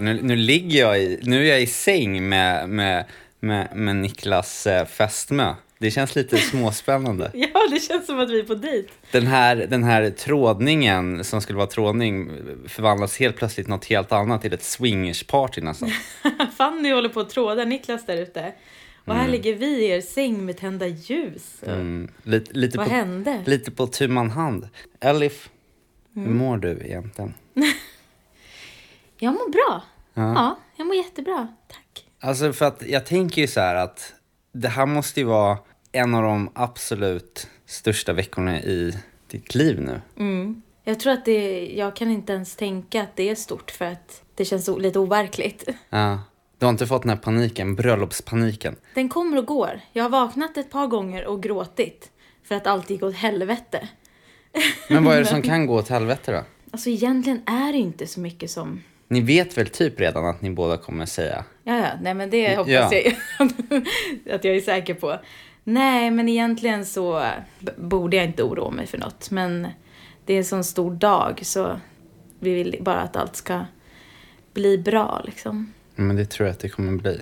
Nu, 0.00 0.22
nu 0.22 0.36
ligger 0.36 0.80
jag 0.80 1.02
i, 1.02 1.20
nu 1.22 1.44
är 1.46 1.50
jag 1.50 1.62
i 1.62 1.66
säng 1.66 2.28
med, 2.28 2.68
med, 2.68 3.04
med, 3.40 3.68
med 3.76 3.96
Niklas 3.96 4.66
eh, 4.66 4.86
fästmö. 4.86 5.54
Det 5.78 5.90
känns 5.90 6.14
lite 6.16 6.36
småspännande. 6.50 7.30
Ja, 7.34 7.48
det 7.70 7.80
känns 7.80 8.06
som 8.06 8.20
att 8.20 8.30
vi 8.30 8.38
är 8.40 8.44
på 8.44 8.54
dejt. 8.54 8.88
Den 9.12 9.26
här, 9.26 9.56
den 9.56 9.84
här 9.84 10.10
trådningen 10.10 11.24
som 11.24 11.40
skulle 11.40 11.56
vara 11.56 11.66
trådning 11.66 12.30
förvandlas 12.68 13.16
helt 13.18 13.36
plötsligt 13.36 13.68
något 13.68 13.84
helt 13.84 14.12
annat 14.12 14.42
till 14.42 14.52
ett 14.52 14.62
swingersparty 14.62 15.60
nästan. 15.60 15.90
Fanny 16.58 16.92
håller 16.92 17.08
på 17.08 17.20
att 17.20 17.30
tråda 17.30 17.64
Niklas 17.64 18.06
där 18.06 18.16
ute. 18.16 18.52
Och 19.04 19.14
här 19.14 19.20
Mm. 19.20 19.32
ligger 19.32 19.54
vi 19.54 19.66
i 19.66 19.88
er 19.90 20.00
säng 20.00 20.46
med 20.46 20.56
tända 20.56 20.86
ljus. 20.86 21.62
Mm, 21.66 22.08
lite, 22.22 22.52
lite 22.52 22.78
Vad 22.78 22.86
på, 22.86 22.92
hände? 22.94 23.42
Lite 23.46 23.70
på 23.70 23.86
tu 23.86 24.08
man 24.08 24.30
hand. 24.30 24.68
Elif, 25.00 25.50
hur 26.14 26.22
Mm. 26.22 26.36
mår 26.38 26.56
du 26.56 26.70
egentligen? 26.84 27.34
Jag 29.20 29.34
mår 29.34 29.50
bra. 29.50 29.82
Ja. 30.14 30.34
Ja, 30.34 30.58
jag 30.76 30.86
mår 30.86 30.96
jättebra. 30.96 31.48
Alltså 32.20 32.52
för 32.52 32.64
att 32.64 32.82
jag 32.86 33.06
tänker 33.06 33.42
ju 33.42 33.48
så 33.48 33.60
här 33.60 33.74
att 33.74 34.14
det 34.52 34.68
här 34.68 34.86
måste 34.86 35.20
ju 35.20 35.26
vara 35.26 35.58
en 35.92 36.14
av 36.14 36.22
de 36.22 36.50
absolut 36.54 37.48
största 37.66 38.12
veckorna 38.12 38.60
i 38.60 38.94
ditt 39.30 39.54
liv 39.54 39.80
nu. 39.80 40.00
Mm. 40.16 40.62
Jag 40.84 41.00
tror 41.00 41.12
att 41.12 41.24
det, 41.24 41.70
jag 41.76 41.96
kan 41.96 42.10
inte 42.10 42.32
ens 42.32 42.56
tänka 42.56 43.02
att 43.02 43.16
det 43.16 43.28
är 43.28 43.34
stort 43.34 43.70
för 43.70 43.84
att 43.84 44.22
det 44.34 44.44
känns 44.44 44.68
lite 44.78 44.98
overkligt. 44.98 45.68
Ja. 45.90 46.18
Du 46.58 46.66
har 46.66 46.70
inte 46.70 46.86
fått 46.86 47.02
den 47.02 47.10
här 47.10 47.16
paniken, 47.16 47.74
bröllopspaniken. 47.74 48.76
Den 48.94 49.08
kommer 49.08 49.36
och 49.36 49.46
går. 49.46 49.80
Jag 49.92 50.04
har 50.04 50.10
vaknat 50.10 50.56
ett 50.56 50.70
par 50.70 50.86
gånger 50.86 51.26
och 51.26 51.42
gråtit 51.42 52.10
för 52.44 52.54
att 52.54 52.66
allt 52.66 52.90
gick 52.90 53.02
åt 53.02 53.14
helvete. 53.14 53.88
Men 54.88 55.04
vad 55.04 55.16
är 55.16 55.20
det 55.20 55.26
som 55.26 55.42
kan 55.52 55.66
gå 55.66 55.74
åt 55.74 55.88
helvete 55.88 56.32
då? 56.32 56.44
Alltså 56.70 56.90
egentligen 56.90 57.42
är 57.46 57.72
det 57.72 57.78
inte 57.78 58.06
så 58.06 58.20
mycket 58.20 58.50
som... 58.50 58.82
Ni 59.12 59.20
vet 59.20 59.58
väl 59.58 59.66
typ 59.66 60.00
redan 60.00 60.26
att 60.26 60.42
ni 60.42 60.50
båda 60.50 60.76
kommer 60.76 61.06
säga? 61.06 61.44
Ja, 61.64 61.76
ja, 61.78 61.86
nej 62.00 62.14
men 62.14 62.30
det 62.30 62.56
hoppas 62.56 62.68
Ja. 62.72 62.90
jag 62.92 64.34
att 64.34 64.44
jag 64.44 64.56
är 64.56 64.60
säker 64.60 64.94
på. 64.94 65.18
Nej, 65.64 66.10
men 66.10 66.28
egentligen 66.28 66.86
så 66.86 67.26
borde 67.76 68.16
jag 68.16 68.26
inte 68.26 68.42
oroa 68.42 68.70
mig 68.70 68.86
för 68.86 68.98
något. 68.98 69.30
Men 69.30 69.68
det 70.24 70.34
är 70.34 70.38
en 70.38 70.44
sån 70.44 70.64
stor 70.64 70.94
dag 70.94 71.40
så 71.42 71.80
vi 72.40 72.54
vill 72.54 72.76
bara 72.80 73.00
att 73.00 73.16
allt 73.16 73.36
ska 73.36 73.64
bli 74.54 74.78
bra 74.78 75.22
liksom. 75.24 75.72
Men 75.94 76.16
det 76.16 76.24
tror 76.30 76.46
jag 76.46 76.52
att 76.54 76.60
det 76.60 76.68
kommer 76.68 76.92
bli. 76.92 77.20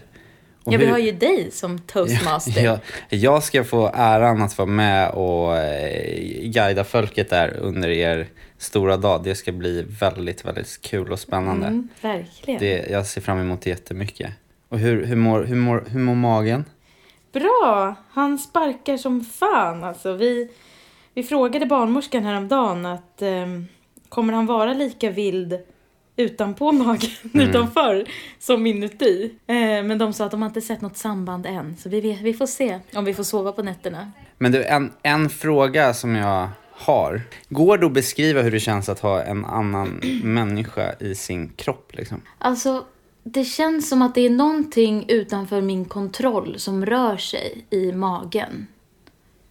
Och 0.69 0.75
Ja, 0.75 0.79
vi 0.79 0.87
har 0.87 0.99
ju 0.99 1.13
dig 1.13 1.51
som 1.51 1.79
toastmaster. 1.79 2.65
Ja, 2.65 2.79
jag 3.09 3.43
ska 3.43 3.65
få 3.65 3.91
äran 3.95 4.43
att 4.43 4.59
vara 4.59 4.69
med 4.69 5.11
och 5.11 5.57
eh, 5.57 6.43
guida 6.43 6.85
folket 6.85 7.31
där 7.31 7.57
under 7.57 7.89
er 7.89 8.27
stora 8.59 8.97
dag. 8.97 9.25
Det 9.25 9.35
ska 9.35 9.53
bli 9.53 9.87
väldigt, 10.01 10.45
väldigt 10.45 10.83
kul 10.83 11.13
och 11.13 11.19
spännande. 11.19 11.67
Mm, 11.67 11.89
verkligen. 12.01 12.61
Det, 12.61 12.87
jag 12.91 13.07
ser 13.07 13.21
fram 13.21 13.39
emot 13.39 13.63
det 13.63 13.71
jättemycket. 13.71 14.31
Och 14.69 14.79
hur, 14.79 15.07
hur, 15.07 15.17
mår, 15.17 15.45
hur, 15.45 15.57
mår, 15.57 15.85
hur 15.91 16.01
mår 16.01 16.15
magen? 16.15 16.65
Bra! 17.33 17.95
Han 18.11 18.39
sparkar 18.39 18.97
som 18.97 19.25
fan 19.25 19.85
alltså. 19.85 20.13
Vi, 20.13 20.49
vi 21.15 21.23
frågade 21.23 21.67
barnmorskan 21.67 22.25
häromdagen 22.25 22.87
att 22.87 23.23
ehm, 23.23 23.67
kommer 24.09 24.33
han 24.33 24.47
vara 24.47 24.73
lika 24.73 25.11
vild 25.11 25.59
utanpå 26.19 26.73
magen, 26.73 27.11
Mm. 27.35 27.49
utanför, 27.49 28.05
som 28.39 28.67
inuti? 28.67 29.31
Eh, 29.47 29.55
men 29.57 29.99
de 29.99 30.13
sa 30.13 30.25
att 30.25 30.31
de 30.31 30.43
har 30.43 30.49
inte 30.49 30.61
sett 30.61 30.81
något 30.81 30.97
samband 30.97 31.47
än. 31.47 31.77
Så 31.77 31.89
vi, 31.89 32.19
vi 32.23 32.35
får 32.35 32.47
se 32.47 32.81
om 32.95 33.05
vi 33.05 33.15
får 33.15 33.23
sova 33.23 33.53
på 33.53 33.63
nätterna. 33.63 34.13
Men 34.39 34.53
du, 34.53 34.65
en, 34.65 34.93
en 35.03 35.31
fråga 35.31 35.95
som 35.95 36.15
jag 36.17 36.49
har. 36.71 37.23
Går 37.49 37.79
det 37.79 37.87
att 37.87 37.93
beskriva 37.93 38.43
hur 38.43 38.51
det 38.51 38.61
känns 38.61 38.89
att 38.89 39.01
ha 39.01 39.23
en 39.23 39.45
annan 39.45 40.01
människa 40.23 40.93
i 41.01 41.15
sin 41.15 41.49
kropp? 41.57 41.91
Liksom? 41.95 42.21
Alltså, 42.39 42.85
det 43.25 43.45
känns 43.45 43.89
som 43.89 44.03
att 44.03 44.15
det 44.15 44.21
är 44.27 44.31
någonting 44.31 45.05
utanför 45.09 45.61
min 45.61 45.85
kontroll 45.85 46.55
som 46.59 46.87
rör 46.87 47.17
sig 47.17 47.65
i 47.71 47.93
magen. 47.93 48.67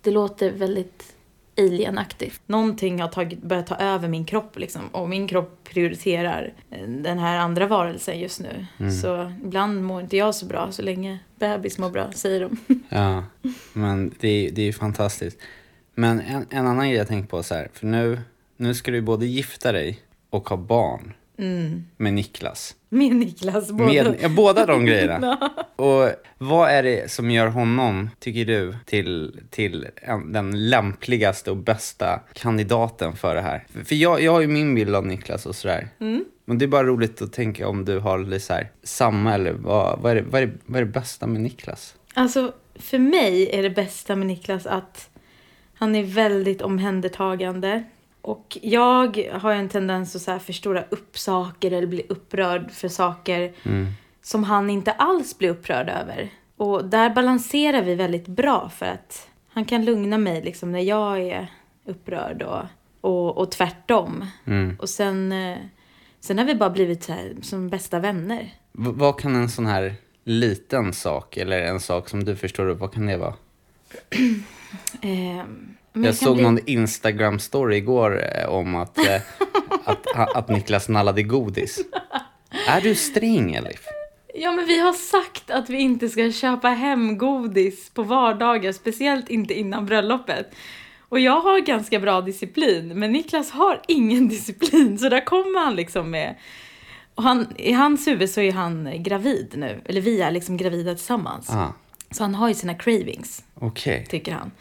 Det 0.01 0.11
låter 0.11 0.51
väldigt 0.51 1.13
alienaktigt. 1.57 2.41
Någonting 2.45 3.01
har 3.01 3.07
tagit, 3.07 3.41
börjat 3.41 3.67
ta 3.67 3.75
över 3.75 4.07
min 4.07 4.25
kropp 4.25 4.57
liksom. 4.59 4.81
Och 4.91 5.09
min 5.09 5.27
kropp 5.27 5.59
prioriterar 5.63 6.53
eh, 6.71 6.87
den 6.87 7.19
här 7.19 7.37
andra 7.37 7.67
varelsen 7.67 8.19
just 8.19 8.39
nu. 8.39 8.65
Mm. 8.79 8.91
Så 8.91 9.31
ibland 9.43 9.83
mår 9.83 10.01
inte 10.01 10.17
jag 10.17 10.35
så 10.35 10.45
bra 10.45 10.71
så 10.71 10.81
länge 10.81 11.19
bebis 11.39 11.77
mår 11.77 11.89
bra, 11.89 12.11
säger 12.11 12.41
de. 12.41 12.57
Ja, 12.89 13.23
men 13.73 14.13
det, 14.19 14.27
är- 14.27 14.51
det 14.51 14.61
är 14.61 14.65
ju 14.65 14.73
fantastiskt. 14.73 15.37
Men 15.95 16.19
en, 16.21 16.45
en 16.49 16.67
annan 16.67 16.87
grej 16.89 16.97
jag 16.97 17.07
tänkt 17.07 17.29
på 17.29 17.43
så 17.43 17.55
här, 17.55 17.69
för 17.73 17.85
nu, 17.87 18.19
nu 18.57 18.73
ska 18.73 18.91
du 18.91 19.01
både 19.01 19.25
gifta 19.25 19.71
dig 19.71 19.99
och 20.29 20.49
ha 20.49 20.57
barn 20.57 21.13
Mm. 21.37 21.85
med 21.97 22.13
Niklas. 22.13 22.75
Med 22.89 23.15
Niklas. 23.15 23.71
Båda. 23.71 23.85
Med, 23.85 24.15
ja, 24.21 24.29
båda 24.29 24.65
de 24.65 24.85
grejerna. 24.85 25.51
Och 25.75 26.09
vad 26.37 26.69
är 26.69 26.83
det 26.83 27.11
som 27.11 27.31
gör 27.31 27.47
honom, 27.47 28.09
tycker 28.19 28.45
du, 28.45 28.75
till, 28.85 29.39
till 29.49 29.87
en, 29.95 30.31
den 30.31 30.69
lämpligaste 30.69 31.51
och 31.51 31.57
bästa 31.57 32.19
kandidaten 32.33 33.15
för 33.15 33.35
det 33.35 33.41
här? 33.41 33.65
För, 33.73 33.83
för 33.83 33.95
jag, 33.95 34.21
jag 34.21 34.31
har 34.31 34.41
ju 34.41 34.47
min 34.47 34.75
bild 34.75 34.95
av 34.95 35.05
Niklas 35.05 35.45
och 35.45 35.55
sådär. 35.55 35.89
Mm. 35.99 36.25
Men 36.45 36.57
det 36.57 36.65
är 36.65 36.67
bara 36.67 36.83
roligt 36.83 37.21
att 37.21 37.33
tänka 37.33 37.67
om 37.67 37.85
du 37.85 37.99
har 37.99 38.19
lite 38.19 38.45
så 38.45 38.53
här, 38.53 38.71
samma 38.83 39.33
eller 39.33 39.51
vad, 39.51 39.99
vad, 39.99 40.11
är 40.11 40.15
det, 40.15 40.21
vad, 40.21 40.41
är 40.41 40.47
det, 40.47 40.53
vad 40.65 40.81
är 40.81 40.85
det 40.85 40.91
bästa 40.91 41.27
med 41.27 41.41
Niklas? 41.41 41.95
Alltså, 42.13 42.53
för 42.75 42.99
mig 42.99 43.49
är 43.51 43.63
det 43.63 43.69
bästa 43.69 44.15
med 44.15 44.27
Niklas 44.27 44.65
att 44.65 45.09
han 45.73 45.95
är 45.95 46.03
väldigt 46.03 46.61
omhändertagande. 46.61 47.83
Och 48.27 48.57
jag 48.61 49.29
har 49.33 49.53
en 49.53 49.69
tendens 49.69 50.15
att 50.15 50.21
så 50.21 50.39
förstora 50.39 50.83
upp 50.89 51.17
saker 51.17 51.71
eller 51.71 51.87
bli 51.87 52.05
upprörd 52.09 52.71
för 52.71 52.87
saker 52.87 53.53
Mm. 53.63 53.87
som 54.21 54.43
han 54.43 54.69
inte 54.69 54.91
alls 54.91 55.37
blir 55.37 55.49
upprörd 55.49 55.89
över. 55.89 56.29
Och 56.57 56.85
där 56.85 57.09
balanserar 57.09 57.81
vi 57.81 57.95
väldigt 57.95 58.27
bra 58.27 58.69
för 58.69 58.85
att 58.85 59.27
han 59.49 59.65
kan 59.65 59.85
lugna 59.85 60.17
mig 60.17 60.41
liksom 60.41 60.71
när 60.71 60.79
jag 60.81 61.19
är 61.21 61.47
upprörd 61.85 62.41
och, 62.41 62.63
och, 63.01 63.37
och 63.37 63.51
tvärtom. 63.51 64.25
Mm. 64.45 64.77
Och 64.79 64.89
sen, 64.89 65.31
eh, 65.31 65.57
sen 66.19 66.37
har 66.37 66.45
vi 66.45 66.55
bara 66.55 66.69
blivit 66.69 67.03
så 67.03 67.11
här, 67.13 67.33
som 67.41 67.69
bästa 67.69 67.99
vänner. 67.99 68.41
V- 68.71 68.91
vad 68.93 69.19
kan 69.19 69.35
en 69.35 69.49
sån 69.49 69.65
här 69.65 69.95
liten 70.23 70.93
sak, 70.93 71.37
eller 71.37 71.61
en 71.61 71.79
sak 71.79 72.09
som 72.09 72.23
du 72.23 72.35
förstår 72.35 72.67
upp, 72.69 72.79
vad 72.79 72.93
kan 72.93 73.05
det 73.05 73.17
vara? 73.17 73.33
Eh, 75.01 75.43
men 75.97 76.05
Jag 76.05 76.15
såg 76.15 76.35
bli- 76.35 76.43
någon 76.43 76.59
Instagram-story 76.59 77.73
igår 77.73 78.23
eh, 78.35 78.49
om 78.49 78.75
att, 78.75 78.97
eh, 78.97 79.21
att, 79.85 80.35
att 80.35 80.49
Niklas 80.49 80.89
nallade 80.89 81.23
godis. 81.23 81.79
Är 82.67 82.81
du 82.81 82.95
sträng, 82.95 83.55
Elif? 83.55 83.81
Ja, 84.33 84.51
men 84.51 84.65
vi 84.65 84.79
har 84.79 84.93
sagt 84.93 85.51
att 85.51 85.69
vi 85.69 85.77
inte 85.79 86.09
ska 86.09 86.31
köpa 86.31 86.67
hem 86.69 87.17
godis 87.17 87.89
på 87.89 88.03
vardagar, 88.03 88.71
speciellt 88.71 89.29
inte 89.29 89.53
innan 89.53 89.85
bröllopet. 89.85 90.51
Och 91.09 91.19
jag 91.19 91.41
har 91.41 91.59
ganska 91.59 91.99
bra 91.99 92.21
disciplin, 92.21 92.87
men 92.99 93.11
Niklas 93.11 93.51
har 93.51 93.81
ingen 93.87 94.27
disciplin, 94.29 94.97
så 94.99 95.09
där 95.09 95.25
kommer 95.25 95.59
han 95.65 95.75
liksom 95.75 96.11
med... 96.11 96.35
Och 97.15 97.23
han, 97.23 97.47
I 97.57 97.71
hans 97.73 98.07
huvud 98.07 98.29
så 98.29 98.41
är 98.41 98.51
han 98.51 98.89
gravid 99.03 99.53
nu, 99.57 99.81
eller 99.85 100.01
vi 100.01 100.21
är 100.21 100.31
liksom 100.31 100.57
gravida 100.57 100.95
tillsammans. 100.95 101.49
Ah, 101.49 101.73
Så 102.11 102.23
han 102.23 102.35
har 102.35 102.47
ju 102.47 102.53
sina 102.53 102.73
cravings, 102.75 103.43
okej. 103.59 104.05
tycker 104.09 104.31
han. 104.31 104.51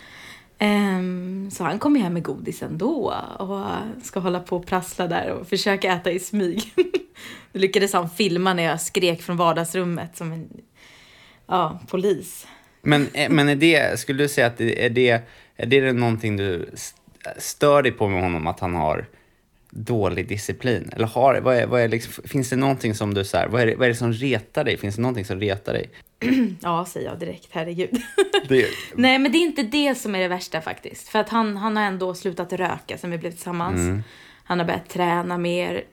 Um, 0.60 1.50
så 1.50 1.64
han 1.64 1.78
kommer 1.78 2.00
hem 2.00 2.12
med 2.12 2.22
godis 2.22 2.62
ändå 2.62 3.14
och 3.38 4.04
ska 4.04 4.20
hålla 4.20 4.40
på 4.40 4.56
och 4.56 4.66
prassla 4.66 5.06
där 5.06 5.30
och 5.30 5.48
försöka 5.48 5.92
äta 5.92 6.10
i 6.10 6.20
smyg. 6.20 6.72
Nu 7.52 7.60
lyckades 7.60 7.92
han 7.92 8.10
filma 8.10 8.54
när 8.54 8.62
jag 8.62 8.80
skrek 8.80 9.22
från 9.22 9.36
vardagsrummet 9.36 10.16
som 10.16 10.32
en 10.32 10.48
ja, 11.46 11.80
polis. 11.88 12.46
Men, 12.82 13.08
eh, 13.12 13.30
men 13.30 13.48
är 13.48 13.56
det, 13.56 14.00
skulle 14.00 14.22
du 14.22 14.28
säga 14.28 14.46
att 14.46 14.58
det, 14.58 14.84
är 14.84 14.90
det, 14.90 15.22
är 15.56 15.66
det 15.66 15.92
någonting 15.92 16.36
du 16.36 16.70
stör 17.38 17.82
dig 17.82 17.92
på 17.92 18.08
med 18.08 18.22
honom, 18.22 18.46
att 18.46 18.60
han 18.60 18.74
har 18.74 19.06
dålig 19.84 20.28
disciplin? 20.28 20.90
Eller 20.92 21.06
har, 21.06 21.40
vad 21.40 21.56
är, 21.56 21.66
vad 21.66 21.80
är 21.80 21.88
liksom, 21.88 22.24
finns 22.28 22.50
det 22.50 22.56
någonting 22.56 22.94
som 22.94 23.14
du 23.14 23.24
så 23.24 23.36
här, 23.36 23.48
vad 23.48 23.62
är, 23.62 23.66
det, 23.66 23.74
vad 23.76 23.84
är 23.84 23.88
det 23.88 23.94
som 23.98 24.12
retar 24.12 24.64
dig? 24.64 24.76
Finns 24.76 24.96
det 24.96 25.02
någonting 25.02 25.24
som 25.24 25.40
retar 25.40 25.72
dig? 25.72 25.90
ja, 26.60 26.84
säger 26.84 27.08
jag 27.08 27.18
direkt, 27.18 27.48
herregud. 27.50 27.90
Det, 28.48 28.66
Nej, 28.94 29.18
men 29.18 29.32
det 29.32 29.38
är 29.38 29.40
inte 29.42 29.62
det 29.62 29.94
som 29.94 30.14
är 30.14 30.18
det 30.18 30.28
värsta 30.28 30.60
faktiskt. 30.60 31.08
För 31.08 31.18
att 31.18 31.28
han, 31.28 31.56
han 31.56 31.76
har 31.76 31.84
ändå 31.84 32.14
slutat 32.14 32.52
röka 32.52 32.98
sen 32.98 33.10
vi 33.10 33.18
blev 33.18 33.30
tillsammans. 33.30 33.78
Mm. 33.78 34.02
Han 34.44 34.58
har 34.58 34.66
börjat 34.66 34.88
träna 34.88 35.38
mer. 35.38 35.84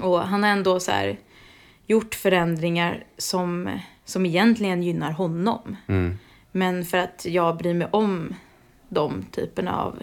Och 0.00 0.20
han 0.20 0.42
har 0.42 0.50
ändå 0.50 0.80
så 0.80 0.90
här 0.90 1.18
gjort 1.86 2.14
förändringar 2.14 3.04
som, 3.18 3.70
som 4.04 4.26
egentligen 4.26 4.82
gynnar 4.82 5.10
honom. 5.12 5.76
Mm. 5.86 6.18
Men 6.52 6.84
för 6.84 6.98
att 6.98 7.26
jag 7.28 7.56
bryr 7.56 7.74
mig 7.74 7.88
om 7.90 8.34
de 8.88 9.24
typerna 9.32 9.76
av 9.76 10.02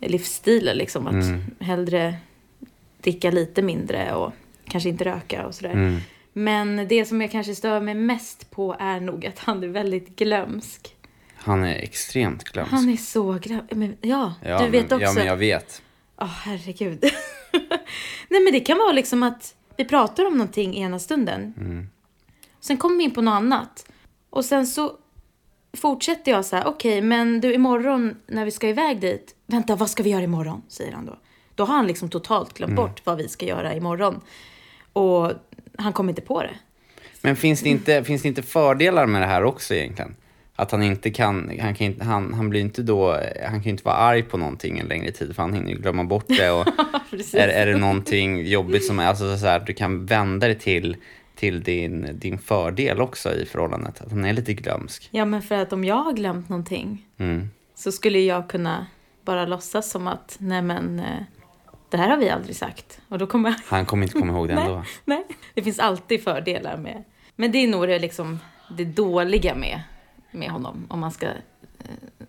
livsstilar 0.00 0.74
liksom. 0.74 1.06
Att 1.06 1.12
Mm. 1.14 1.42
hellre 1.60 2.14
dricka 3.02 3.30
lite 3.30 3.62
mindre 3.62 4.14
och 4.14 4.32
kanske 4.64 4.88
inte 4.88 5.04
röka 5.04 5.46
och 5.46 5.54
sådär. 5.54 5.72
Mm. 5.72 6.00
Men 6.32 6.88
det 6.88 7.04
som 7.04 7.20
jag 7.20 7.30
kanske 7.30 7.54
stör 7.54 7.80
mig 7.80 7.94
mest 7.94 8.50
på 8.50 8.76
är 8.78 9.00
nog 9.00 9.26
att 9.26 9.38
han 9.38 9.64
är 9.64 9.68
väldigt 9.68 10.16
glömsk. 10.16 10.96
Han 11.34 11.64
är 11.64 11.74
extremt 11.74 12.44
glömsk. 12.44 12.72
Han 12.72 12.88
är 12.88 12.96
så 12.96 13.32
glömsk. 13.32 13.74
Men, 13.74 13.96
ja, 14.00 14.34
ja, 14.44 14.58
du 14.58 14.70
vet 14.70 14.90
men, 14.90 14.96
också. 14.96 15.04
Ja, 15.04 15.12
men 15.12 15.26
jag 15.26 15.36
vet. 15.36 15.82
Åh, 16.20 16.26
herregud. 16.26 16.98
Nej, 18.28 18.40
men 18.44 18.52
det 18.52 18.60
kan 18.60 18.78
vara 18.78 18.92
liksom 18.92 19.22
att 19.22 19.54
vi 19.76 19.84
pratar 19.84 20.26
om 20.26 20.32
någonting 20.32 20.76
ena 20.76 20.98
stunden. 20.98 21.54
Mm. 21.56 21.88
Sen 22.60 22.76
kommer 22.76 22.96
vi 22.96 23.04
in 23.04 23.10
på 23.10 23.22
något 23.22 23.32
annat. 23.32 23.86
Och 24.30 24.44
sen 24.44 24.66
så 24.66 24.92
fortsätter 25.72 26.32
jag 26.32 26.44
så 26.44 26.56
här, 26.56 26.66
okej, 26.66 27.02
men 27.02 27.40
du 27.40 27.54
imorgon 27.54 28.16
när 28.26 28.44
vi 28.44 28.50
ska 28.50 28.68
iväg 28.68 29.00
dit, 29.00 29.34
vänta, 29.46 29.76
vad 29.76 29.90
ska 29.90 30.02
vi 30.02 30.10
göra 30.10 30.22
imorgon? 30.22 30.62
Säger 30.68 30.92
han 30.92 31.06
då. 31.06 31.18
Då 31.60 31.64
har 31.66 31.74
han 31.76 31.86
liksom 31.86 32.08
totalt 32.10 32.54
glömt 32.54 32.70
Mm. 32.72 32.84
bort 32.84 33.00
vad 33.04 33.16
vi 33.18 33.28
ska 33.28 33.46
göra 33.46 33.74
imorgon. 33.74 34.20
Och 34.92 35.32
han 35.78 35.92
kommer 35.92 36.10
inte 36.12 36.22
på 36.22 36.42
det. 36.42 36.54
Men 37.22 37.36
finns 37.36 37.62
det, 37.62 37.68
inte, 37.68 38.04
finns 38.04 38.22
det 38.22 38.28
inte 38.28 38.42
fördelar 38.42 39.06
med 39.06 39.22
det 39.22 39.26
här 39.26 39.44
också 39.44 39.74
egentligen? 39.74 40.14
Att 40.56 40.70
han 40.70 40.82
inte 40.82 41.10
kan, 41.10 41.50
han 41.60 41.74
kan 41.74 41.86
inte, 41.86 42.04
han, 42.04 42.34
han 42.34 42.50
blir 42.50 42.60
inte 42.60 42.82
då, 42.82 43.12
han 43.48 43.62
kan 43.62 43.70
inte 43.70 43.84
vara 43.84 43.94
arg 43.96 44.22
på 44.22 44.36
någonting 44.36 44.78
en 44.78 44.86
längre 44.86 45.10
tid 45.12 45.36
för 45.36 45.42
han 45.42 45.52
hinner 45.54 45.70
ju 45.70 45.76
glömma 45.78 46.04
bort 46.04 46.24
det 46.28 46.50
och 46.50 46.66
är, 47.34 47.48
är 47.48 47.66
det 47.66 47.76
någonting 47.76 48.46
jobbigt 48.46 48.84
som 48.86 48.98
är, 48.98 49.06
alltså 49.06 49.36
så 49.38 49.46
här, 49.46 49.60
du 49.60 49.72
kan 49.72 50.06
vända 50.06 50.48
det 50.48 50.54
till, 50.54 50.96
till 51.34 51.62
din, 51.62 52.08
din 52.18 52.38
fördel 52.38 53.00
också 53.00 53.34
i 53.34 53.46
förhållandet, 53.46 54.00
att 54.00 54.10
han 54.10 54.24
är 54.24 54.32
lite 54.32 54.54
glömsk. 54.54 55.08
Ja, 55.10 55.24
men 55.24 55.42
för 55.42 55.54
att 55.54 55.72
om 55.72 55.84
jag 55.84 55.96
har 56.02 56.12
glömt 56.12 56.48
någonting 56.48 57.06
Mm. 57.18 57.50
så 57.74 57.92
skulle 57.92 58.18
jag 58.20 58.48
kunna 58.50 58.86
bara 59.24 59.46
låtsas 59.46 59.90
som 59.90 60.06
att, 60.06 60.36
nej 60.38 60.62
men, 60.62 60.98
eh, 61.00 61.06
det 61.90 61.96
här 61.96 62.08
har 62.08 62.16
vi 62.16 62.28
aldrig 62.28 62.56
sagt. 62.56 63.00
Och 63.08 63.18
då 63.18 63.26
kommer. 63.26 63.54
Han 63.66 63.86
kommer 63.86 64.02
inte 64.02 64.18
komma 64.18 64.32
ihåg 64.32 64.48
det 64.48 64.54
ändå. 64.60 64.84
Nej, 65.04 65.24
det 65.54 65.62
finns 65.62 65.78
alltid 65.78 66.24
fördelar 66.24 66.76
med. 66.76 67.04
Men 67.36 67.52
det 67.52 67.58
är 67.58 67.68
nog 67.68 67.88
det, 67.88 67.98
liksom, 67.98 68.38
det 68.76 68.84
dåliga 68.84 69.54
med, 69.54 69.82
med 70.30 70.50
honom. 70.50 70.86
Om 70.90 71.00
man 71.00 71.10
ska 71.10 71.26
eh, 71.26 71.32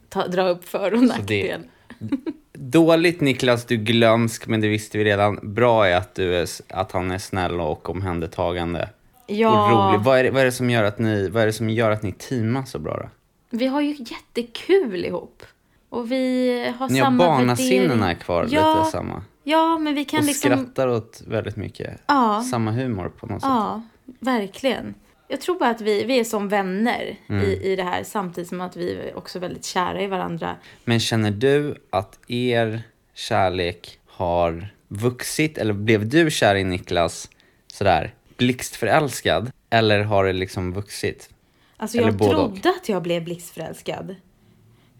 ta, 0.09 0.27
dra 0.27 0.49
upp 0.49 0.69
för 0.69 0.93
och 0.93 1.03
nackdel. 1.03 1.61
Dåligt 2.53 3.21
Niklas, 3.21 3.65
du 3.65 3.77
glömsk, 3.77 4.47
men 4.47 4.61
det 4.61 4.67
visste 4.67 4.97
vi 4.97 5.03
redan. 5.03 5.39
Bra 5.41 5.87
är 5.87 5.95
att, 5.95 6.15
du 6.15 6.35
är, 6.35 6.47
att 6.67 6.91
han 6.91 7.11
är 7.11 7.17
snäll 7.17 7.61
och 7.61 7.89
omhändertagande. 7.89 8.89
Ja. 9.27 9.49
Och 9.49 9.71
rolig. 9.71 10.05
Vad 10.05 10.19
är, 10.19 10.23
det, 10.23 10.31
vad, 10.31 10.41
är 10.41 10.45
det 10.45 10.51
som 10.51 10.69
gör 10.69 10.83
att 10.83 10.99
ni, 10.99 11.29
vad 11.29 11.43
är 11.43 11.47
det 11.47 11.53
som 11.53 11.69
gör 11.69 11.91
att 11.91 12.03
ni 12.03 12.11
teamar 12.11 12.63
så 12.63 12.79
bra 12.79 12.97
då? 12.97 13.09
Vi 13.49 13.67
har 13.67 13.81
ju 13.81 13.95
jättekul 13.99 15.05
ihop. 15.05 15.43
Och 15.89 16.11
vi 16.11 16.73
har 16.77 16.89
Ni 16.89 16.99
har 16.99 17.05
samma 17.05 17.25
barnasinnena 17.25 17.95
värdering. 17.95 18.19
kvar, 18.19 18.47
ja, 18.49 18.79
lite 18.79 18.91
samma. 18.91 19.23
Ja, 19.43 19.77
men 19.77 19.95
vi 19.95 20.05
kan 20.05 20.19
och 20.19 20.25
liksom... 20.25 20.51
skrattar 20.51 20.87
åt 20.87 21.21
väldigt 21.27 21.55
mycket. 21.55 22.01
Ja. 22.07 22.43
Samma 22.51 22.71
humor 22.71 23.09
på 23.19 23.25
något 23.27 23.41
sätt. 23.41 23.49
Ja, 23.49 23.81
verkligen. 24.19 24.93
Jag 25.27 25.41
tror 25.41 25.59
bara 25.59 25.69
att 25.69 25.81
vi, 25.81 26.03
vi 26.03 26.19
är 26.19 26.23
som 26.23 26.49
vänner 26.49 27.17
Mm. 27.29 27.43
i, 27.45 27.51
i 27.71 27.75
det 27.75 27.83
här 27.83 28.03
samtidigt 28.03 28.49
som 28.49 28.61
att 28.61 28.75
vi 28.75 28.93
är 28.93 29.17
också 29.17 29.39
väldigt 29.39 29.65
kära 29.65 30.01
i 30.01 30.07
varandra. 30.07 30.55
Men 30.85 30.99
känner 30.99 31.31
du 31.31 31.75
att 31.89 32.19
er 32.27 32.81
kärlek 33.13 33.99
har 34.07 34.73
vuxit? 34.87 35.57
Eller 35.57 35.73
blev 35.73 36.09
du 36.09 36.31
kär 36.31 36.55
i 36.55 36.63
Niklas 36.63 37.29
sådär 37.67 38.13
blixtförälskad? 38.37 39.51
Eller 39.69 40.03
har 40.03 40.25
det 40.25 40.33
liksom 40.33 40.73
vuxit? 40.73 41.29
Alltså 41.77 41.97
Eller 41.97 42.07
jag 42.07 42.15
både 42.17 42.35
och? 42.35 42.51
trodde 42.51 42.69
att 42.69 42.89
jag 42.89 43.01
blev 43.01 43.23
blixtförälskad. 43.23 44.15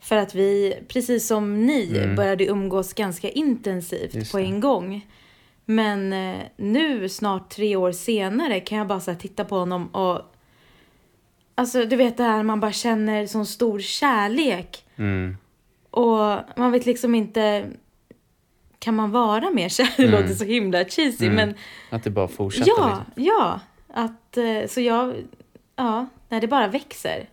För 0.01 0.15
att 0.17 0.35
vi, 0.35 0.77
precis 0.87 1.27
som 1.27 1.65
ni, 1.65 1.97
Mm. 1.97 2.15
började 2.15 2.45
umgås 2.45 2.93
ganska 2.93 3.29
intensivt 3.29 4.13
Just 4.15 4.31
på 4.31 4.37
det. 4.37 4.43
en 4.43 4.59
gång. 4.59 5.07
Men 5.65 6.13
eh, 6.13 6.37
nu, 6.57 7.09
snart 7.09 7.49
tre 7.49 7.75
år 7.75 7.91
senare, 7.91 8.59
kan 8.59 8.77
jag 8.77 8.87
bara 8.87 8.99
så 8.99 9.15
titta 9.15 9.45
på 9.45 9.55
honom 9.57 9.87
och... 9.87 10.21
Alltså, 11.55 11.85
du 11.85 11.95
vet 11.95 12.17
det 12.17 12.23
här 12.23 12.43
man 12.43 12.59
bara 12.59 12.71
känner 12.71 13.25
sån 13.25 13.45
stor 13.45 13.79
kärlek. 13.79 14.85
Mm. 14.95 15.37
Och 15.91 16.37
man 16.57 16.71
vet 16.71 16.85
liksom 16.85 17.15
inte... 17.15 17.65
Kan 18.79 18.95
man 18.95 19.11
vara 19.11 19.49
mer 19.51 19.69
kär? 19.69 19.89
Det 19.97 20.03
Mm. 20.07 20.21
låter 20.21 20.35
så 20.35 20.45
himla 20.45 20.85
cheesy, 20.85 21.25
Mm. 21.25 21.35
men... 21.35 21.55
Att 21.89 22.03
det 22.03 22.09
bara 22.09 22.27
fortsätter 22.27 22.71
Ja, 22.77 22.87
liksom. 22.87 23.23
ja. 23.25 23.59
Att, 23.93 24.37
eh, 24.37 24.67
så 24.69 24.81
jag... 24.81 25.13
Ja, 25.75 26.05
nej, 26.29 26.41
det 26.41 26.47
bara 26.47 26.67
växer. 26.67 27.29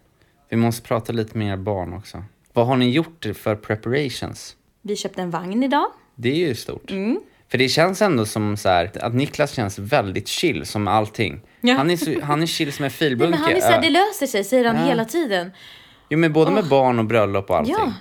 Vi 0.49 0.57
måste 0.57 0.83
prata 0.83 1.13
lite 1.13 1.39
mer 1.39 1.57
barn 1.57 1.93
också. 1.93 2.25
Vad 2.59 2.67
har 2.67 2.77
ni 2.77 2.91
gjort 2.91 3.27
för 3.35 3.55
preparations? 3.57 4.57
Vi 4.83 4.97
köpte 4.97 5.23
en 5.23 5.31
vagn 5.31 5.63
idag. 5.63 5.87
Det 6.15 6.29
är 6.29 6.35
ju 6.49 6.55
stort. 6.55 6.91
Mm. 6.91 7.21
För 7.51 7.59
det 7.59 7.69
känns 7.69 8.03
ändå 8.03 8.25
som 8.27 8.57
så 8.57 8.69
här, 8.69 8.91
att 9.01 9.15
Niklas 9.15 9.53
känns 9.53 9.79
väldigt 9.79 10.29
chill 10.29 10.67
som 10.67 10.89
allting. 10.89 11.41
Ja. 11.61 11.75
Han, 11.75 11.91
är 11.91 11.97
så, 11.97 12.21
han 12.23 12.43
är 12.43 12.47
chill 12.47 12.73
som 12.73 12.85
en 12.85 12.87
Nej, 12.91 12.91
filbunke. 12.91 13.31
men 13.31 13.39
han 13.41 13.53
är 13.53 13.61
så 13.61 13.67
här, 13.67 13.83
det 13.83 13.91
löser 13.91 14.27
sig, 14.27 14.45
säger 14.45 14.65
han 14.65 14.77
Ja. 14.77 14.85
hela 14.85 15.05
tiden. 15.05 15.51
Jo 16.09 16.19
men 16.19 16.33
både 16.33 16.51
med 16.51 16.63
Åh. 16.63 16.69
barn 16.71 16.99
och 16.99 17.05
bröllop 17.05 17.51
och 17.51 17.57
allting. 17.57 17.75
Ja. 17.79 17.93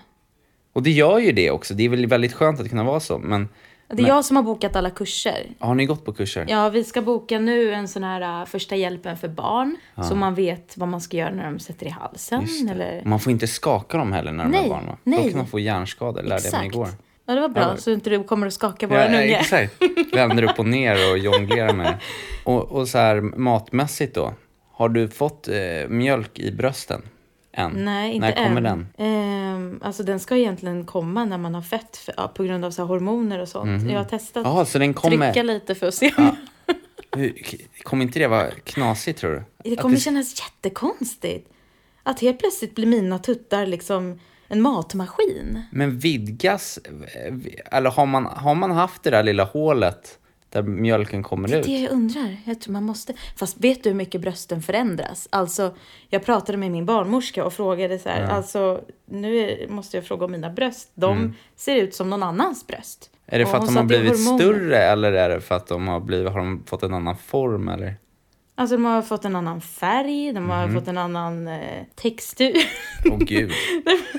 Och 0.74 0.84
det 0.84 0.92
gör 0.92 1.20
ju 1.20 1.32
det 1.32 1.52
också. 1.52 1.74
Det 1.74 1.86
är 1.86 1.90
väl 1.90 2.08
väldigt 2.08 2.34
skönt 2.34 2.60
att 2.60 2.70
kunna 2.70 2.84
vara 2.84 3.00
så. 3.00 3.18
Men 3.18 3.50
Det 3.90 3.94
är 3.94 3.98
Men- 3.98 4.06
jag 4.06 4.26
som 4.26 4.36
har 4.36 4.44
bokat 4.44 4.76
alla 4.76 4.90
kurser. 4.90 5.48
har 5.60 5.76
ni 5.76 5.86
gått 5.86 6.06
på 6.06 6.14
kurser? 6.14 6.46
Ja, 6.50 6.70
vi 6.70 6.84
ska 6.84 7.02
boka 7.02 7.40
nu 7.40 7.74
en 7.74 7.88
sån 7.88 8.04
här 8.04 8.42
uh, 8.42 8.46
första 8.46 8.76
hjälpen 8.76 9.18
för 9.18 9.28
barn. 9.28 9.78
Ja. 9.96 10.04
Så 10.04 10.16
man 10.16 10.36
vet 10.36 10.78
vad 10.78 10.90
man 10.90 11.02
ska 11.02 11.18
göra 11.18 11.34
när 11.34 11.46
de 11.46 11.60
sätter 11.60 11.86
i 11.86 11.90
halsen. 11.90 12.70
Eller... 12.72 13.02
Man 13.06 13.20
får 13.20 13.32
inte 13.32 13.48
skaka 13.48 13.98
dem 13.98 14.12
heller 14.14 14.32
när 14.32 14.44
de 14.44 14.52
Nej, 14.52 14.66
är 14.66 14.70
barn 14.70 14.86
va? 14.86 14.98
nej. 15.04 15.24
Då 15.24 15.30
kan 15.30 15.38
man 15.38 15.48
få 15.48 15.60
hjärnskador, 15.60 16.24
lärde 16.24 16.44
jag 16.52 16.58
mig 16.58 16.68
igår. 16.68 16.88
Ja, 17.26 17.34
det 17.36 17.42
var 17.42 17.50
bra. 17.50 17.64
Ja. 17.64 17.78
Så 17.78 17.92
inte 17.92 18.10
du 18.10 18.24
kommer 18.24 18.48
att 18.48 18.54
skaka 18.54 18.86
Ja, 18.86 18.90
våran 18.90 19.08
unge. 19.16 19.38
exakt. 19.40 19.74
Vänder 20.14 20.44
upp 20.44 20.60
och 20.60 20.66
ner 20.66 21.12
och 21.12 21.18
jonglerar 21.18 21.74
med. 21.74 21.94
Och, 22.44 22.72
och 22.72 22.88
så 22.88 22.98
här 22.98 23.22
matmässigt 23.22 24.16
då. 24.16 24.34
Har 24.72 24.90
du 24.90 25.08
fått 25.10 25.48
eh, 25.48 25.56
mjölk 25.90 26.40
i 26.40 26.52
brösten? 26.52 27.02
Än? 27.58 27.72
Nej, 27.72 28.14
inte 28.14 28.28
När 28.28 28.36
kommer 28.36 28.58
än. 28.62 28.64
den? 28.64 28.88
Ehm, 29.08 29.80
alltså 29.84 30.04
den 30.04 30.20
ska 30.20 30.38
egentligen 30.38 30.86
komma 30.86 31.26
när 31.26 31.38
man 31.38 31.56
har 31.56 31.62
fett 31.62 31.98
för, 31.98 32.14
ja, 32.18 32.28
på 32.28 32.44
grund 32.44 32.66
av 32.66 32.72
så 32.72 32.84
hormoner 32.84 33.40
och 33.40 33.48
sånt. 33.48 33.82
Mhm. 33.82 33.90
Jag 33.90 33.98
har 34.00 34.06
testat 34.06 34.46
Jaha, 34.46 34.66
så 34.66 34.80
den 34.80 34.94
kommer- 34.94 35.32
trycka 35.32 35.44
lite 35.44 35.76
för 35.76 35.88
att 35.88 35.94
se 35.94 36.14
Hur, 37.16 37.34
kommer 37.84 38.06
inte 38.06 38.20
det 38.20 38.28
vara 38.28 38.52
knasigt 38.64 39.20
tror 39.20 39.32
du? 39.32 39.44
Det 39.64 39.72
Att 39.76 39.80
kommer 39.82 39.96
det- 39.96 40.02
kännas 40.02 40.42
jättekonstigt. 40.42 41.50
Att 42.04 42.20
helt 42.20 42.40
plötsligt 42.40 42.76
blir 42.76 42.88
mina 42.88 43.20
tuttar 43.20 43.66
liksom 43.66 44.20
en 44.48 44.62
matmaskin. 44.62 45.62
Men 45.72 46.00
vidgas, 46.00 46.80
eh, 46.86 47.34
eller 47.78 47.90
har 47.90 48.06
man, 48.06 48.26
har 48.26 48.56
man 48.56 48.72
haft 48.72 49.04
det 49.04 49.10
där 49.10 49.24
lilla 49.24 49.44
hålet 49.44 50.20
där 50.50 50.64
mjölken 50.64 51.24
kommer 51.24 51.48
Det 51.48 51.54
är 51.56 51.60
ut? 51.60 51.66
det 51.66 51.82
jag 51.82 51.92
undrar. 51.92 52.38
Jag 52.46 52.62
tror 52.62 52.74
man 52.74 52.84
måste. 52.84 53.14
Fast 53.36 53.58
vet 53.64 53.84
du 53.84 53.90
hur 53.90 53.96
mycket 53.96 54.22
brösten 54.22 54.62
förändras? 54.62 55.28
Alltså, 55.32 55.76
jag 56.10 56.26
pratade 56.26 56.58
med 56.58 56.72
min 56.72 56.86
barnmorska 56.86 57.46
och 57.46 57.54
frågade 57.54 58.00
så 58.00 58.10
här. 58.10 58.22
Ja. 58.22 58.28
Alltså, 58.28 58.82
nu 59.06 59.38
är, 59.38 59.68
måste 59.68 59.98
jag 59.98 60.06
fråga 60.06 60.26
om 60.26 60.32
mina 60.32 60.50
bröst. 60.50 60.92
De 60.96 61.18
Mm. 61.18 61.34
ser 61.56 61.76
ut 61.76 61.96
som 61.96 62.10
någon 62.10 62.24
annans 62.24 62.68
bröst. 62.68 63.10
Är 63.26 63.38
det 63.40 63.44
Och 63.46 63.52
för 63.52 63.58
att 63.58 63.66
de 63.66 63.76
har 63.78 63.84
blivit 63.84 64.10
hormoner. 64.12 64.38
större 64.40 64.78
eller 64.78 65.12
är 65.14 65.30
det 65.30 65.42
för 65.42 65.56
att 65.56 65.68
de 65.68 65.88
har, 65.88 66.00
blivit, 66.00 66.32
har 66.32 66.40
de 66.40 66.64
fått 66.66 66.84
en 66.84 66.94
annan 66.94 67.18
form 67.18 67.70
eller? 67.70 67.96
Alltså 68.60 68.76
de 68.76 68.86
har 68.86 69.02
fått 69.02 69.26
en 69.26 69.36
annan 69.36 69.62
färg, 69.62 70.32
de 70.34 70.50
har 70.50 70.66
Mhm. 70.68 70.76
fått 70.76 70.88
en 70.88 70.98
annan 70.98 71.48
eh, 71.48 71.84
textur. 71.96 72.54
Åh 73.06 73.18
gud. 73.18 73.52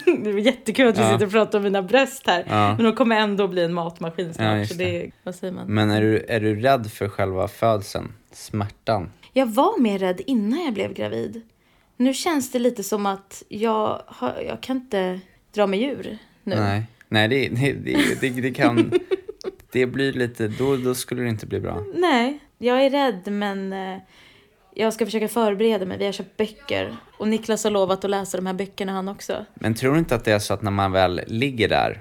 det 0.25 0.33
var 0.33 0.39
jättekul 0.41 0.89
att 0.89 0.99
vi 0.99 1.03
Ja. 1.03 1.13
sitter 1.13 1.27
och 1.27 1.33
pratar 1.33 1.59
om 1.59 1.65
mina 1.65 1.83
bröst 1.83 2.27
här. 2.27 2.45
Ja. 2.49 2.75
Men 2.75 2.85
de 2.85 2.95
kommer 2.97 3.17
ändå 3.17 3.49
bli 3.49 3.65
en 3.65 3.73
matmaskin 3.75 4.35
snart. 4.35 4.59
Ja, 4.59 4.67
så 4.67 4.75
det, 4.75 5.11
vad 5.23 5.35
säger 5.35 5.53
man? 5.53 5.67
Men 5.67 5.91
är 5.91 6.01
du, 6.01 6.25
är 6.29 6.41
du 6.41 6.61
rädd 6.61 6.91
för 6.93 7.09
själva 7.09 7.49
födseln? 7.49 8.13
Smärtan? 8.33 9.11
Jag 9.33 9.47
var 9.47 9.81
mer 9.81 9.99
rädd 9.99 10.21
innan 10.27 10.65
jag 10.65 10.75
blev 10.75 10.93
gravid. 10.95 11.43
Nu 11.97 12.15
känns 12.15 12.53
det 12.53 12.59
lite 12.59 12.83
som 12.85 13.07
att 13.07 13.43
jag, 13.49 14.03
har, 14.07 14.35
jag 14.47 14.61
kan 14.61 14.77
inte 14.77 15.21
dra 15.55 15.67
mig 15.67 15.83
ur 15.85 16.19
nu. 16.45 16.57
Nej, 16.57 16.83
Nej 17.09 17.29
det, 17.29 17.49
det, 17.49 17.73
det, 17.73 18.21
det, 18.21 18.41
det 18.41 18.51
kan... 18.51 18.93
Det 19.73 19.87
blir 19.87 20.13
lite... 20.13 20.49
Då, 20.49 20.77
då 20.77 20.95
skulle 20.95 21.23
det 21.23 21.29
inte 21.29 21.47
bli 21.47 21.61
bra. 21.61 21.85
Nej, 21.95 22.39
jag 22.59 22.85
är 22.85 22.91
rädd 22.91 23.33
men 23.33 23.73
eh, 23.73 23.99
jag 24.79 24.93
ska 24.93 25.05
försöka 25.05 25.29
förbereda 25.29 25.87
mig. 25.87 25.99
Vi 25.99 26.05
har 26.05 26.13
köpt 26.13 26.37
böcker 26.37 26.97
och 27.19 27.29
Niklas 27.29 27.65
har 27.65 27.71
lovat 27.71 28.05
att 28.05 28.11
läsa 28.11 28.37
de 28.37 28.47
här 28.47 28.55
böckerna 28.55 28.93
han 28.93 29.09
också. 29.09 29.45
Men 29.55 29.75
tror 29.75 29.93
du 29.93 29.99
inte 29.99 30.15
att 30.15 30.25
det 30.25 30.33
är 30.33 30.39
så 30.39 30.55
att 30.55 30.63
när 30.63 30.71
man 30.71 30.93
väl 30.93 31.21
ligger 31.27 31.69
där 31.69 32.01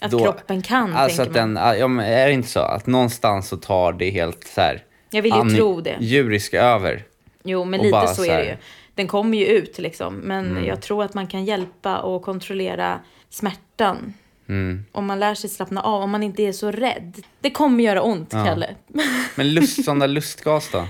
Att 0.00 0.10
kroppen 0.10 0.62
kan, 0.62 0.94
Alltså 0.94 1.24
tänker 1.24 1.40
att 1.40 1.54
den, 1.54 1.78
ja, 1.78 1.88
men 1.88 2.06
är 2.06 2.26
det 2.26 2.32
inte 2.32 2.48
så? 2.48 2.60
Att 2.60 2.86
någonstans 2.86 3.48
så 3.48 3.56
tar 3.56 3.92
det 3.92 4.10
helt 4.10 4.44
så 4.44 4.60
här... 4.60 4.84
Jag 5.10 5.22
vill 5.22 5.34
ju 5.44 5.56
tro 5.56 5.80
det. 5.80 5.96
Djuriska 6.00 6.62
över. 6.62 7.02
Jo, 7.42 7.64
men 7.64 7.80
lite 7.80 8.06
så 8.06 8.14
så 8.14 8.24
är 8.24 8.38
det 8.38 8.44
ju. 8.44 8.56
Den 8.94 9.06
kommer 9.06 9.38
ju 9.38 9.46
ut 9.46 9.78
liksom. 9.78 10.14
Men 10.14 10.46
Mm. 10.50 10.64
jag 10.64 10.82
tror 10.82 11.04
att 11.04 11.14
man 11.14 11.26
kan 11.26 11.44
hjälpa 11.44 11.98
och 11.98 12.22
kontrollera 12.22 13.00
smärtan. 13.30 14.14
Mm. 14.48 14.84
Om 14.92 15.06
man 15.06 15.20
lär 15.20 15.34
sig 15.34 15.50
slappna 15.50 15.80
av, 15.82 16.02
om 16.02 16.10
man 16.10 16.22
inte 16.22 16.42
är 16.42 16.52
så 16.52 16.70
rädd. 16.70 17.16
Det 17.40 17.50
kommer 17.50 17.84
göra 17.84 18.02
ont, 18.02 18.32
Ja. 18.32 18.44
Kalle. 18.44 18.74
Men 19.34 19.54
lust, 19.54 19.84
sån 19.84 19.98
där 19.98 20.08
lustgas 20.08 20.70
då? 20.72 20.86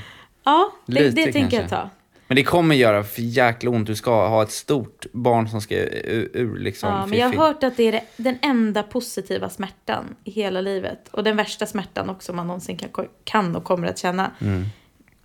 Ja, 0.48 0.72
det, 0.86 0.92
Lite 1.00 1.10
det 1.10 1.32
tänker 1.32 1.40
jag 1.40 1.50
kanske. 1.50 1.76
ta. 1.76 1.90
Men 2.26 2.36
det 2.36 2.42
kommer 2.42 2.74
göra 2.74 3.04
för 3.04 3.22
jäkla 3.22 3.70
ont. 3.70 3.86
Du 3.86 3.94
ska 3.94 4.28
ha 4.28 4.42
ett 4.42 4.50
stort 4.50 5.06
barn 5.12 5.48
som 5.48 5.60
ska 5.60 5.74
ur, 5.76 6.30
ur 6.34 6.58
liksom 6.58 6.88
Ja, 6.90 7.06
men 7.06 7.18
jag 7.18 7.26
har 7.28 7.46
hört 7.46 7.62
att 7.62 7.76
det 7.76 7.82
är 7.82 7.92
det- 7.92 8.04
den 8.16 8.38
enda 8.42 8.82
positiva 8.82 9.48
smärtan 9.48 10.04
i 10.24 10.30
hela 10.30 10.60
livet. 10.60 11.08
Och 11.10 11.24
den 11.24 11.36
värsta 11.36 11.66
smärtan 11.66 12.10
också 12.10 12.32
man 12.32 12.46
någonsin 12.46 12.76
kan, 12.76 13.06
kan 13.24 13.56
och 13.56 13.64
kommer 13.64 13.88
att 13.88 13.98
känna. 13.98 14.30
Mm. 14.40 14.64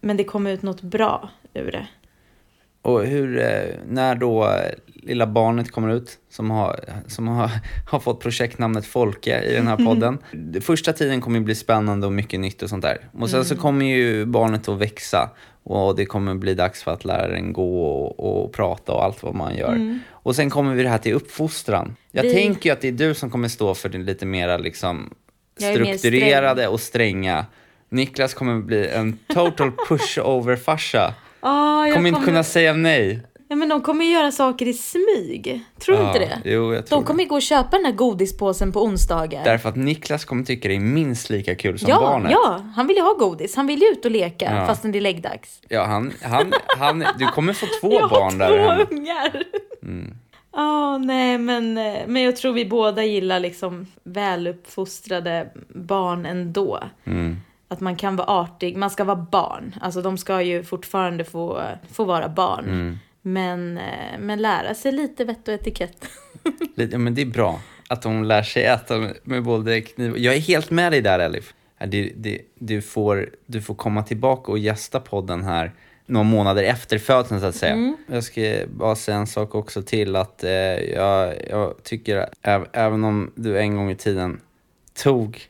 Men 0.01 0.17
det 0.17 0.23
kommer 0.23 0.51
ut 0.51 0.61
något 0.61 0.81
bra 0.81 1.29
ur 1.53 1.71
det. 1.71 1.87
Och 2.83 3.05
hur, 3.05 3.39
eh, 3.39 3.75
när 3.87 4.15
då 4.15 4.43
eh, 4.45 4.71
lilla 4.95 5.27
barnet 5.27 5.71
kommer 5.71 5.89
ut, 5.89 6.17
som 6.29 6.51
har, 6.51 6.79
som 7.07 7.27
har, 7.27 7.49
har 7.91 7.99
fått 7.99 8.19
projektnamnet 8.21 8.85
Folke 8.85 9.41
i 9.43 9.53
den 9.55 9.67
här 9.67 9.77
podden. 9.77 10.17
Det 10.31 10.61
Första 10.61 10.93
tiden 10.93 11.21
kommer 11.21 11.39
ju 11.39 11.45
bli 11.45 11.55
spännande 11.55 12.07
och 12.07 12.13
mycket 12.13 12.39
nytt 12.39 12.61
och 12.63 12.69
sånt 12.69 12.81
där. 12.83 12.97
Och 13.19 13.29
sen 13.29 13.45
så 13.45 13.53
Mm. 13.53 13.61
kommer 13.61 13.85
ju 13.85 14.25
barnet 14.25 14.67
att 14.69 14.77
växa 14.77 15.29
och 15.63 15.95
det 15.95 16.05
kommer 16.05 16.35
bli 16.35 16.53
dags 16.53 16.83
för 16.83 16.91
att 16.91 17.05
lära 17.05 17.27
den 17.27 17.53
gå 17.53 17.85
och, 17.85 18.43
och 18.43 18.53
prata 18.53 18.91
och 18.91 19.03
allt 19.03 19.23
vad 19.23 19.35
man 19.35 19.55
gör. 19.57 19.71
Mm. 19.73 19.99
Och 20.11 20.35
sen 20.35 20.49
kommer 20.49 20.75
vi 20.75 20.83
det 20.83 20.89
här 20.89 20.97
till 20.97 21.13
uppfostran. 21.13 21.95
Jag 22.11 22.23
Vi- 22.23 22.33
tänker 22.33 22.69
ju 22.69 22.73
att 22.73 22.81
det 22.81 22.87
är 22.87 22.91
du 22.91 23.13
som 23.13 23.29
kommer 23.29 23.47
stå 23.47 23.73
för 23.73 23.89
det 23.89 23.97
lite 23.97 24.25
mera 24.25 24.57
liksom 24.57 25.13
är 25.61 25.79
mer 25.79 25.97
strukturerade 25.97 26.67
och 26.67 26.79
stränga. 26.79 27.45
Niklas 27.89 28.33
kommer 28.33 28.59
bli 28.61 28.87
en 28.87 29.17
total 29.27 29.71
pushover-farsa. 29.89 31.13
Ah, 31.43 31.85
jag 31.85 31.95
Kommer 31.95 32.09
inte 32.09 32.21
kunna 32.21 32.43
säga 32.43 32.73
nej. 32.73 33.19
Ja, 33.47 33.55
men 33.55 33.69
de 33.69 33.81
kommer 33.81 34.05
göra 34.05 34.31
saker 34.31 34.65
i 34.67 34.73
smyg. 34.73 35.61
Tror 35.79 35.95
du 35.95 36.01
Ja, 36.01 36.07
inte 36.07 36.19
det? 36.19 36.41
Jo, 36.51 36.73
jag 36.73 36.85
tror 36.85 36.99
De 36.99 37.05
kommer 37.05 37.23
ju 37.23 37.29
gå 37.29 37.35
och 37.35 37.41
köpa 37.41 37.77
den 37.77 37.85
här 37.85 37.91
godispåsen 37.91 38.71
på 38.71 38.83
onsdagar. 38.83 39.43
Därför 39.43 39.69
att 39.69 39.75
Niklas 39.75 40.25
kommer 40.25 40.43
tycka 40.43 40.67
det 40.67 40.75
är 40.75 40.79
minst 40.79 41.29
lika 41.29 41.55
kul 41.55 41.79
som 41.79 41.89
ja, 41.89 41.99
barnet. 41.99 42.31
ja, 42.31 42.61
han 42.75 42.87
vill 42.87 42.95
ju 42.97 43.01
ha 43.03 43.13
godis. 43.13 43.55
Han 43.55 43.67
vill 43.67 43.81
ju 43.81 43.87
ut 43.87 44.05
och 44.05 44.11
leka 44.11 44.45
Ja. 44.55 44.65
fastän 44.65 44.91
det 44.91 44.99
är 44.99 45.01
läggdags. 45.01 45.61
Ja, 45.69 45.83
han, 45.83 46.13
han, 46.21 46.53
han, 46.77 47.05
du 47.19 47.27
kommer 47.27 47.53
få 47.53 47.65
två 47.81 47.93
jag 47.99 48.09
barn 48.09 48.37
där 48.37 48.49
har 48.57 48.57
hemma. 48.69 48.85
två 48.85 48.95
ungar. 48.95 49.43
Mm. 49.83 50.13
Ja, 50.55 50.97
nej, 50.97 51.37
men, 51.37 51.77
eh, 51.77 51.97
men 52.07 52.21
jag 52.21 52.35
tror 52.35 52.53
vi 52.53 52.65
båda 52.65 53.03
gillar 53.03 53.39
liksom 53.39 53.87
väluppfostrade 54.03 55.47
barn 55.75 56.25
ändå. 56.25 56.79
Mm. 57.05 57.37
Att 57.73 57.79
man 57.79 57.95
kan 57.95 58.15
vara 58.15 58.27
artig, 58.27 58.77
man 58.77 58.89
ska 58.89 59.03
vara 59.03 59.27
barn. 59.31 59.75
Alltså 59.81 60.01
de 60.01 60.17
ska 60.17 60.41
ju 60.41 60.63
fortfarande 60.63 61.23
få, 61.23 61.61
få 61.91 62.03
vara 62.03 62.29
barn. 62.29 62.65
Mm. 62.65 62.97
Men, 63.21 63.77
eh, 63.77 64.19
men 64.19 64.41
lära 64.41 64.75
sig 64.75 64.91
lite 64.91 65.25
vett 65.25 65.47
och 65.47 65.53
etikett. 65.53 66.05
Ja, 66.75 66.97
men 66.97 67.15
det 67.15 67.21
är 67.21 67.25
bra 67.25 67.59
att 67.87 68.01
de 68.01 68.23
lär 68.23 68.43
sig 68.43 68.65
äta 68.65 69.09
med, 69.23 69.43
både 69.43 69.81
kniv 69.81 70.17
Jag 70.17 70.35
är 70.35 70.39
helt 70.39 70.71
med 70.71 70.91
dig 70.91 71.01
där 71.01 71.19
Elif. 71.19 71.53
Det, 71.87 72.11
det, 72.15 72.41
du, 72.59 72.81
får, 72.81 73.29
du 73.45 73.61
får 73.61 73.75
komma 73.75 74.03
tillbaka 74.03 74.51
och 74.51 74.59
gästa 74.59 74.99
podden 74.99 75.43
här 75.43 75.71
några 76.05 76.23
månader 76.23 76.63
efter 76.63 76.97
födseln 76.97 77.41
så 77.41 77.47
att 77.47 77.55
säga. 77.55 77.73
Mm. 77.73 77.97
Jag 78.07 78.23
ska 78.23 78.55
bara 78.67 78.95
säga 78.95 79.17
en 79.17 79.27
sak 79.27 79.55
också 79.55 79.81
till 79.81 80.15
att 80.15 80.43
eh, 80.43 80.51
jag, 80.51 81.35
jag 81.49 81.83
tycker 81.83 82.29
äv, 82.41 82.67
även 82.73 83.03
om 83.03 83.31
du 83.35 83.59
en 83.59 83.75
gång 83.75 83.91
i 83.91 83.95
tiden 83.95 84.39
tog 85.03 85.41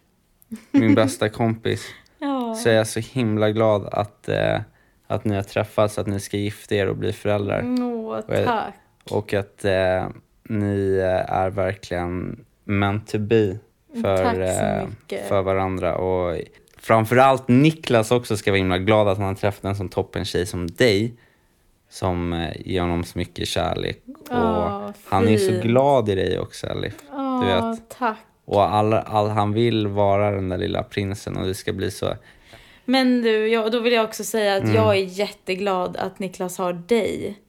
min 0.71 0.95
bästa 1.01 1.29
kompis 1.29 1.85
Ja. 2.23 2.55
så 2.55 2.69
är 2.69 2.73
jag 2.73 2.87
så 2.87 2.99
himla 2.99 3.51
glad 3.51 3.85
att, 3.91 4.29
eh, 4.29 4.59
att 5.07 5.25
ni 5.25 5.35
har 5.35 5.43
träffats, 5.43 5.97
att 5.97 6.07
ni 6.07 6.19
ska 6.19 6.37
gifta 6.37 6.75
er 6.75 6.87
och 6.89 6.95
bli 6.97 7.13
föräldrar. 7.13 7.61
Och 8.27 8.35
jag- 8.37 8.45
tack. 8.45 8.73
Och 9.11 9.33
att 9.33 9.65
eh, 9.65 10.07
ni 10.49 10.97
eh, 10.97 11.33
är 11.33 11.49
verkligen 11.49 12.45
meant 12.63 13.07
to 13.07 13.17
be 13.19 13.57
för, 14.01 14.41
eh, 14.41 14.87
för 15.29 15.41
varandra. 15.41 15.95
Och 15.95 16.37
framförallt 16.77 17.47
Niklas 17.47 18.11
också 18.11 18.37
ska 18.37 18.51
vara 18.51 18.57
himla 18.57 18.77
glad 18.77 19.07
att 19.07 19.17
han 19.17 19.27
har 19.27 19.35
träffat 19.35 19.63
en 19.63 19.75
sån 19.75 19.89
toppen 19.89 20.25
tjej 20.25 20.45
som 20.45 20.67
dig. 20.71 21.13
Som 21.89 22.33
eh, 22.33 22.49
ger 22.65 22.81
honom 22.81 23.03
så 23.03 23.17
mycket 23.17 23.47
kärlek. 23.47 24.01
Åh, 24.29 24.37
och 24.87 24.93
han 25.09 25.27
är 25.27 25.37
så 25.37 25.51
glad 25.67 26.09
i 26.09 26.15
dig 26.15 26.39
också 26.39 26.67
Elif. 26.67 26.95
du 27.41 27.45
vet. 27.45 27.89
tack. 27.99 28.17
Och 28.45 28.73
all, 28.75 28.93
all, 28.93 29.29
han 29.29 29.53
vill 29.53 29.87
vara 29.87 30.31
den 30.31 30.49
där 30.49 30.57
lilla 30.57 30.83
prinsen 30.83 31.37
och 31.37 31.47
det 31.47 31.53
ska 31.55 31.73
bli 31.73 31.91
så. 31.91 32.13
Men 32.85 33.21
du, 33.21 33.47
jag, 33.47 33.71
då 33.71 33.79
vill 33.79 33.93
jag 33.93 34.03
också 34.05 34.23
säga 34.23 34.55
att 34.55 34.63
Mm. 34.63 34.75
jag 34.75 34.89
är 34.97 35.03
jätteglad 35.03 35.97
att 35.97 36.19
Niklas 36.19 36.57
har 36.57 36.73
dig. 36.73 37.39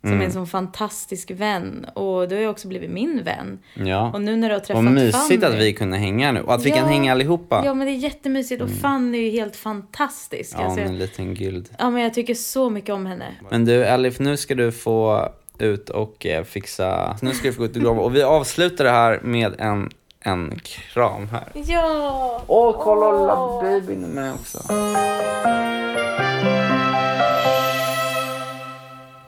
Som 0.00 0.08
Mm. 0.10 0.20
är 0.22 0.24
en 0.26 0.32
sån 0.32 0.46
fantastisk 0.46 1.30
vän. 1.30 1.86
Och 1.94 2.28
du 2.28 2.34
har 2.34 2.42
ju 2.42 2.48
också 2.48 2.68
blivit 2.68 2.90
min 2.90 3.22
vän. 3.24 3.58
Ja. 3.74 4.10
Och 4.14 4.20
nu 4.20 4.36
när 4.36 4.48
du 4.48 4.54
har 4.54 4.60
träffat 4.60 4.84
Vad 4.84 4.92
mysigt 4.92 5.42
Fanny. 5.42 5.54
att 5.54 5.60
vi 5.62 5.72
kunde 5.72 5.96
hänga 5.96 6.32
nu 6.32 6.40
och 6.40 6.54
att 6.54 6.64
vi 6.64 6.70
Ja. 6.70 6.76
kan 6.76 6.88
hänga 6.88 7.12
allihopa. 7.12 7.62
Ja 7.64 7.74
men 7.74 7.86
det 7.86 7.92
är 7.92 7.96
jättemysigt 7.96 8.62
och 8.62 8.70
Fanny 8.70 9.18
är 9.18 9.22
ju 9.22 9.30
helt 9.30 9.56
fantastisk. 9.56 10.54
Ja, 10.58 10.64
alltså, 10.64 10.80
en 10.80 10.98
liten 10.98 11.34
guld. 11.34 11.68
ja 11.78 11.90
men 11.90 12.02
jag 12.02 12.14
tycker 12.14 12.34
så 12.34 12.70
mycket 12.70 12.90
om 12.90 13.06
henne. 13.06 13.34
Men 13.50 13.64
du 13.64 13.84
Elif, 13.84 14.18
nu 14.18 14.36
ska 14.36 14.54
du 14.54 14.72
få 14.72 15.28
ut 15.58 15.88
och 15.90 16.26
eh, 16.26 16.44
fixa, 16.44 17.16
nu 17.22 17.30
ska 17.30 17.48
du 17.48 17.54
få 17.54 17.58
gå 17.60 17.66
ut 17.66 17.76
och. 17.76 18.04
Och 18.04 18.14
vi 18.16 18.22
avslutar 18.22 18.84
det 18.84 18.90
här 18.90 19.20
med 19.22 19.54
en, 19.60 19.90
en 20.26 20.60
kram 20.64 21.28
här. 21.28 21.48
Ja! 21.54 22.42
Åh, 22.46 22.82
kolla 22.82 23.12
lilla 23.12 23.36
babyn 23.36 24.04
är 24.04 24.08
med 24.08 24.34
också. 24.34 24.58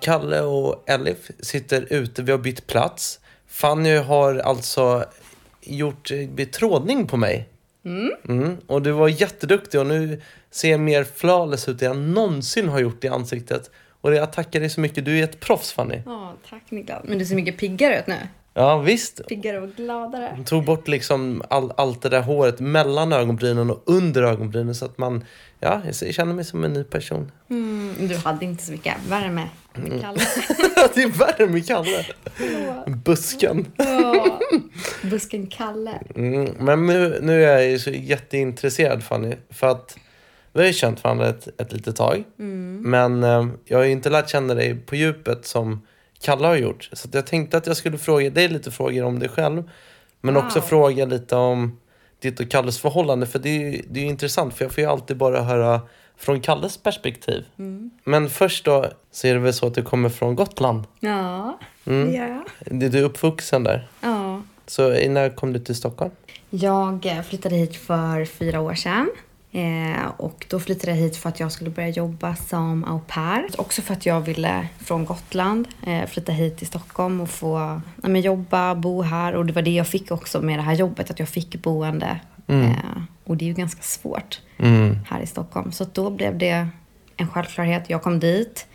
Kalle 0.00 0.40
och 0.40 0.84
Elif 0.86 1.30
sitter 1.40 1.86
ute, 1.90 2.22
vi 2.22 2.32
har 2.32 2.38
bytt 2.38 2.66
plats. 2.66 3.20
Fanny 3.46 3.96
har 3.96 4.38
alltså 4.38 5.04
gjort 5.60 6.10
eh, 6.10 6.28
betrådning 6.28 7.06
på 7.06 7.16
mig. 7.16 7.48
Mm. 7.84 8.12
Mm. 8.28 8.56
Och 8.66 8.82
du 8.82 8.92
var 8.92 9.08
jätteduktig 9.08 9.80
och 9.80 9.86
nu 9.86 10.22
ser 10.50 10.70
jag 10.70 10.80
mer 10.80 11.04
flawless 11.04 11.68
ut 11.68 11.82
än 11.82 11.88
jag 11.88 11.96
någonsin 11.96 12.68
har 12.68 12.80
gjort 12.80 13.04
i 13.04 13.08
ansiktet. 13.08 13.70
Och 14.00 14.14
jag 14.14 14.32
tackar 14.32 14.60
dig 14.60 14.70
så 14.70 14.80
mycket, 14.80 15.04
du 15.04 15.18
är 15.18 15.24
ett 15.24 15.40
proffs 15.40 15.72
Fanny. 15.72 16.02
Ja, 16.06 16.34
tack 16.50 16.70
Niklas. 16.70 17.04
Men 17.04 17.18
du 17.18 17.26
ser 17.26 17.34
mycket 17.34 17.58
piggare 17.58 17.98
ut 17.98 18.06
nu. 18.06 18.18
Ja 18.58 18.78
visst. 18.78 19.26
Piggare 19.28 19.60
och 19.60 19.68
gladare. 19.76 20.32
Hon 20.36 20.44
tog 20.44 20.64
bort 20.64 20.88
liksom 20.88 21.42
all, 21.50 21.72
allt 21.76 22.02
det 22.02 22.08
där 22.08 22.22
håret 22.22 22.60
mellan 22.60 23.12
ögonbrynen 23.12 23.70
och 23.70 23.82
under 23.86 24.22
ögonbrynen 24.22 24.74
så 24.74 24.84
att 24.84 24.98
man, 24.98 25.24
ja, 25.60 25.82
jag 26.00 26.14
känner 26.14 26.34
mig 26.34 26.44
som 26.44 26.64
en 26.64 26.72
ny 26.72 26.84
person. 26.84 27.32
Mm, 27.50 27.94
du 28.08 28.16
hade 28.16 28.44
inte 28.44 28.64
så 28.64 28.72
mycket 28.72 28.94
värme 29.08 29.30
med 29.30 29.48
Mm. 29.84 30.00
Kalle. 30.00 30.18
det 30.94 31.02
är 31.02 31.18
värre 31.18 31.46
med 31.46 31.66
Kalle. 31.66 32.06
Busken. 32.86 33.66
Ja, 33.76 34.38
busken 35.02 35.46
Kalle. 35.46 36.02
Mm, 36.14 36.52
men 36.58 36.86
nu, 36.86 37.18
nu 37.22 37.44
är 37.44 37.52
jag 37.52 37.70
ju 37.70 37.78
så 37.78 37.90
jätteintresserad 37.90 39.04
Fanny. 39.04 39.34
För 39.50 39.66
att 39.66 39.98
vi 40.52 40.60
har 40.60 40.66
ju 40.66 40.72
känt 40.72 41.04
varandra 41.04 41.28
ett, 41.28 41.60
ett 41.60 41.72
litet 41.72 41.96
tag. 41.96 42.24
Mm. 42.38 42.82
Men 42.90 43.24
eh, 43.24 43.46
jag 43.64 43.78
har 43.78 43.84
ju 43.84 43.90
inte 43.92 44.10
lärt 44.10 44.30
känna 44.30 44.54
dig 44.54 44.74
på 44.74 44.96
djupet 44.96 45.46
som 45.46 45.82
Kalle 46.22 46.46
har 46.46 46.56
gjort. 46.56 46.90
Så 46.92 47.08
jag 47.12 47.26
tänkte 47.26 47.56
att 47.56 47.66
jag 47.66 47.76
skulle 47.76 47.98
fråga 47.98 48.30
dig 48.30 48.48
lite 48.48 48.70
frågor 48.70 49.04
om 49.04 49.18
dig 49.18 49.28
själv. 49.28 49.70
Men 50.20 50.34
Wow. 50.34 50.44
också 50.44 50.60
fråga 50.60 51.04
lite 51.06 51.36
om 51.36 51.78
ditt 52.20 52.40
och 52.40 52.50
Kalles 52.50 52.78
förhållande. 52.78 53.26
För 53.26 53.38
det 53.38 53.48
är 53.48 53.70
ju 53.70 53.82
det 53.90 54.00
är 54.00 54.04
intressant 54.04 54.54
för 54.54 54.64
jag 54.64 54.72
får 54.72 54.84
ju 54.84 54.90
alltid 54.90 55.16
bara 55.16 55.42
höra 55.42 55.80
från 56.16 56.40
Kalles 56.40 56.76
perspektiv. 56.78 57.44
Mm. 57.58 57.90
Men 58.04 58.30
först 58.30 58.64
då 58.64 58.86
så 59.12 59.26
är 59.26 59.34
det 59.34 59.40
väl 59.40 59.54
så 59.54 59.66
att 59.66 59.74
du 59.74 59.82
kommer 59.82 60.08
från 60.08 60.34
Gotland. 60.36 60.84
Ja, 61.00 61.58
Mm. 61.86 62.06
det 62.10 62.16
gör 62.16 62.26
jag. 62.28 62.44
Du 62.80 62.88
du 62.88 62.98
är 62.98 63.02
uppvuxen 63.02 63.64
där. 63.64 63.88
Ja. 64.00 64.42
Så 64.66 64.90
eh, 64.92 65.10
när 65.10 65.30
kom 65.30 65.52
du 65.52 65.58
till 65.58 65.74
Stockholm? 65.76 66.10
Jag 66.50 67.06
eh, 67.06 67.22
flyttade 67.22 67.54
hit 67.54 67.76
för 67.76 68.24
fyra 68.24 68.60
år 68.60 68.74
sedan. 68.74 69.10
Eh, 69.56 70.06
och 70.16 70.46
då 70.50 70.60
flyttade 70.60 70.92
jag 70.92 70.98
hit 70.98 71.16
för 71.16 71.28
att 71.28 71.40
jag 71.40 71.52
skulle 71.52 71.70
börja 71.70 71.88
jobba 71.88 72.36
som 72.36 72.84
au 72.84 73.00
pair. 73.06 73.46
Också 73.58 73.82
för 73.82 73.92
att 73.92 74.06
jag 74.06 74.20
ville 74.20 74.68
från 74.78 75.04
Gotland 75.04 75.68
eh, 75.86 76.06
flytta 76.06 76.32
hit 76.32 76.58
till 76.58 76.66
Stockholm 76.66 77.20
och 77.20 77.30
få 77.30 77.80
ja, 78.02 78.08
men 78.08 78.20
jobba, 78.20 78.74
bo 78.74 79.02
här. 79.02 79.34
Och 79.34 79.46
det 79.46 79.52
var 79.52 79.62
det 79.62 79.70
jag 79.70 79.86
fick 79.86 80.10
också 80.10 80.42
med 80.42 80.58
det 80.58 80.62
här 80.62 80.74
jobbet, 80.74 81.10
att 81.10 81.18
jag 81.18 81.28
fick 81.28 81.62
boende. 81.62 82.20
Mm. 82.46 82.70
Eh, 82.70 83.02
och 83.24 83.36
det 83.36 83.44
är 83.44 83.46
ju 83.46 83.54
ganska 83.54 83.82
svårt 83.82 84.40
Mm. 84.58 84.98
här 85.08 85.20
i 85.20 85.26
Stockholm. 85.26 85.72
Så 85.72 85.86
då 85.92 86.10
blev 86.10 86.38
det 86.38 86.68
en 87.16 87.28
självklarhet. 87.28 87.90
Jag 87.90 88.02
kom 88.02 88.20
dit. 88.20 88.66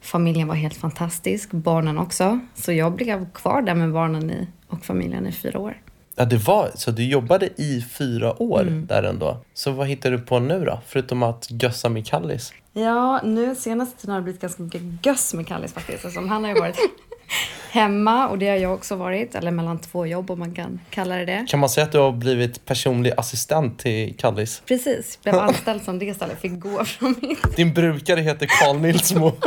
Familjen 0.00 0.48
var 0.48 0.54
helt 0.54 0.76
fantastisk, 0.76 1.50
barnen 1.50 1.98
också. 1.98 2.40
Så 2.54 2.72
jag 2.72 2.92
blev 2.92 3.32
kvar 3.32 3.62
där 3.62 3.74
med 3.74 3.92
barnen 3.92 4.30
i, 4.30 4.46
och 4.68 4.84
familjen 4.84 5.26
i 5.26 5.32
fyra 5.32 5.58
år. 5.58 5.76
Ja, 6.20 6.24
det 6.26 6.36
var, 6.36 6.70
så 6.74 6.90
du 6.90 7.04
jobbade 7.04 7.46
i 7.56 7.84
fyra 7.98 8.42
år 8.42 8.60
Mm. 8.60 8.86
där 8.86 9.02
ändå. 9.02 9.36
Så 9.54 9.70
vad 9.70 9.86
hittar 9.88 10.10
du 10.10 10.18
på 10.18 10.38
nu 10.38 10.64
då? 10.64 10.80
Förutom 10.86 11.22
att 11.22 11.46
gössa 11.50 11.88
med 11.88 12.06
Kallis? 12.06 12.52
Ja, 12.72 13.20
nu 13.24 13.54
senaste 13.54 14.00
tiden 14.00 14.10
har 14.12 14.20
det 14.20 14.24
blivit 14.24 14.40
ganska 14.40 14.62
mycket 14.62 14.82
göss 15.06 15.34
med 15.34 15.46
Kallis 15.48 15.72
faktiskt. 15.72 16.04
Eftersom 16.04 16.28
han 16.28 16.44
har 16.44 16.54
ju 16.54 16.60
varit 16.60 16.76
hemma 17.70 18.28
och 18.28 18.38
det 18.38 18.48
har 18.48 18.56
jag 18.56 18.74
också 18.74 18.96
varit. 18.96 19.34
Eller 19.34 19.50
mellan 19.50 19.78
två 19.78 20.06
jobb 20.06 20.30
om 20.30 20.38
man 20.38 20.54
kan 20.54 20.80
kalla 20.90 21.16
det 21.16 21.24
det. 21.24 21.46
Kan 21.48 21.60
man 21.60 21.68
säga 21.68 21.84
att 21.86 21.92
du 21.92 21.98
har 21.98 22.12
blivit 22.12 22.64
personlig 22.64 23.12
assistent 23.16 23.78
till 23.78 24.14
Kallis? 24.18 24.62
Precis, 24.66 25.18
blev 25.22 25.34
anställd 25.38 25.82
som 25.82 25.98
det 25.98 26.04
istället. 26.06 26.40
Fick 26.40 26.60
gå 26.60 26.84
från 26.84 27.14
mitt... 27.22 27.56
Din 27.56 27.74
brukare 27.74 28.20
heter 28.20 28.46
Carl 28.46 28.76
Nilsmo. 28.80 29.32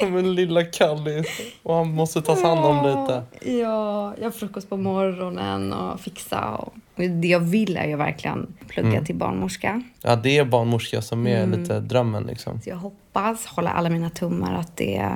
Men 0.00 0.34
lilla 0.34 0.64
Kallis. 0.64 1.26
Och 1.62 1.74
han 1.74 1.88
måste 1.94 2.22
tas 2.22 2.42
hand 2.42 2.60
om 2.64 2.76
lite. 2.76 3.22
Ja, 3.60 4.14
jag 4.18 4.24
har 4.24 4.30
frukost 4.30 4.68
på 4.70 4.76
morgonen 4.76 5.72
och 5.72 6.00
fixa 6.00 6.54
och 6.54 6.74
det 6.96 7.28
jag 7.28 7.40
vill 7.40 7.76
är 7.76 7.86
ju 7.86 7.96
verkligen 7.96 8.54
plugga 8.68 8.88
Mm. 8.88 9.04
till 9.04 9.14
barnmorska. 9.14 9.82
Ja, 10.02 10.16
det 10.16 10.38
är 10.38 10.44
barnmorska 10.44 11.02
som 11.02 11.26
är 11.26 11.42
Mm. 11.44 11.60
lite 11.60 11.80
drömmen 11.80 12.22
liksom. 12.24 12.60
Så 12.60 12.70
jag 12.70 12.76
hoppas, 12.76 13.46
håller 13.46 13.70
alla 13.70 13.90
mina 13.90 14.10
tummar 14.10 14.54
att, 14.54 14.76
det, 14.76 15.10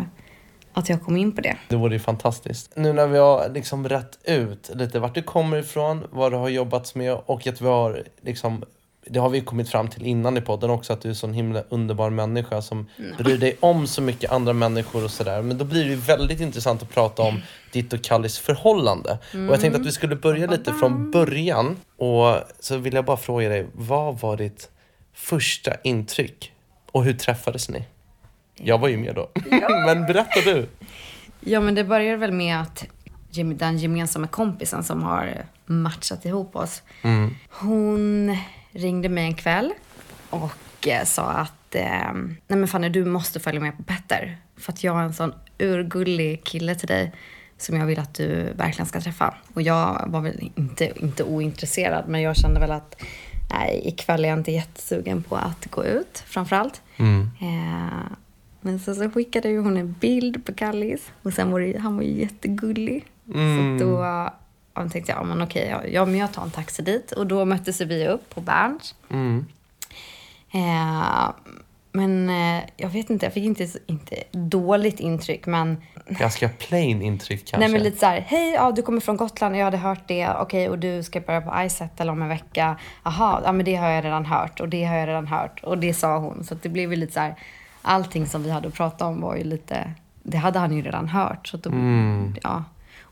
att 0.73 0.89
jag 0.89 1.03
kommer 1.03 1.21
in 1.21 1.33
på 1.33 1.41
det. 1.41 1.57
Det 1.69 1.77
vore 1.77 1.95
ju 1.95 1.99
fantastiskt. 2.01 2.73
Nu 2.77 2.93
när 2.93 3.07
vi 3.07 3.19
har 3.19 3.49
liksom 3.55 3.89
rätt 3.89 4.19
ut 4.25 4.71
lite 4.75 4.99
vart 5.01 5.15
du 5.15 5.23
kommer 5.23 5.57
ifrån, 5.57 6.05
vad 6.11 6.33
du 6.33 6.37
har 6.37 6.49
jobbat 6.49 6.95
med 6.95 7.15
och 7.27 7.47
att 7.47 7.61
vi 7.61 7.67
har 7.67 8.03
liksom 8.23 8.65
det 9.11 9.21
har 9.21 9.29
vi 9.29 9.41
kommit 9.41 9.69
fram 9.71 9.89
till 9.89 10.07
innan 10.07 10.37
i 10.37 10.41
podden 10.41 10.71
också, 10.71 10.93
att 10.93 11.01
du 11.01 11.09
är 11.09 11.11
en 11.11 11.17
sån 11.17 11.33
himla 11.35 11.63
underbar 11.69 12.11
människa 12.11 12.63
som 12.63 12.87
bryr 13.19 13.39
dig 13.39 13.57
om 13.61 13.87
så 13.87 14.03
mycket 14.03 14.33
andra 14.33 14.53
människor 14.53 15.05
och 15.05 15.11
sådär. 15.11 15.43
Men 15.43 15.59
då 15.59 15.65
blir 15.65 15.89
det 15.89 15.97
väldigt 15.97 16.41
intressant 16.41 16.83
att 16.83 16.95
prata 16.95 17.23
om 17.23 17.41
ditt 17.73 17.93
och 17.93 18.03
Kallis 18.05 18.39
förhållande. 18.39 19.19
Och 19.33 19.39
jag 19.55 19.61
tänkte 19.61 19.81
att 19.81 19.87
vi 19.87 19.93
skulle 19.93 20.17
börja 20.17 20.47
lite 20.47 20.73
från 20.73 21.11
början. 21.11 21.77
Och 21.97 22.37
så 22.61 22.77
vill 22.77 22.95
jag 22.95 23.05
bara 23.05 23.17
fråga 23.17 23.49
dig, 23.49 23.67
vad 23.75 24.21
var 24.21 24.37
ditt 24.37 24.71
första 25.15 25.75
intryck? 25.85 26.53
Och 26.93 27.05
hur 27.05 27.13
träffades 27.15 27.69
ni? 27.69 27.85
Jag 28.57 28.79
var 28.79 28.89
ju 28.89 28.97
med 28.97 29.15
då. 29.15 29.31
Men 29.87 30.07
berätta 30.07 30.41
du. 30.45 30.69
Ja, 31.41 31.61
men 31.61 31.75
det 31.75 31.85
börjar 31.85 32.17
väl 32.17 32.33
med 32.33 32.61
att 32.61 32.85
den 33.57 33.79
gemensamma 33.79 34.27
kompisen 34.27 34.85
som 34.85 35.03
har 35.03 35.45
matchat 35.67 36.25
ihop 36.25 36.57
oss, 36.57 36.83
Mm. 37.03 37.35
hon 37.51 38.37
ringde 38.71 39.09
mig 39.09 39.25
en 39.25 39.35
kväll 39.35 39.73
och 40.31 40.89
eh, 40.89 41.05
sa 41.05 41.31
att 41.31 41.75
eh, 41.75 42.13
nej 42.15 42.59
men 42.59 42.69
Fanny, 42.69 42.89
du 42.89 43.05
måste 43.05 43.41
följa 43.41 43.61
med 43.61 43.77
på 43.77 43.83
Petter. 43.83 44.39
För 44.57 44.73
att 44.73 44.85
jag 44.85 44.93
har 44.93 45.03
en 45.03 45.15
sån 45.15 45.33
urgullig 45.59 46.45
kille 46.45 46.75
till 46.75 46.89
dig 46.89 47.13
som 47.59 47.77
jag 47.77 47.87
vill 47.87 47.99
att 47.99 48.15
du 48.15 48.53
verkligen 48.57 48.87
ska 48.87 49.01
träffa. 49.01 49.35
Och 49.55 49.63
jag 49.63 50.05
var 50.07 50.21
väl 50.21 50.51
inte, 50.57 50.93
inte 51.01 51.25
ointresserad, 51.25 52.09
men 52.09 52.23
jag 52.23 52.37
kände 52.37 52.61
väl 52.61 52.71
att 52.71 53.03
nej, 53.51 53.83
ikväll 53.85 54.25
är 54.25 54.29
jag 54.29 54.39
inte 54.39 54.53
jättesugen 54.53 55.23
på 55.23 55.37
att 55.37 55.67
gå 55.71 55.85
ut, 55.85 56.25
framförallt. 56.27 56.83
Mm. 56.97 57.31
Eh, 57.41 58.11
men 58.61 58.81
så, 58.81 58.95
så 58.95 59.11
skickade 59.11 59.49
ju 59.49 59.61
hon 59.61 59.77
en 59.77 59.93
bild 59.93 60.47
på 60.47 60.55
Kallis 60.55 61.13
och 61.23 61.33
sen 61.33 61.51
var 61.51 61.61
det, 61.61 61.79
han 61.79 61.97
var 61.97 62.03
ju 62.03 62.21
jättegullig. 62.21 63.05
Mm. 63.35 63.79
Så 63.79 63.85
då 63.85 64.03
ja, 64.83 64.89
tänkte 64.89 65.13
jag, 65.13 65.21
ja, 65.21 65.25
men 65.25 65.43
okej, 65.43 65.69
ja, 65.71 65.87
ja, 65.87 66.05
men 66.05 66.17
jag 66.17 66.33
tar 66.33 66.43
en 66.43 66.51
taxi 66.51 66.83
dit. 66.83 67.13
Och 67.13 67.27
då 67.27 67.45
möttes 67.45 67.81
vi 67.81 68.07
upp 68.09 68.35
på 68.35 68.41
Berns. 68.41 68.95
Mm. 69.11 69.47
Eh, 70.53 71.31
men 71.93 72.29
eh, 72.31 72.65
jag 72.77 72.89
vet 72.89 73.11
inte, 73.11 73.27
jag 73.27 73.33
fick 73.33 73.45
inte, 73.45 73.69
inte 73.87 74.23
dåligt 74.33 75.01
intryck, 75.01 75.47
men 75.47 75.77
Ganska 76.09 76.49
plain 76.49 77.03
intryck 77.03 77.41
kanske. 77.41 77.59
Nej 77.59 77.69
men 77.69 77.83
lite 77.83 77.99
så 77.99 78.07
här, 78.07 78.21
hej, 78.21 78.53
ja, 78.53 78.73
du 78.73 78.83
kommer 78.83 79.01
från 79.01 79.17
Gotland, 79.17 79.57
jag 79.57 79.65
hade 79.65 79.77
hört 79.77 80.03
det, 80.09 80.29
okej, 80.29 80.69
och 80.69 80.79
du 80.79 81.03
ska 81.03 81.21
börja 81.21 81.41
på 81.41 81.63
iSettle 81.63 82.11
om 82.11 82.23
en 82.23 82.29
vecka. 82.29 82.77
Jaha, 83.05 83.41
ja 83.45 83.53
men 83.53 83.65
det 83.65 83.75
har 83.75 83.89
jag 83.89 84.05
redan 84.05 84.27
hört 84.27 84.61
och 84.61 84.69
det 84.69 84.85
har 84.85 84.97
jag 84.97 85.09
redan 85.09 85.27
hört 85.27 85.61
och 85.63 85.79
det 85.79 85.95
sa 85.95 86.19
hon. 86.19 86.45
Så 86.45 86.55
att 86.55 86.63
det 86.63 86.69
blev 86.69 86.91
ju 86.91 86.97
lite 86.97 87.13
så 87.13 87.21
här, 87.21 87.35
allting 87.83 88.27
som 88.27 88.43
vi 88.43 88.51
hade 88.51 88.71
pratat 88.71 89.03
om 89.03 89.21
var 89.21 89.37
ju 89.37 89.45
lite, 89.45 89.93
det 90.23 90.37
hade 90.37 90.59
han 90.59 90.73
ju 90.73 90.83
redan 90.83 91.09
hört. 91.09 91.49
Så 91.49 91.57
att 91.57 91.63
då, 91.63 91.71
Mm. 91.71 92.37
ja. 92.43 92.65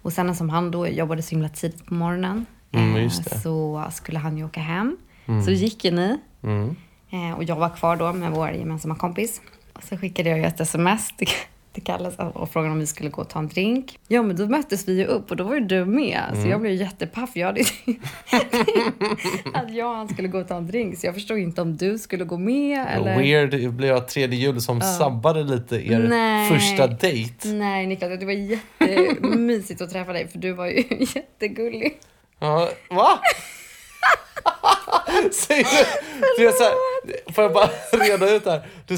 Och 0.06 0.12
sen 0.12 0.34
som 0.34 0.50
han 0.50 0.70
då 0.70 0.88
jobbade 0.88 1.22
så 1.22 1.30
himla 1.30 1.48
tidigt 1.48 1.86
på 1.86 1.94
morgonen, 1.94 2.46
Mm, 2.72 2.96
eh, 2.96 3.10
så 3.42 3.84
skulle 3.92 4.18
han 4.18 4.38
ju 4.38 4.44
åka 4.44 4.60
hem. 4.60 4.96
Mm. 5.26 5.44
Så 5.44 5.50
gick 5.50 5.84
ju 5.84 5.90
ni. 5.90 6.18
Mm. 6.42 6.76
Eh, 7.10 7.36
och 7.36 7.44
jag 7.44 7.56
var 7.56 7.68
kvar 7.68 7.96
då 7.96 8.12
med 8.12 8.30
vår 8.32 8.50
gemensamma 8.50 8.94
kompis. 8.94 9.40
Och 9.72 9.82
så 9.82 9.96
skickade 9.96 10.30
jag 10.30 10.38
ju 10.38 10.44
ett 10.44 10.60
sms 10.60 11.12
till, 11.76 11.84
Kalle 11.84 12.10
och 12.34 12.50
frågade 12.50 12.72
om 12.72 12.78
vi 12.78 12.86
skulle 12.86 13.10
gå 13.10 13.22
och 13.22 13.28
ta 13.28 13.38
en 13.38 13.48
drink. 13.48 13.98
Ja, 14.08 14.22
men 14.22 14.36
då 14.36 14.46
möttes 14.46 14.88
vi 14.88 14.98
ju 14.98 15.04
upp 15.04 15.30
och 15.30 15.36
då 15.36 15.44
var 15.44 15.54
ju 15.54 15.60
du 15.60 15.84
med. 15.84 16.22
Så 16.32 16.36
Mm. 16.38 16.50
jag 16.50 16.60
blev 16.60 16.72
jättepaff. 16.72 17.30
Jag 17.34 17.46
hade 17.46 17.60
att 19.54 19.74
jag 19.74 19.88
och 19.90 19.96
han 19.96 20.08
skulle 20.08 20.28
gå 20.28 20.38
och 20.38 20.48
ta 20.48 20.56
en 20.56 20.66
drink. 20.66 20.98
Så 20.98 21.06
jag 21.06 21.14
förstod 21.14 21.38
inte 21.38 21.62
om 21.62 21.76
du 21.76 21.98
skulle 21.98 22.24
gå 22.24 22.38
med 22.38 22.86
eller... 22.94 23.18
Weird 23.18 23.72
blev 23.72 23.90
jag 23.90 24.08
tredje 24.08 24.38
jul 24.38 24.60
som 24.60 24.78
Ja. 24.78 24.86
sabbade 24.98 25.42
lite 25.42 25.76
er 25.92 25.98
Nej. 25.98 26.50
första 26.50 26.86
dejt. 26.86 27.48
Nej, 27.48 27.86
Niklas, 27.86 28.18
det 28.20 28.26
var 28.26 28.32
jättemysigt 28.32 29.80
att 29.80 29.90
träffa 29.90 30.12
dig 30.12 30.28
för 30.28 30.38
du 30.38 30.52
var 30.52 30.66
ju 30.66 30.84
jättegullig. 31.14 31.98
Ja, 32.38 32.68
va? 32.90 33.08
Säger 35.32 35.64
du? 35.64 35.86
Det 36.38 36.44
är 36.44 36.52
så 36.52 36.62
här, 36.62 37.32
får 37.32 37.44
jag 37.44 37.52
bara 37.52 37.70
reda 37.92 38.34
ut 38.34 38.44
här? 38.44 38.66
Du, 38.86 38.96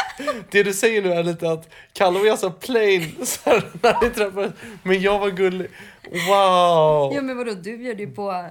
det 0.50 0.62
du 0.62 0.72
säger 0.72 1.02
nu 1.02 1.12
är 1.12 1.22
lite 1.22 1.50
att 1.50 1.68
Kalle 1.92 2.18
var 2.18 2.26
ganska 2.26 2.50
plain 2.50 3.26
så 3.26 3.50
här, 3.50 3.62
när 3.82 4.02
ni 4.02 4.10
träffades, 4.10 4.52
men 4.82 5.00
jag 5.00 5.18
var 5.18 5.30
gullig. 5.30 5.70
Wow! 6.10 7.12
Ja, 7.14 7.22
men 7.22 7.36
vadå, 7.36 7.52
du 7.52 7.78
bjöd 7.78 8.00
ju 8.00 8.10
på, 8.10 8.50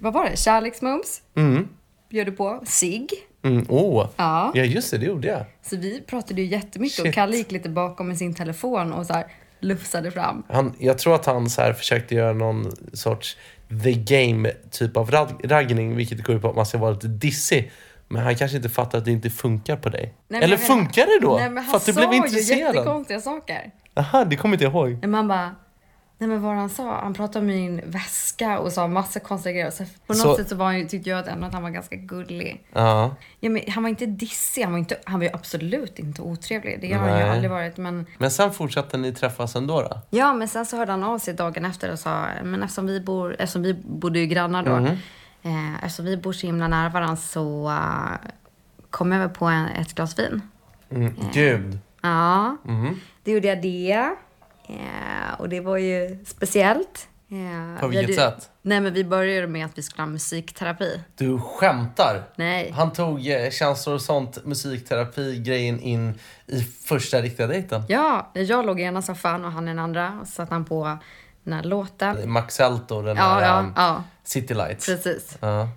vad 0.00 0.12
var 0.12 0.30
det, 0.30 0.36
kärleksmums? 0.36 1.22
Mm. 1.36 1.68
Bjöd 2.10 2.26
du 2.26 2.32
på 2.32 2.62
sig. 2.66 3.06
Mm, 3.44 3.66
oh. 3.68 4.08
Ja. 4.16 4.52
ja, 4.54 4.64
just 4.64 4.90
det, 4.90 4.98
det 4.98 5.06
gjorde 5.06 5.28
jag. 5.28 5.44
Så 5.62 5.76
vi 5.76 6.00
pratade 6.00 6.42
ju 6.42 6.46
jättemycket 6.46 6.96
Shit. 6.96 7.06
och 7.06 7.14
Kalle 7.14 7.36
gick 7.36 7.52
lite 7.52 7.68
bakom 7.68 8.08
med 8.08 8.18
sin 8.18 8.34
telefon 8.34 8.92
och 8.92 9.06
så 9.06 9.12
här 9.12 9.26
lufsade 9.60 10.10
fram. 10.10 10.42
Han, 10.48 10.74
jag 10.78 10.98
tror 10.98 11.14
att 11.14 11.26
han 11.26 11.50
så 11.50 11.62
här 11.62 11.72
försökte 11.72 12.14
göra 12.14 12.32
någon 12.32 12.72
sorts 12.92 13.36
the 13.84 13.92
game 13.92 14.50
typ 14.70 14.96
av 14.96 15.10
rag- 15.10 15.40
raggning, 15.44 15.96
vilket 15.96 16.22
går 16.24 16.36
ut 16.36 16.42
på 16.42 16.48
att 16.50 16.56
man 16.56 16.66
ska 16.66 16.78
vara 16.78 16.90
lite 16.90 17.08
dissig. 17.08 17.72
Men 18.08 18.22
han 18.22 18.34
kanske 18.36 18.56
inte 18.56 18.68
fattar 18.68 18.98
att 18.98 19.04
det 19.04 19.10
inte 19.12 19.30
funkar 19.30 19.76
på 19.76 19.88
dig. 19.88 20.02
Nej, 20.02 20.14
men 20.28 20.42
Eller 20.42 20.56
jag- 20.56 20.66
funkar 20.66 21.06
det 21.06 21.26
då? 21.26 21.36
Nej, 21.36 21.50
men 21.50 21.64
han 21.64 21.70
För 21.70 21.76
att 21.76 21.86
du 21.86 21.92
sa 21.92 22.00
blev 22.00 22.10
ju 22.12 22.16
intresserad? 22.16 22.74
jättekonstiga 22.74 23.20
saker. 23.20 23.70
Jaha, 23.94 24.24
det 24.24 24.36
kommer 24.36 24.54
inte 24.54 24.64
jag 24.64 24.72
ihåg. 24.72 24.98
Men 25.00 25.10
man 25.10 25.28
bara, 25.28 25.54
nej 26.26 26.28
men 26.36 26.42
vad 26.42 26.54
han 26.56 26.68
sa, 26.70 27.00
han 27.00 27.14
pratade 27.14 27.38
om 27.38 27.46
min 27.46 27.80
väska 27.86 28.58
och 28.58 28.72
sa 28.72 28.88
massa 28.88 29.20
konstiga 29.20 29.52
grejer. 29.52 29.70
Så 29.70 29.84
på 29.84 30.12
något 30.12 30.16
Så- 30.22 30.36
sätt 30.36 30.48
så 30.48 30.54
var 30.56 30.72
han, 30.72 30.88
tyckte 30.88 31.10
jag 31.10 31.28
ändå 31.28 31.46
att 31.46 31.52
han 31.52 31.62
var 31.62 31.70
ganska 31.70 31.96
gullig. 31.96 32.66
Ja. 32.72 33.14
Ja, 33.40 33.50
men 33.50 33.62
han 33.68 33.82
var 33.82 33.90
inte 33.90 34.06
dissig, 34.06 34.62
han 34.62 34.72
var, 34.72 34.78
inte, 34.78 34.96
han 35.04 35.20
var 35.20 35.24
ju 35.26 35.32
absolut 35.34 35.98
inte 35.98 36.22
otrevlig. 36.22 36.78
Det 36.80 36.92
har 36.92 37.08
han 37.08 37.18
ju 37.18 37.24
aldrig 37.24 37.50
varit. 37.50 37.76
Men, 37.76 38.06
Men 38.18 38.30
sen 38.30 38.52
fortsatte 38.52 38.96
ni 38.96 39.12
träffas 39.14 39.56
ändå 39.56 39.82
då? 39.82 40.00
ja, 40.10 40.32
men 40.32 40.48
sen 40.48 40.66
så 40.66 40.76
hörde 40.76 40.92
han 40.92 41.04
av 41.04 41.18
sig 41.18 41.34
dagen 41.34 41.64
efter 41.64 41.92
och 41.92 41.98
sa, 41.98 42.26
men 42.44 42.62
eftersom 42.62 42.86
vi, 42.86 43.00
bor, 43.00 43.32
eftersom 43.38 43.62
vi 43.62 43.74
bodde 43.74 44.18
ju 44.18 44.26
grannar 44.26 44.62
då, 44.64 44.76
Mhm. 44.76 44.86
eh, 45.42 45.74
eftersom 45.84 46.04
vi 46.04 46.16
bor 46.16 46.32
så 46.32 46.46
himla 46.46 46.68
nära 46.68 46.88
varandra 46.88 47.16
så 47.16 47.68
uh, 47.68 48.10
kom 48.90 49.12
jag 49.12 49.22
över 49.22 49.34
på 49.34 49.44
en, 49.46 49.66
ett 49.66 49.94
glas 49.94 50.18
vin. 50.18 50.42
Mm. 50.90 51.14
Gud. 51.32 51.78
Ja, 52.02 52.56
Mhm. 52.64 53.00
då 53.24 53.30
gjorde 53.30 53.48
jag 53.48 53.62
det. 53.62 54.10
Eh, 54.68 55.34
och 55.40 55.48
det 55.48 55.60
var 55.60 55.76
ju 55.76 56.24
speciellt. 56.26 57.08
Eh, 57.30 57.80
På 57.80 57.88
vi 57.88 57.96
vilket 57.96 58.18
hade- 58.18 58.36
sätt? 58.36 58.50
Nej, 58.62 58.80
men 58.80 58.92
vi 58.94 59.04
började 59.04 59.46
med 59.46 59.66
att 59.66 59.78
vi 59.78 59.82
skulle 59.82 60.02
ha 60.02 60.06
musikterapi. 60.06 61.00
Du 61.16 61.38
skämtar? 61.38 62.22
Nej. 62.36 62.70
Han 62.76 62.92
tog 62.92 63.26
eh, 63.26 63.50
känslor 63.50 63.94
och 63.94 64.02
sånt, 64.02 64.44
musikterapi-grejen 64.44 65.80
in 65.80 66.18
i 66.46 66.60
första 66.62 67.22
riktiga 67.22 67.46
dejten. 67.46 67.82
Ja, 67.88 68.30
jag 68.34 68.66
låg 68.66 68.80
i 68.80 68.82
ena 68.82 69.02
soffan 69.02 69.44
och 69.44 69.52
han 69.52 69.64
i 69.64 69.70
den 69.70 69.78
andra. 69.78 70.18
Och 70.20 70.26
så 70.26 70.32
satte 70.32 70.54
han 70.54 70.64
på 70.64 70.98
den 71.42 71.52
här 71.54 71.62
låten. 71.62 72.30
Max 72.30 72.60
Elto, 72.60 73.02
den 73.02 73.16
Ja, 73.16 73.22
här 73.22 73.42
ja, 73.42 73.58
um, 73.58 73.72
ja. 73.76 74.02
City 74.24 74.54
Lights. 74.54 74.86
Precis. 74.86 75.36
Ja. 75.40 75.68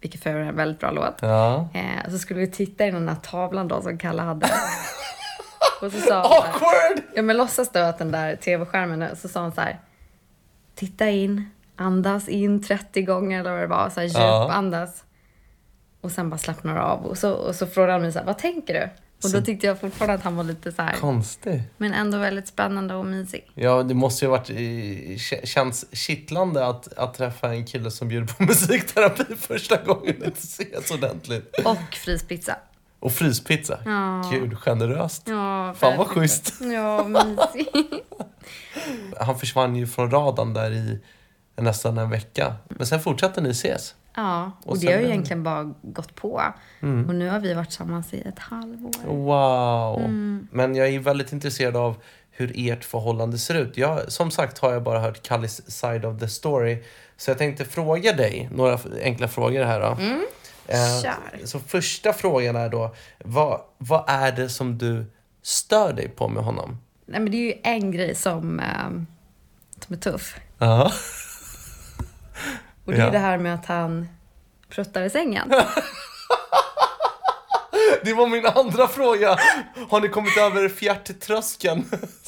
Vilket 0.00 0.22
för 0.22 0.30
är 0.30 0.40
en 0.40 0.56
väldigt 0.56 0.80
bra 0.80 0.90
låt. 0.90 1.14
Ja. 1.20 1.68
Eh, 1.74 2.10
så 2.10 2.18
skulle 2.18 2.40
vi 2.40 2.50
titta 2.50 2.86
i 2.86 2.90
den 2.90 3.08
här 3.08 3.16
tavlan 3.16 3.68
då 3.68 3.82
som 3.82 3.98
Kalle 3.98 4.22
hade. 4.22 4.46
och 5.82 5.92
så 5.92 6.00
sa 6.00 6.06
så 6.06 6.12
här- 6.14 6.22
Awkward! 6.22 7.02
Ja 7.14 7.22
men 7.22 7.36
låtsas 7.36 7.72
då 7.72 7.78
att 7.80 7.98
den 7.98 8.10
där 8.12 8.36
tv-skärmen, 8.36 9.02
är- 9.02 9.14
så 9.14 9.28
sa 9.28 9.40
han 9.40 9.52
så 9.52 9.60
här. 9.60 9.80
Titta 10.74 11.10
in, 11.10 11.50
andas 11.76 12.28
in 12.28 12.62
30 12.62 13.02
gånger 13.02 13.40
eller 13.40 13.50
vad 13.52 13.60
det 13.60 13.66
var. 13.66 13.90
Så 13.90 14.00
här, 14.00 14.10
Ja. 14.14 14.42
djupandas. 14.44 15.04
Och 16.00 16.12
sen 16.12 16.30
bara 16.30 16.38
slappnar 16.38 16.74
du 16.74 16.80
av. 16.80 17.06
Och 17.06 17.18
så, 17.18 17.32
och 17.32 17.54
så 17.54 17.66
frågade 17.66 17.92
han 17.92 18.02
mig 18.02 18.12
så 18.12 18.18
här, 18.18 18.26
vad 18.26 18.38
tänker 18.38 18.74
du? 18.74 18.88
Och 19.24 19.30
då 19.32 19.40
tyckte 19.40 19.66
jag 19.66 19.80
fortfarande 19.80 20.14
att 20.14 20.22
han 20.22 20.36
var 20.36 20.44
lite 20.44 20.72
så 20.72 20.82
här, 20.82 20.92
Konstig. 20.92 21.62
men 21.76 21.94
ändå 21.94 22.18
väldigt 22.18 22.48
spännande 22.48 22.94
och 22.94 23.06
mysig. 23.06 23.50
Ja, 23.54 23.82
det 23.82 23.94
måste 23.94 24.24
ju 24.24 24.30
ha 24.30 24.36
varit, 24.38 24.50
eh, 24.50 24.54
kä- 24.56 25.46
känns 25.46 25.84
kittlande 25.92 26.66
att, 26.66 26.92
att 26.98 27.14
träffa 27.14 27.48
en 27.54 27.66
kille 27.66 27.90
som 27.90 28.08
bjuder 28.08 28.26
på 28.26 28.42
musikterapi 28.42 29.24
första 29.36 29.76
gången 29.82 30.16
det 30.20 30.38
ses 30.38 30.90
ordentligt. 30.90 31.54
Och 31.64 31.94
fryspizza. 31.94 32.56
Och 33.00 33.12
fryspizza. 33.12 33.78
Ja. 33.84 34.30
Gud, 34.32 34.58
generöst. 34.58 35.22
Ja, 35.28 35.74
Fan 35.76 35.98
vad 35.98 36.06
schysst. 36.06 36.54
Ja, 36.60 37.04
mysig. 37.04 37.68
Han 39.20 39.38
försvann 39.38 39.76
ju 39.76 39.86
från 39.86 40.10
radarn 40.10 40.54
där 40.54 40.70
i 40.70 41.00
nästan 41.56 41.98
en 41.98 42.10
vecka. 42.10 42.54
Men 42.68 42.86
sen 42.86 43.00
fortsatte 43.00 43.40
ni 43.40 43.50
ses. 43.50 43.94
Ja, 44.14 44.52
och, 44.64 44.70
Och 44.70 44.78
det 44.78 44.92
har 44.92 45.00
ju 45.00 45.06
egentligen 45.06 45.42
bara 45.42 45.74
gått 45.82 46.14
på. 46.14 46.42
Mm. 46.80 47.08
Och 47.08 47.14
nu 47.14 47.28
har 47.28 47.40
vi 47.40 47.54
varit 47.54 47.68
tillsammans 47.68 48.14
i 48.14 48.20
ett 48.20 48.38
halvår. 48.38 48.92
Wow. 49.06 49.98
Mm. 49.98 50.48
Men 50.52 50.74
jag 50.74 50.88
är 50.88 50.98
väldigt 50.98 51.32
intresserad 51.32 51.76
av 51.76 51.96
hur 52.30 52.52
ert 52.54 52.84
förhållande 52.84 53.38
ser 53.38 53.54
ut. 53.54 53.76
Jag, 53.76 54.12
som 54.12 54.30
sagt 54.30 54.58
har 54.58 54.72
jag 54.72 54.82
bara 54.82 55.00
hört 55.00 55.22
Kallis 55.22 55.70
side 55.70 56.04
of 56.04 56.20
the 56.20 56.28
story. 56.28 56.82
Så 57.16 57.30
jag 57.30 57.38
tänkte 57.38 57.64
fråga 57.64 58.12
dig 58.12 58.48
några 58.52 58.78
enkla 59.02 59.28
frågor 59.28 59.64
här 59.64 59.80
då. 59.80 59.96
Mm. 60.02 60.26
Eh, 60.68 61.02
Kör. 61.02 61.46
så 61.46 61.60
första 61.60 62.12
frågan 62.12 62.56
är 62.56 62.68
då, 62.68 62.94
vad, 63.18 63.60
vad 63.78 64.04
är 64.08 64.32
det 64.32 64.48
som 64.48 64.78
du 64.78 65.06
stör 65.42 65.92
dig 65.92 66.08
på 66.08 66.28
med 66.28 66.44
honom? 66.44 66.78
Nej, 67.06 67.20
men 67.20 67.32
det 67.32 67.36
är 67.36 67.46
ju 67.54 67.54
en 67.62 67.92
grej 67.92 68.14
som, 68.14 68.60
eh, 68.60 68.90
som 69.86 69.94
är 69.94 70.00
tuff. 70.00 70.36
Ja. 70.58 70.92
Och 72.84 72.92
det 72.92 72.98
är 72.98 73.04
Ja. 73.04 73.10
det 73.10 73.18
här 73.18 73.38
med 73.38 73.54
att 73.54 73.66
han 73.66 74.08
pruttar 74.68 75.02
i 75.02 75.10
sängen. 75.10 75.52
Det 78.02 78.14
var 78.14 78.26
min 78.26 78.46
andra 78.46 78.88
fråga. 78.88 79.38
Har 79.90 80.00
ni 80.00 80.08
kommit 80.08 80.36
över 80.36 80.68
fjärttröskeln? 80.68 81.84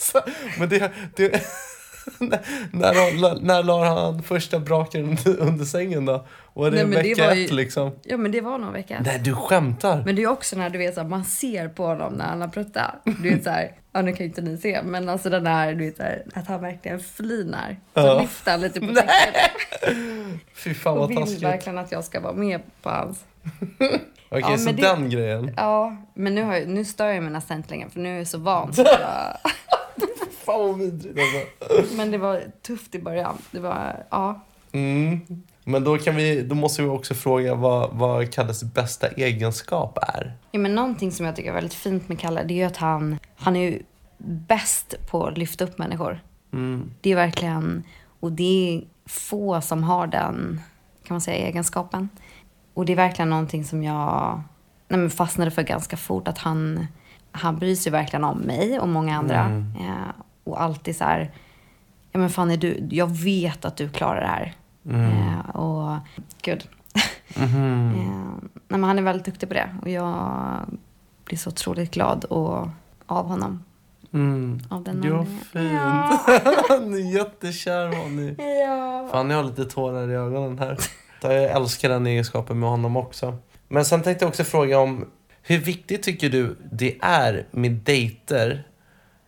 Men 0.59 0.69
det... 0.69 0.93
det 1.17 1.43
när, 2.73 3.41
när 3.43 3.63
la 3.63 3.85
han 3.85 4.23
första 4.23 4.59
braken 4.59 5.05
under, 5.05 5.41
under 5.41 5.65
sängen 5.65 6.05
då? 6.07 6.27
Var 6.55 6.71
det 6.71 6.77
Nej, 6.77 6.87
men 6.87 7.03
det 7.03 7.09
vecka 7.09 7.25
var 7.27 7.33
ett 7.33 7.39
ju- 7.39 7.57
liksom? 7.57 7.91
Ja 8.03 8.17
men 8.17 8.33
det 8.33 8.41
var 8.41 8.59
någon 8.59 8.73
vecka. 8.73 9.03
Nej, 9.05 9.19
du 9.25 9.35
skämtar. 9.35 10.03
Men 10.05 10.17
det 10.17 10.23
är 10.23 10.27
också 10.31 10.57
när 10.57 10.71
du 10.71 10.79
vet 10.79 10.97
här, 10.97 11.05
man 11.05 11.25
ser 11.25 11.69
på 11.69 11.87
honom 11.87 12.13
när 12.13 12.25
han 12.25 12.41
har 12.41 12.49
pruttat. 12.49 12.91
Du 13.05 13.31
vet 13.31 13.45
så 13.45 13.51
här, 13.51 13.73
ja 13.93 14.03
nu 14.03 14.11
kan 14.13 14.19
ju 14.19 14.25
inte 14.25 14.41
ni 14.43 14.59
se, 14.59 14.81
men 14.85 15.09
alltså 15.09 15.31
den 15.31 15.45
där, 15.45 15.75
du 15.75 15.85
vet 15.85 15.97
så 15.97 16.03
här, 16.03 16.23
att 16.35 16.47
han 16.49 16.61
verkligen 16.61 17.01
flinar. 17.01 17.77
Så 17.95 18.01
Ja. 18.01 18.21
lyfter 18.21 18.51
han 18.51 18.61
lite 18.61 18.81
på 18.81 18.87
täcket 18.87 19.51
Fy 20.55 20.75
fan 20.75 20.93
och 20.93 20.99
vad 20.99 21.09
vill 21.09 21.19
taskigt. 21.19 21.43
verkligen 21.43 21.79
att 21.79 21.93
jag 21.93 22.05
ska 22.05 22.21
vara 22.21 22.33
med 22.33 22.61
på 22.83 22.91
hans. 22.91 23.25
Okej, 24.33 24.45
Ja, 24.51 24.57
så 24.59 24.71
det- 24.73 24.83
den 24.83 25.11
grejen. 25.11 25.55
Ja, 25.57 25.97
men 26.15 26.35
nu, 26.35 26.43
har 26.43 26.55
jag, 26.55 26.69
nu 26.69 26.85
stör 26.85 27.07
jag 27.09 27.23
mig 27.23 27.33
nästan 27.33 27.57
inte 27.57 27.71
längre 27.71 27.91
för 27.91 28.01
nu 28.01 28.15
är 28.15 28.19
jag 28.19 28.27
så 28.27 28.39
van. 28.39 28.73
Så 28.75 28.83
att 28.83 28.91
Fan 30.53 30.69
vad 30.69 30.79
vidrigt 30.79 31.19
alltså. 31.71 31.95
men 31.97 32.11
det 32.11 32.19
var 32.19 32.43
tufft 32.63 32.95
i 32.95 32.99
början. 32.99 33.39
Det 33.51 33.61
var, 33.61 34.05
ja. 34.11 34.41
Mm. 34.73 35.21
Men 35.65 35.85
då, 35.85 35.99
kan 35.99 36.17
vi, 36.17 36.43
då 36.43 36.55
måste 36.55 36.83
vi 36.83 36.89
också 36.89 37.15
fråga 37.15 37.55
vad, 37.55 37.91
vad 37.93 38.33
Kalles 38.33 38.65
bästa 38.65 39.09
egenskap 39.09 39.99
är. 40.03 40.33
Ja, 40.51 40.59
men 40.59 40.75
någonting 40.75 41.13
som 41.13 41.27
jag 41.27 41.37
tycker 41.37 41.51
är 41.51 41.55
väldigt 41.55 41.75
fint 41.75 42.09
med 42.09 42.19
Kalle, 42.19 42.45
det 42.45 42.55
är 42.55 42.57
ju 42.57 42.65
att 42.65 42.77
han, 42.77 43.19
han 43.37 43.57
är 43.57 43.61
ju 43.61 43.83
bäst 44.19 44.95
på 45.11 45.27
att 45.27 45.39
lyfta 45.39 45.65
upp 45.65 45.79
människor. 45.79 46.21
Mm. 46.53 46.91
Det 47.01 47.13
är 47.13 47.17
verkligen, 47.17 47.83
och 48.21 48.33
det 48.33 48.75
är 48.77 48.83
få 49.07 49.61
som 49.61 49.83
har 49.83 50.07
den, 50.07 50.61
kan 51.05 51.15
man 51.15 51.21
säga, 51.21 51.47
egenskapen. 51.47 52.09
Och 52.75 52.87
det 52.87 52.93
är 52.93 52.97
verkligen 52.97 53.31
någonting 53.31 53.65
som 53.65 53.83
jag 53.83 54.43
nej, 54.89 55.01
men 55.01 55.11
fastnade 55.11 55.51
för 55.51 55.63
ganska 55.63 55.97
fort, 55.97 56.29
att 56.29 56.39
han, 56.39 56.87
han 57.33 57.59
bryr 57.59 57.75
sig 57.75 57.93
verkligen 57.93 58.25
om 58.25 58.39
mig 58.39 58.81
och 58.81 58.89
många 58.89 59.19
andra. 59.19 59.41
Mm. 59.41 59.75
Eh, 59.81 60.15
och 60.51 60.63
alltid 60.63 60.97
så 60.97 61.05
här, 61.05 61.31
ja 62.13 62.19
men 62.19 62.31
fan 62.31 62.51
är 62.51 62.57
du, 62.57 62.89
jag 62.91 63.11
vet 63.11 63.65
att 63.65 63.77
du 63.77 63.89
klarar 63.89 64.21
det 64.21 64.27
här. 64.27 64.55
Mm. 64.85 65.11
Eh, 65.11 65.57
och 65.57 65.99
gud. 66.43 66.69
Mhm. 67.37 67.95
Eh, 67.95 68.51
nej, 68.53 68.81
men 68.81 68.85
han 68.85 68.99
är 68.99 69.03
väldigt 69.03 69.25
duktig 69.25 69.49
på 69.49 69.55
det 69.55 69.69
och 69.83 69.89
jag 69.89 70.61
blir 71.25 71.39
så 71.39 71.51
otroligt 71.51 71.91
glad 71.91 72.25
och, 72.25 72.69
av 73.07 73.27
honom. 73.27 73.65
Mm. 74.13 74.61
Av 74.69 74.85
den 74.85 75.03
Ja, 75.05 75.25
fint. 75.25 75.53
ni 76.87 77.01
är 77.01 77.15
jättekär 77.17 78.09
ni. 78.09 78.35
Ja. 78.69 79.09
Fan, 79.13 79.29
ni 79.29 79.35
har 79.35 79.45
lite 79.45 79.65
tårar 79.65 80.11
i 80.11 80.15
ögonen 80.15 80.59
här. 80.59 80.79
Jag 81.23 81.43
älskar 81.45 81.89
den 81.89 82.07
egenskapen 82.07 82.61
med 82.61 82.69
honom 82.71 82.97
också. 82.97 83.37
Men 83.69 83.85
sen 83.85 84.03
tänkte 84.03 84.25
jag 84.25 84.29
också 84.29 84.45
fråga 84.45 84.79
om 84.79 85.07
hur 85.43 85.59
viktigt 85.59 86.03
tycker 86.03 86.31
du 86.31 86.57
det 86.73 86.99
är 87.01 87.47
med 87.51 87.73
dejter? 87.73 88.67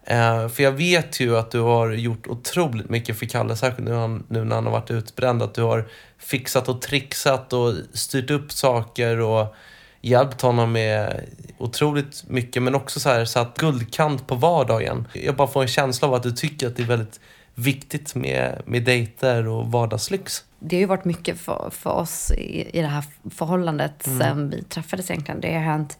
Eh, 0.04 0.48
för 0.48 0.62
jag 0.62 0.72
vet 0.72 1.20
ju 1.20 1.36
att 1.36 1.50
du 1.50 1.60
har 1.60 1.90
gjort 1.90 2.26
otroligt 2.26 2.90
mycket 2.90 3.18
för 3.18 3.26
Kalle, 3.26 3.56
särskilt 3.56 3.88
nu, 3.88 3.94
han, 3.94 4.26
nu 4.28 4.44
när 4.44 4.54
han 4.54 4.64
har 4.64 4.72
varit 4.72 4.90
utbränd. 4.90 5.42
Att 5.42 5.54
du 5.54 5.62
har 5.62 5.88
fixat 6.18 6.68
och 6.68 6.82
trixat 6.82 7.52
och 7.52 7.74
styrt 7.92 8.30
upp 8.30 8.52
saker 8.52 9.20
och 9.20 9.54
hjälpt 10.00 10.40
honom 10.40 10.72
med 10.72 11.24
otroligt 11.58 12.24
mycket. 12.28 12.62
Men 12.62 12.74
också 12.74 13.00
så 13.00 13.08
här 13.08 13.24
satt 13.24 13.58
guldkant 13.58 14.26
på 14.26 14.34
vardagen. 14.34 15.08
Jag 15.12 15.36
bara 15.36 15.48
får 15.48 15.62
en 15.62 15.68
känsla 15.68 16.08
av 16.08 16.14
att 16.14 16.22
du 16.22 16.32
tycker 16.32 16.66
att 16.66 16.76
det 16.76 16.82
är 16.82 16.86
väldigt 16.86 17.20
viktigt 17.54 18.14
med, 18.14 18.62
med 18.66 18.82
dejter 18.82 19.48
och 19.48 19.66
vardagslyx. 19.66 20.44
Det 20.58 20.76
har 20.76 20.80
ju 20.80 20.86
varit 20.86 21.04
mycket 21.04 21.40
för, 21.40 21.70
för 21.72 21.90
oss 21.90 22.30
i, 22.30 22.78
i 22.78 22.80
det 22.80 22.86
här 22.86 23.04
förhållandet 23.30 24.06
Mm. 24.06 24.18
sen 24.18 24.50
vi 24.50 24.62
träffades 24.62 25.10
egentligen. 25.10 25.40
Det 25.40 25.54
har 25.54 25.60
hänt 25.60 25.98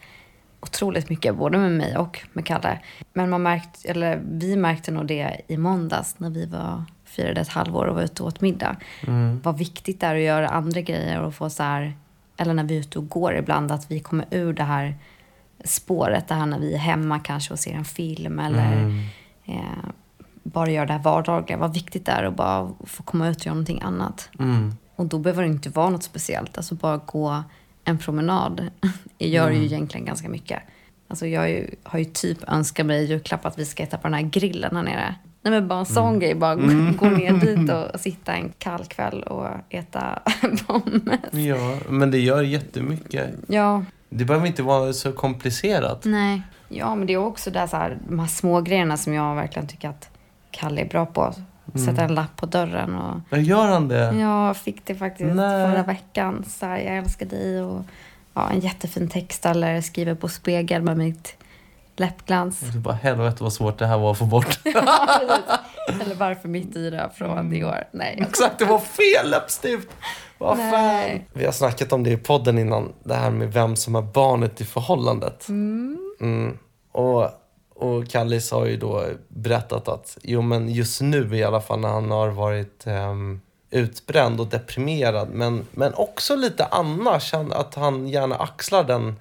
otroligt 0.63 1.11
mycket, 1.11 1.37
både 1.37 1.59
med 1.59 1.73
mig 1.73 1.97
och 1.97 2.21
med 2.33 2.47
Kalle. 2.47 2.79
Men 3.13 3.31
man 3.31 3.43
märkt, 3.43 3.85
eller 3.85 4.23
vi 4.25 4.57
märkte 4.57 4.91
nog 4.91 5.07
det 5.07 5.41
i 5.49 5.57
måndags 5.57 6.15
när 6.19 6.31
vi 6.31 6.47
var, 6.47 6.85
firade 7.05 7.41
ett 7.41 7.49
halvår 7.49 7.87
och 7.87 7.95
var 7.95 8.03
ute 8.03 8.23
och 8.23 8.29
åt 8.29 8.41
middag. 8.41 8.77
Mm. 9.07 9.41
Vad 9.45 9.59
viktigt 9.59 10.01
det 10.01 10.07
är 10.07 10.15
att 10.15 10.21
göra 10.21 10.49
andra 10.49 10.81
grejer 10.81 11.21
och 11.21 11.35
få 11.35 11.51
så 11.51 11.63
här, 11.63 11.97
eller 12.37 12.55
när 12.55 12.65
vi 12.65 12.77
är 12.77 12.81
ute 12.81 12.99
och 12.99 13.09
går 13.09 13.35
ibland, 13.37 13.73
att 13.73 13.91
vi 13.91 14.01
kommer 14.01 14.27
ur 14.31 14.53
det 14.53 14.65
här 14.65 14.95
spåret, 15.65 16.29
det 16.29 16.35
här 16.35 16.47
när 16.47 16.59
vi 16.59 16.75
är 16.75 16.79
hemma 16.79 17.19
kanske 17.19 17.53
och 17.53 17.59
ser 17.59 17.75
en 17.75 17.85
film 17.85 18.39
eller 18.39 18.73
Mm. 18.73 19.05
eh, 19.45 19.89
bara 20.43 20.71
göra 20.71 20.87
det 20.87 20.93
här 20.93 21.03
vardagliga. 21.03 21.59
Vad 21.59 21.75
viktigt 21.75 22.07
det 22.07 22.13
är 22.13 22.25
att 22.25 22.37
bara 22.37 22.71
få 22.87 23.03
komma 23.03 23.29
ut 23.29 23.37
och 23.37 23.47
göra 23.47 23.55
någonting 23.55 23.81
annat. 23.83 24.29
Mm. 24.39 24.75
Och 24.97 25.07
då 25.07 25.19
behöver 25.19 25.43
det 25.43 25.49
inte 25.49 25.71
vara 25.71 25.91
något 25.91 26.03
speciellt. 26.03 26.57
Alltså 26.57 26.75
bara 26.75 26.97
gå 26.97 27.43
en 27.85 27.99
promenad 27.99 28.71
gör 29.19 29.49
ju 29.51 29.55
Mm. 29.57 29.67
egentligen 29.67 30.07
ganska 30.07 30.29
mycket. 30.29 30.63
Alltså 31.09 31.27
jag 31.27 31.41
har 31.41 31.49
ju, 31.49 31.71
har 31.83 31.99
ju 31.99 32.05
typ 32.05 32.39
önskat 32.49 32.87
mig 32.87 33.03
i 33.03 33.07
julklapp 33.07 33.47
att 33.47 33.59
vi 33.59 33.65
ska 33.65 33.83
äta 33.83 33.97
på 33.99 34.03
den 34.09 34.15
här 34.15 34.23
grillen 34.23 34.77
här 34.77 34.83
nere. 34.83 35.15
Nej 35.43 35.51
men 35.53 35.69
bara 35.69 35.79
en 35.79 35.87
sån 35.87 36.09
Mm. 36.09 36.21
grej. 36.21 36.35
Bara 36.35 36.55
gå- 36.55 36.63
Mm. 36.63 36.97
gå 36.97 37.07
ner 37.11 37.33
dit 37.33 37.71
och 37.95 38.01
sitta 38.01 38.33
en 38.33 38.53
kall 38.59 38.85
kväll 38.85 39.23
och 39.23 39.47
äta 39.69 40.19
pommes. 40.67 41.21
Ja, 41.33 41.79
men 41.89 42.11
det 42.11 42.19
gör 42.19 42.43
jättemycket. 42.43 43.31
Ja, 43.49 43.85
Det 44.09 44.25
behöver 44.25 44.47
inte 44.47 44.63
vara 44.63 44.93
så 44.93 45.13
komplicerat. 45.13 46.05
nej. 46.05 46.43
Ja, 46.69 46.95
men 46.95 47.07
det 47.07 47.13
är 47.13 47.17
också 47.17 47.51
det 47.51 47.59
här, 47.59 47.67
så 47.67 47.77
här, 47.77 47.99
de 48.09 48.19
här 48.19 48.27
små 48.27 48.61
grejerna 48.61 48.97
som 48.97 49.13
jag 49.15 49.35
verkligen 49.35 49.69
tycker 49.69 49.89
att 49.89 50.09
Kalle 50.51 50.81
är 50.81 50.89
bra 50.89 51.07
på. 51.07 51.35
Sätta 51.75 51.91
Mm. 51.91 52.05
en 52.05 52.15
lapp 52.15 52.37
på 52.37 52.47
dörren 52.47 52.95
och 52.95 53.21
Ja, 53.31 53.37
Gör 53.39 53.67
han 53.69 53.89
det? 53.89 54.15
Ja, 54.15 54.47
jag 54.47 54.57
fick 54.57 54.85
det 54.87 54.95
faktiskt 54.95 55.35
Nej. 55.35 55.71
förra 55.71 55.83
veckan. 55.83 56.45
Så 56.49 56.67
här, 56.67 56.79
jag 56.79 56.97
älskar 56.97 57.27
dig 57.27 57.63
och 57.63 57.83
ja, 58.35 58.51
en 58.51 58.61
jättefin 58.61 59.09
text 59.09 59.47
eller 59.47 59.81
skriver 59.81 60.15
på 60.15 60.29
spegel 60.29 60.83
med 60.83 60.97
mitt 60.97 61.37
läppglans. 61.97 62.61
Du 62.61 62.79
bara, 62.79 62.95
helvete 62.95 63.43
vad 63.43 63.53
svårt 63.53 63.79
det 63.79 63.87
här 63.87 63.99
var 63.99 64.11
att 64.13 64.19
få 64.19 64.25
bort. 64.25 64.61
eller 66.01 66.15
varför 66.15 66.49
mitt 66.49 66.77
yra 66.77 67.11
från 67.11 67.51
Dior. 67.51 67.85
Nej. 67.93 68.19
Exakt, 68.29 68.59
det 68.59 68.65
var 68.65 68.79
fel 68.79 69.31
läppstift! 69.31 69.89
Vad 70.39 70.59
fan? 70.59 71.21
Vi 71.33 71.45
har 71.45 71.53
snackat 71.53 71.93
om 71.93 72.03
det 72.05 72.11
i 72.11 72.17
podden 72.17 72.59
innan, 72.59 72.93
det 73.05 73.15
här 73.15 73.31
med 73.31 73.53
vem 73.53 73.77
som 73.77 73.95
är 73.97 74.03
barnet 74.03 74.61
i 74.61 74.65
förhållandet. 74.65 75.49
Mm. 75.49 75.99
Mm. 76.21 76.59
Och, 76.93 77.31
och 77.83 78.09
Kallis 78.09 78.51
har 78.51 78.67
ju 78.67 78.77
då 78.77 79.05
berättat 79.29 79.89
att, 79.89 80.19
jo 80.23 80.43
men 80.43 80.69
just 80.69 81.01
nu 81.01 81.37
i 81.37 81.45
alla 81.45 81.61
fall 81.61 81.81
när 81.81 81.89
han 81.89 82.11
har 82.11 82.29
varit 82.29 82.87
um, 82.87 83.41
utbränd 83.71 84.41
och 84.41 84.47
deprimerad, 84.47 85.29
men, 85.29 85.67
men 85.73 85.95
också 85.95 86.37
lite 86.37 86.65
annars, 86.65 87.33
han, 87.33 87.53
att 87.53 87.75
han 87.75 88.09
gärna 88.09 88.37
axlar 88.37 88.85
den 88.85 89.17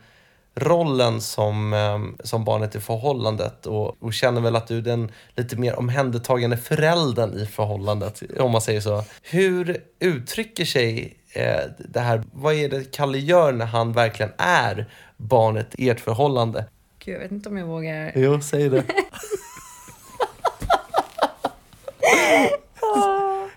rollen 0.55 1.22
som, 1.22 1.74
um, 1.74 2.18
som 2.24 2.45
barnet 2.45 2.76
i 2.76 2.80
förhållandet 2.80 3.66
och, 3.66 4.03
och 4.03 4.14
känner 4.14 4.41
väl 4.41 4.55
att 4.55 4.68
du 4.68 4.78
är 4.78 4.82
den 4.82 5.12
lite 5.36 5.55
mer 5.55 5.80
omhändertagande 5.80 6.57
föräldern 6.57 7.34
i 7.34 7.45
förhållandet, 7.45 8.24
om 8.39 8.51
man 8.51 8.62
säger 8.62 8.82
så. 8.82 9.03
Hur 9.22 9.84
uttrycker 9.99 10.66
sig 10.66 11.18
eh, 11.34 11.62
det 11.89 11.99
här, 11.99 12.24
vad 12.34 12.53
är 12.53 12.70
det 12.70 12.91
Kalle 12.91 13.18
gör 13.18 13.51
när 13.51 13.66
han 13.66 13.93
verkligen 13.93 14.32
är 14.38 14.89
barnet 15.18 15.76
i 15.78 15.89
ert 15.89 15.99
förhållande? 15.99 16.66
Gud, 17.06 17.16
jag 17.16 17.20
vet 17.20 17.32
inte 17.32 17.49
om 17.49 17.58
jag 17.58 17.66
vågar. 17.66 18.12
Jo, 18.16 18.41
säg 18.41 18.70
det. 18.70 18.84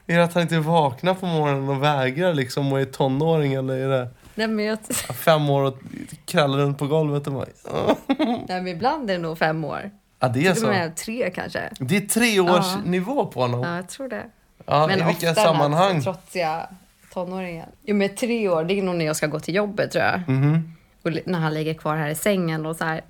är 0.06 0.16
det 0.16 0.24
att 0.24 0.34
han 0.34 0.42
inte 0.42 0.58
vaknar 0.58 1.14
på 1.14 1.26
morgonen 1.26 1.68
och 1.68 1.82
vägrar 1.82 2.34
liksom 2.34 2.72
och 2.72 2.80
är 2.80 2.84
tonåring 2.84 3.54
eller 3.54 3.74
är 3.74 3.88
det 3.88 4.08
Nej, 4.34 4.48
men, 4.48 4.64
jag, 4.64 4.78
fem 5.14 5.50
år 5.50 5.62
och 5.62 5.78
krallar 6.24 6.58
runt 6.58 6.78
på 6.78 6.86
golvet 6.86 7.26
och 7.26 7.32
bara... 7.32 7.46
nej, 8.18 8.46
men 8.48 8.68
ibland 8.68 9.10
är 9.10 9.14
det 9.14 9.22
nog 9.22 9.38
fem 9.38 9.64
år. 9.64 9.90
Ja, 10.18 10.28
det 10.28 10.46
är 10.46 10.54
så. 10.54 10.66
med 10.66 10.96
tre 10.96 11.30
kanske. 11.30 11.70
Det 11.78 11.96
är 11.96 12.00
tre 12.00 12.40
års 12.40 12.84
nivå 12.84 13.26
på 13.26 13.40
honom. 13.40 13.62
Ja, 13.62 13.76
jag 13.76 13.88
tror 13.88 14.08
det. 14.08 14.24
Ja, 14.66 14.86
men 14.86 15.00
i 15.00 15.04
vilka 15.04 15.34
sammanhang? 15.34 15.94
Här 15.94 16.00
trotsiga 16.00 16.68
tonåringen. 17.12 17.68
Jo, 17.82 17.96
men 17.96 18.16
tre 18.16 18.48
år, 18.48 18.64
det 18.64 18.78
är 18.78 18.82
nog 18.82 18.94
när 18.94 19.04
jag 19.04 19.16
ska 19.16 19.26
gå 19.26 19.40
till 19.40 19.54
jobbet 19.54 19.90
tror 19.90 20.04
jag. 20.04 20.28
Mhm. 20.28 20.72
Och 21.04 21.10
när 21.26 21.38
han 21.38 21.54
ligger 21.54 21.74
kvar 21.74 21.96
här 21.96 22.08
i 22.10 22.14
sängen 22.14 22.66
och 22.66 22.76
så 22.76 22.84
här. 22.84 23.00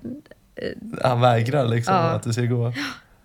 eh, 0.55 0.71
Han 1.03 1.21
vägrar 1.21 1.65
liksom 1.67 1.93
Ja. 1.95 2.01
att 2.01 2.23
du 2.23 2.33
ska 2.33 2.41
gå. 2.41 2.73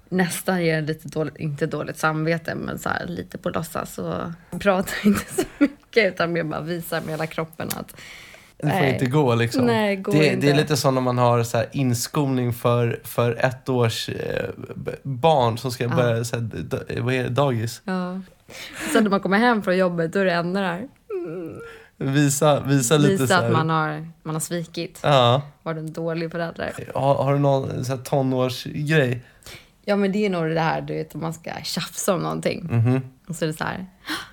nästan 0.09 0.64
ger 0.64 0.79
en 0.79 0.87
lite 0.87 1.09
dåligt, 1.09 1.37
inte 1.37 1.66
dåligt 1.66 1.99
samvete, 1.99 2.55
men 2.55 2.79
så 2.79 2.89
här, 2.89 3.07
lite 3.07 3.39
på 3.39 3.49
låtsas. 3.51 3.99
Och 3.99 4.61
pratar 4.61 4.95
inte 5.07 5.35
så 5.35 5.43
mycket, 5.59 6.14
utan 6.14 6.33
mer 6.33 6.43
bara 6.45 6.61
visar 6.61 7.01
med 7.01 7.09
hela 7.11 7.27
kroppen 7.27 7.68
att 7.77 7.97
Det 8.57 8.66
får 8.71 8.77
nej. 8.77 8.93
inte 8.93 9.07
gå 9.07 9.35
liksom. 9.35 9.64
Nej, 9.66 9.97
går 9.97 10.12
det, 10.12 10.27
inte. 10.27 10.47
det 10.47 10.53
är 10.53 10.57
lite 10.57 10.77
som 10.77 10.95
när 10.95 11.01
man 11.03 11.18
har 11.18 11.43
så 11.43 11.62
inskolning 11.73 12.53
för, 12.53 13.01
för 13.05 13.45
ett 13.45 13.68
års 13.68 14.09
eh, 14.09 14.49
barn 15.03 15.59
som 15.59 15.71
ska 15.71 15.85
Ja. 15.85 15.97
börja 15.97 16.25
så 16.25 16.37
här, 16.37 17.01
vad 17.01 17.14
är 17.14 17.23
det, 17.23 17.29
dagis. 17.29 17.83
Ja. 17.85 18.21
Sen 18.93 19.03
när 19.03 19.11
man 19.11 19.21
kommer 19.21 19.39
hem 19.39 19.62
från 19.62 19.77
jobbet, 19.77 20.12
då 20.12 20.18
är 20.18 20.25
det 20.25 20.33
enda 20.33 20.61
där. 20.61 20.89
Visa, 22.05 22.61
visa 22.61 22.96
lite 22.96 23.22
Visa 23.22 23.38
att 23.38 23.53
man 23.53 23.70
har, 23.70 24.09
man 24.22 24.34
har 24.34 24.40
svikit. 24.40 25.01
Ja. 25.03 25.42
Var 25.62 25.74
en 25.74 25.92
dålig 25.92 26.30
förälder. 26.30 26.72
Har, 26.94 27.14
har 27.14 27.32
du 27.32 27.38
någon 27.38 27.84
så 27.84 27.96
här 27.96 28.03
tonårsgrej? 28.03 29.22
Ja, 29.84 29.96
men 29.96 30.12
det 30.12 30.26
är 30.26 30.30
nog 30.30 30.51
det 30.51 30.61
här, 30.61 30.80
du 30.80 30.94
vet, 30.94 31.14
om 31.14 31.20
man 31.20 31.32
ska 31.34 31.51
tjafsa 31.62 32.14
om 32.14 32.20
någonting. 32.22 32.68
Mhm. 32.70 33.01
Och 33.28 33.36
så 33.36 33.44
är 33.44 33.46
det 33.46 33.53
så 33.55 33.64
här, 33.64 33.86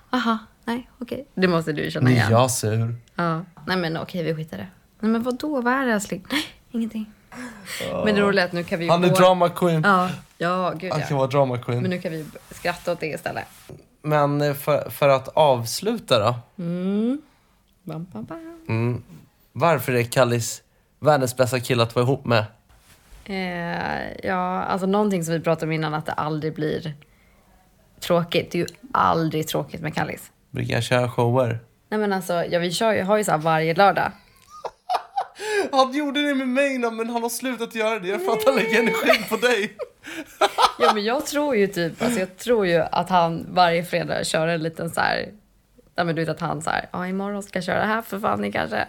aha, 0.10 0.38
Nej, 0.66 0.90
okej. 1.00 1.28
Det 1.36 1.48
måste 1.48 1.72
du 1.74 1.92
känna 1.92 2.06
Nu 2.06 2.12
är 2.12 2.16
igen. 2.16 2.32
jag 2.32 2.52
sur. 2.52 2.96
Ja. 3.16 3.42
Nej 3.66 3.78
men 3.78 3.98
okej, 3.98 4.24
vi 4.24 4.36
skiter 4.36 4.58
det. 4.58 4.68
Nej 5.00 5.12
men 5.12 5.24
vadå, 5.24 5.62
vad 5.62 5.74
är 5.74 5.86
det 5.86 5.94
älskling? 5.94 6.26
Nej, 6.32 6.44
ingenting. 6.72 7.06
Men 8.06 8.16
det 8.16 8.22
roliga 8.22 8.44
är 8.44 8.48
att 8.48 8.54
nu 8.54 8.64
kan 8.64 8.80
vi 8.80 8.86
ju 8.86 8.92
Han 8.92 9.04
är 9.04 9.10
gå- 9.10 9.16
drama 9.16 9.50
queen. 9.50 9.82
Ja, 9.86 10.10
ja 10.38 10.74
gud 10.78 10.92
Han 10.92 11.02
ja. 11.02 11.08
kan 11.08 11.18
vara 11.18 11.28
drama 11.28 11.58
queen. 11.58 11.82
Men 11.82 11.90
nu 11.92 12.02
kan 12.02 12.12
vi 12.12 12.26
skratta 12.52 12.92
åt 12.92 13.00
det 13.00 13.08
istället. 13.08 13.46
Men 14.02 14.42
eh, 14.42 14.54
för, 14.54 14.90
för 14.90 15.10
att 15.10 15.28
avsluta 15.28 16.20
då. 16.20 16.36
Mm. 16.64 17.22
Bam, 17.88 18.08
bam, 18.14 18.26
bam. 18.26 18.66
Mm. 18.70 19.04
Varför 19.54 19.94
är 19.94 20.04
Kallis 20.04 20.64
världens 21.00 21.38
bästa 21.38 21.60
kille 21.60 21.84
att 21.84 21.96
vara 21.96 22.06
ihop 22.06 22.26
med? 22.26 22.46
Eh, 23.26 24.28
ja, 24.28 24.64
alltså 24.64 24.88
någonting 24.88 25.24
som 25.24 25.34
vi 25.34 25.40
pratade 25.40 25.66
om 25.66 25.72
innan, 25.72 25.94
att 25.94 26.06
det 26.06 26.12
aldrig 26.12 26.54
blir 26.54 26.94
tråkigt. 28.00 28.52
Det 28.52 28.58
är 28.58 28.60
ju 28.60 28.68
aldrig 28.92 29.48
tråkigt 29.48 29.82
med 29.82 29.96
Kallis. 29.96 30.32
Brukar 30.52 30.74
jag 30.74 30.84
köra 30.84 31.10
shower? 31.10 31.60
Nej 31.90 32.00
men 32.00 32.14
alltså, 32.14 32.34
ja, 32.34 32.60
vi 32.60 32.72
kör 32.72 32.94
ju, 32.94 33.04
har 33.04 33.18
ju 33.18 33.24
så 33.24 33.32
här 33.32 33.38
varje 33.38 33.74
lördag. 33.76 34.12
Han 35.72 35.94
gjorde 35.94 36.28
det 36.28 36.36
med 36.36 36.48
mig 36.48 36.76
innan, 36.76 36.96
men 36.96 37.10
han 37.10 37.24
har 37.24 37.30
slutat 37.30 37.76
göra 37.76 38.00
det 38.00 38.20
för 38.20 38.32
att 38.32 38.46
han 38.46 38.56
lägger 38.56 38.80
energi 38.80 39.24
på 39.30 39.38
dig. 39.38 39.78
Ja 40.80 40.94
men 40.94 41.04
jag 41.04 41.26
tror 41.26 41.56
ju 41.56 41.68
typ, 41.68 42.02
alltså 42.02 42.20
jag 42.20 42.38
tror 42.38 42.68
ju 42.68 42.78
att 42.78 43.10
han 43.10 43.46
varje 43.50 43.84
fredag 43.84 44.24
kör 44.24 44.48
en 44.48 44.64
liten 44.64 44.90
så 44.90 45.02
här, 45.02 45.32
ja 45.98 46.04
men 46.04 46.16
du 46.16 46.22
vet 46.22 46.30
att 46.30 46.40
han 46.40 46.62
så 46.62 46.70
här, 46.70 46.90
ja 46.92 47.08
imorgon 47.08 47.44
ska 47.44 47.58
jag 47.58 47.64
köra 47.64 47.80
det 47.80 47.86
här 47.86 48.02
för 48.02 48.20
Fanny 48.20 48.52
kanske. 48.52 48.86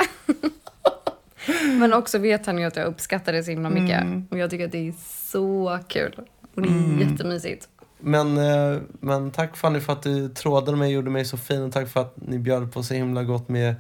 men 1.79 1.93
också 1.93 2.19
vet 2.19 2.47
han 2.47 2.59
ju 2.59 2.65
att 2.65 2.77
jag 2.77 2.87
uppskattar 2.87 3.33
det 3.33 3.43
så 3.45 3.51
himla 3.51 3.71
mycket. 3.71 4.01
Mm. 4.03 4.27
Och 4.31 4.39
jag 4.39 4.51
tycker 4.51 4.65
att 4.65 4.73
det 4.73 4.89
är 4.89 4.95
så 5.31 5.79
kul. 5.89 6.21
Och 6.55 6.63
det 6.63 6.69
är 6.69 6.73
Mm. 6.73 7.11
jättemysigt. 7.11 7.69
Men, 8.01 8.37
eh, 8.39 8.81
men 9.01 9.31
tack 9.31 9.57
Fanny 9.57 9.81
för 9.81 9.93
att 9.93 10.03
du 10.03 10.29
trådade 10.29 10.77
mig 10.77 10.87
och 10.87 10.93
gjorde 10.93 11.11
mig 11.11 11.25
så 11.25 11.37
fin 11.37 11.63
och 11.63 11.73
tack 11.73 11.89
för 11.89 12.01
att 12.01 12.15
ni 12.17 12.39
bjöd 12.39 12.73
på 12.73 12.83
så 12.83 12.95
himla 12.95 13.23
gott 13.23 13.49
med 13.49 13.75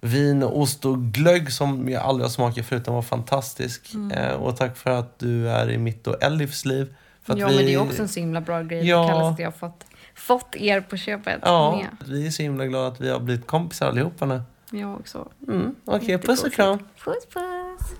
vin, 0.00 0.42
och 0.42 0.60
ost 0.60 0.84
och 0.84 0.98
glögg 0.98 1.52
som 1.52 1.88
jag 1.88 2.02
aldrig 2.02 2.24
har 2.24 2.30
smakat 2.30 2.66
förut. 2.66 2.84
Den 2.84 2.94
var 2.94 3.02
fantastisk. 3.02 3.94
Mm. 3.94 4.10
Eh, 4.18 4.32
och 4.34 4.56
tack 4.56 4.76
för 4.76 4.90
att 4.90 5.18
du 5.18 5.48
är 5.48 5.70
i 5.70 5.78
mitt 5.78 6.06
och 6.06 6.22
Elifs 6.22 6.64
liv. 6.64 6.94
För 7.22 7.32
att 7.32 7.38
ja 7.38 7.46
men 7.48 7.56
det 7.56 7.74
är 7.74 7.78
också 7.80 8.02
en 8.02 8.08
så 8.08 8.20
himla 8.20 8.40
bra 8.40 8.62
grej. 8.62 8.88
Ja. 8.88 9.02
Ja. 9.02 9.08
Kallas 9.08 9.32
att 9.32 9.38
jag 9.38 9.46
har 9.46 9.52
fått, 9.52 9.84
fått 10.16 10.56
er 10.56 10.80
på 10.80 10.96
köpet 10.96 11.40
Ja, 11.42 11.76
med. 11.76 12.08
vi 12.10 12.26
är 12.26 12.30
så 12.30 12.42
himla 12.42 12.66
glada 12.66 12.86
att 12.86 13.00
vi 13.00 13.10
har 13.10 13.20
blivit 13.20 13.46
kompisar 13.46 13.88
allihopa 13.88 14.26
nu. 14.26 14.42
Jag 14.70 14.94
också. 14.94 15.28
Mm, 15.48 15.74
Okej, 15.84 16.18
puss 16.18 16.44
och 16.44 16.52
kram. 16.52 16.78
Puss 17.04 17.26
puss. 17.34 17.96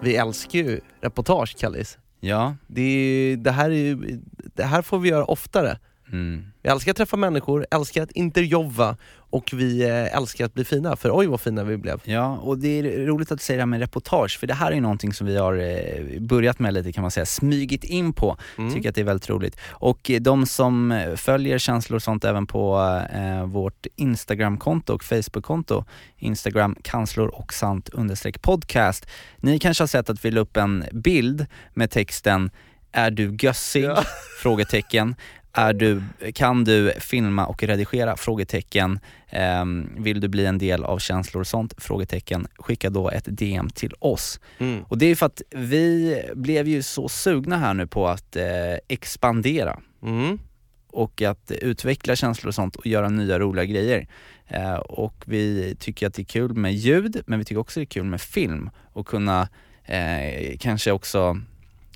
Vi 0.00 0.16
älskar 0.16 0.58
ju 0.58 0.80
reportage, 1.00 1.56
Kallis. 1.58 1.98
Ja. 2.20 2.54
Det, 2.66 2.82
är, 2.82 3.36
det, 3.36 3.50
här 3.50 3.70
är, 3.70 3.74
ju- 3.74 4.20
det 4.54 4.62
här 4.64 4.82
får 4.82 4.98
vi 4.98 5.08
göra 5.08 5.24
oftare. 5.24 5.78
Mm. 6.12 6.44
Vi 6.62 6.68
älskar 6.68 6.90
att 6.90 6.96
träffa 6.96 7.16
människor, 7.16 7.66
älskar 7.70 8.02
att 8.02 8.10
intervjua 8.10 8.96
och 9.30 9.50
vi 9.52 9.82
eh, 9.82 10.16
älskar 10.16 10.44
att 10.44 10.54
bli 10.54 10.64
fina. 10.64 10.96
För 10.96 11.18
oj 11.18 11.26
vad 11.26 11.40
fina 11.40 11.64
vi 11.64 11.76
blev. 11.76 12.00
Ja, 12.04 12.36
och 12.36 12.58
det 12.58 12.68
är 12.78 13.06
roligt 13.06 13.32
att 13.32 13.38
du 13.38 13.44
säger 13.44 13.58
det 13.58 13.62
här 13.62 13.66
med 13.66 13.80
reportage, 13.80 14.38
för 14.38 14.46
det 14.46 14.54
här 14.54 14.70
är 14.70 14.74
ju 14.74 14.80
någonting 14.80 15.12
som 15.12 15.26
vi 15.26 15.36
har 15.36 15.54
eh, 15.54 16.20
börjat 16.20 16.58
med 16.58 16.74
lite 16.74 16.92
kan 16.92 17.02
man 17.02 17.10
säga, 17.10 17.26
smygit 17.26 17.84
in 17.84 18.12
på. 18.12 18.36
Mm. 18.58 18.74
Tycker 18.74 18.88
att 18.88 18.94
det 18.94 19.00
är 19.00 19.04
väldigt 19.04 19.30
roligt. 19.30 19.56
Och 19.70 20.10
eh, 20.10 20.20
de 20.20 20.46
som 20.46 21.06
följer 21.16 21.58
känslor 21.58 21.96
och 21.96 22.02
sånt 22.02 22.24
även 22.24 22.46
på 22.46 22.78
eh, 23.14 23.46
vårt 23.46 23.86
Instagramkonto 23.96 24.94
och 24.94 25.04
Facebookkonto, 25.04 25.84
Instagram 26.16 26.76
kanslor 26.82 27.28
och 27.28 27.54
sant 27.54 27.88
understreck 27.88 28.42
podcast. 28.42 29.06
Ni 29.36 29.58
kanske 29.58 29.82
har 29.82 29.88
sett 29.88 30.10
att 30.10 30.24
vi 30.24 30.30
la 30.30 30.40
upp 30.40 30.56
en 30.56 30.84
bild 30.92 31.46
med 31.74 31.90
texten 31.90 32.50
är 32.92 33.10
du 33.10 33.36
gössig? 33.40 33.90
Frågetecken. 34.42 35.14
Är 35.54 35.72
du, 35.72 36.02
kan 36.34 36.64
du 36.64 36.92
filma 36.98 37.46
och 37.46 37.62
redigera? 37.62 38.16
Frågetecken. 38.16 38.98
Ehm, 39.28 39.90
vill 39.98 40.20
du 40.20 40.28
bli 40.28 40.46
en 40.46 40.58
del 40.58 40.84
av 40.84 40.98
känslor 40.98 41.40
och 41.40 41.46
sånt? 41.46 41.74
Frågetecken. 41.78 42.46
Skicka 42.58 42.90
då 42.90 43.10
ett 43.10 43.24
DM 43.26 43.70
till 43.70 43.94
oss. 43.98 44.40
Mm. 44.58 44.84
Och 44.88 44.98
det 44.98 45.06
är 45.06 45.14
för 45.14 45.26
att 45.26 45.42
vi 45.50 46.22
blev 46.34 46.68
ju 46.68 46.82
så 46.82 47.08
sugna 47.08 47.56
här 47.58 47.74
nu 47.74 47.86
på 47.86 48.08
att 48.08 48.36
eh, 48.36 48.44
expandera 48.88 49.80
Mm. 50.02 50.38
och 50.86 51.22
att 51.22 51.50
utveckla 51.50 52.16
känslor 52.16 52.48
och 52.48 52.54
sånt 52.54 52.76
och 52.76 52.86
göra 52.86 53.08
nya 53.08 53.38
roliga 53.38 53.64
grejer. 53.64 54.06
Eh, 54.48 54.74
och 54.74 55.24
vi 55.26 55.76
tycker 55.80 56.06
att 56.06 56.14
det 56.14 56.22
är 56.22 56.24
kul 56.24 56.54
med 56.54 56.74
ljud, 56.74 57.22
men 57.26 57.38
vi 57.38 57.44
tycker 57.44 57.60
också 57.60 57.80
det 57.80 57.84
är 57.84 57.86
kul 57.86 58.04
med 58.04 58.20
film 58.20 58.70
och 58.92 59.06
kunna 59.06 59.48
eh, 59.84 60.56
kanske 60.60 60.92
också, 60.92 61.40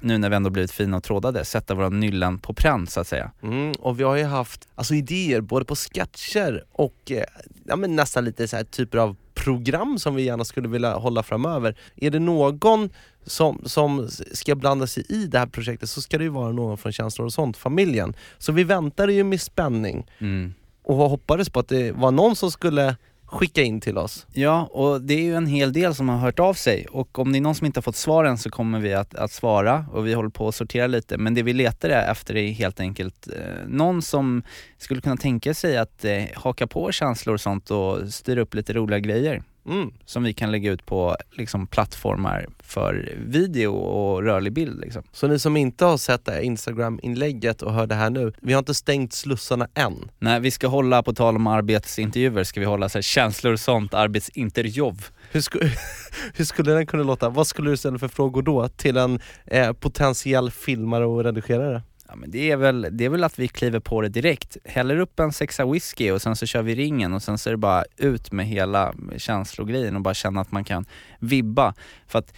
nu 0.01 0.19
när 0.19 0.31
vi 0.31 0.37
ändå 0.37 0.51
blivit 0.51 0.71
fina 0.71 0.97
och 0.97 1.03
trådade, 1.03 1.45
sätta 1.45 1.75
våra 1.75 1.89
nyllen 1.89 2.39
på 2.39 2.55
pränt 2.55 2.91
så 2.91 3.01
att 3.01 3.07
säga. 3.09 3.31
Mm, 3.43 3.73
och 3.73 4.01
vi 4.01 4.05
har 4.05 4.17
ju 4.17 4.25
haft 4.25 4.69
alltså, 4.75 4.95
idéer 4.95 5.41
både 5.41 5.65
på 5.65 5.75
sketcher 5.77 6.65
och 6.73 7.11
eh, 7.11 7.25
ja, 7.65 7.77
men 7.77 7.97
nästan 7.97 8.25
lite 8.25 8.49
så 8.49 8.57
här 8.57 8.65
typer 8.65 8.99
av 8.99 9.17
program 9.35 9.99
som 9.99 10.15
vi 10.15 10.23
gärna 10.23 10.45
skulle 10.45 10.69
vilja 10.69 10.95
hålla 10.95 11.23
framöver. 11.23 11.77
Är 11.97 12.11
det 12.11 12.19
någon 12.19 12.91
som, 13.27 13.63
som 13.65 14.09
ska 14.33 14.55
blanda 14.55 14.87
sig 14.87 15.05
i 15.09 15.27
det 15.27 15.39
här 15.39 15.47
projektet 15.47 15.91
så 15.91 16.01
ska 16.03 16.19
det 16.19 16.25
ju 16.25 16.31
vara 16.31 16.53
någon 16.53 16.79
från 16.79 16.93
Känslor 16.93 17.27
och 17.27 17.33
sånt, 17.33 17.57
familjen. 17.57 18.15
Så 18.39 18.53
vi 18.53 18.65
väntade 18.65 19.13
ju 19.13 19.25
med 19.25 19.41
spänning 19.41 20.07
Mm. 20.19 20.55
och 20.83 20.97
hoppades 20.97 21.51
på 21.51 21.61
att 21.61 21.69
det 21.69 21.93
var 21.93 22.11
någon 22.11 22.37
som 22.37 22.51
skulle 22.51 22.97
skicka 23.27 23.62
in 23.62 23.81
till 23.81 23.99
oss. 23.99 24.27
Ja, 24.33 24.68
och 24.72 25.03
det 25.03 25.14
är 25.14 25.22
ju 25.22 25.35
en 25.35 25.47
hel 25.47 25.72
del 25.72 25.95
som 25.95 26.09
har 26.09 26.16
hört 26.16 26.39
av 26.39 26.55
sig 26.55 26.87
och 26.87 27.18
om 27.18 27.33
det 27.33 27.39
är 27.39 27.41
någon 27.41 27.55
som 27.55 27.66
inte 27.66 27.79
har 27.79 27.83
fått 27.83 27.97
svaren 27.97 28.39
så 28.39 28.51
kommer 28.51 28.81
vi 28.81 28.95
att, 28.95 29.14
att 29.14 29.33
svara 29.33 29.87
och 29.93 30.07
vi 30.07 30.14
håller 30.14 30.29
på 30.29 30.49
att 30.49 30.55
sortera 30.55 30.87
lite. 30.87 31.18
Men 31.18 31.35
det 31.35 31.43
vi 31.43 31.53
letar 31.53 31.89
efter 31.89 32.37
är 32.37 32.53
helt 32.53 32.81
enkelt 32.81 33.29
eh, 33.29 33.68
någon 33.68 34.03
som 34.03 34.43
skulle 34.79 35.01
kunna 35.01 35.16
tänka 35.16 35.55
sig 35.55 35.77
att 35.77 36.05
eh, 36.05 36.24
haka 36.35 36.66
på 36.66 36.93
känslor 36.93 37.35
och 37.35 37.41
sånt 37.41 37.70
och 37.70 38.14
styra 38.14 38.41
upp 38.41 38.55
lite 38.55 38.72
roliga 38.72 38.99
grejer. 38.99 39.43
Mm. 39.67 39.93
Som 40.05 40.23
vi 40.23 40.33
kan 40.33 40.51
lägga 40.51 40.73
ut 40.73 40.87
på 40.87 41.17
liksom, 41.33 41.67
plattformar 41.67 42.47
för 42.59 43.19
video 43.27 43.73
och 43.73 44.23
rörlig 44.23 44.53
bild. 44.53 44.81
Liksom. 44.81 45.03
Så 45.12 45.27
ni 45.27 45.39
som 45.39 45.57
inte 45.57 45.85
har 45.85 45.97
sett 45.97 46.25
det 46.25 46.33
här 46.33 46.41
Instagram-inlägget 46.41 47.62
och 47.62 47.73
hör 47.73 47.87
det 47.87 47.95
här 47.95 48.11
nu, 48.11 48.33
vi 48.41 48.53
har 48.53 48.59
inte 48.59 48.75
stängt 48.75 49.12
slussarna 49.12 49.69
än. 49.75 50.11
Nej, 50.19 50.41
vi 50.41 50.51
ska 50.51 50.67
hålla, 50.67 51.03
på 51.03 51.14
tal 51.14 51.37
om 51.37 51.47
arbetsintervjuer, 51.47 52.45
ska 52.45 52.61
vi 52.61 52.67
hålla 52.67 52.89
så 52.89 52.99
här, 52.99 53.03
känslor 53.03 53.53
och 53.53 53.61
sånt, 53.61 53.95
arbetsintervju. 53.95 54.93
Hur, 55.31 55.41
sku, 55.41 55.59
hur 56.35 56.45
skulle 56.45 56.73
den 56.73 56.87
kunna 56.87 57.03
låta? 57.03 57.29
Vad 57.29 57.47
skulle 57.47 57.71
du 57.71 57.77
ställa 57.77 57.99
för 57.99 58.09
frågor 58.09 58.43
då 58.43 58.69
till 58.69 58.97
en 58.97 59.21
eh, 59.47 59.73
potentiell 59.73 60.51
filmare 60.51 61.07
och 61.07 61.25
redigerare? 61.25 61.83
Ja, 62.09 62.17
men 62.17 62.31
det, 62.31 62.51
är 62.51 62.57
väl, 62.57 62.89
det 62.93 63.05
är 63.05 63.09
väl 63.09 63.25
att 63.25 63.39
vi 63.39 63.49
kliver 63.49 63.81
på 63.81 64.01
det 64.01 64.09
direkt, 64.09 64.57
häller 64.65 64.99
upp 64.99 65.21
en 65.21 65.33
sexa 65.33 65.67
whisky 65.67 66.11
och 66.11 66.23
sen 66.23 66.37
så 66.37 66.47
kör 66.47 66.63
vi 66.63 66.75
ringen 66.75 67.13
och 67.13 67.23
sen 67.23 67.39
så 67.39 67.49
är 67.49 67.53
det 67.53 67.57
bara 67.59 67.85
ut 67.97 68.33
med 68.33 68.47
hela 68.47 68.95
känslogrejen 69.17 69.97
och 69.97 70.03
bara 70.03 70.15
känna 70.15 70.41
att 70.41 70.53
man 70.53 70.65
kan 70.65 70.85
vibba. 71.19 71.75
För 72.07 72.19
att 72.19 72.33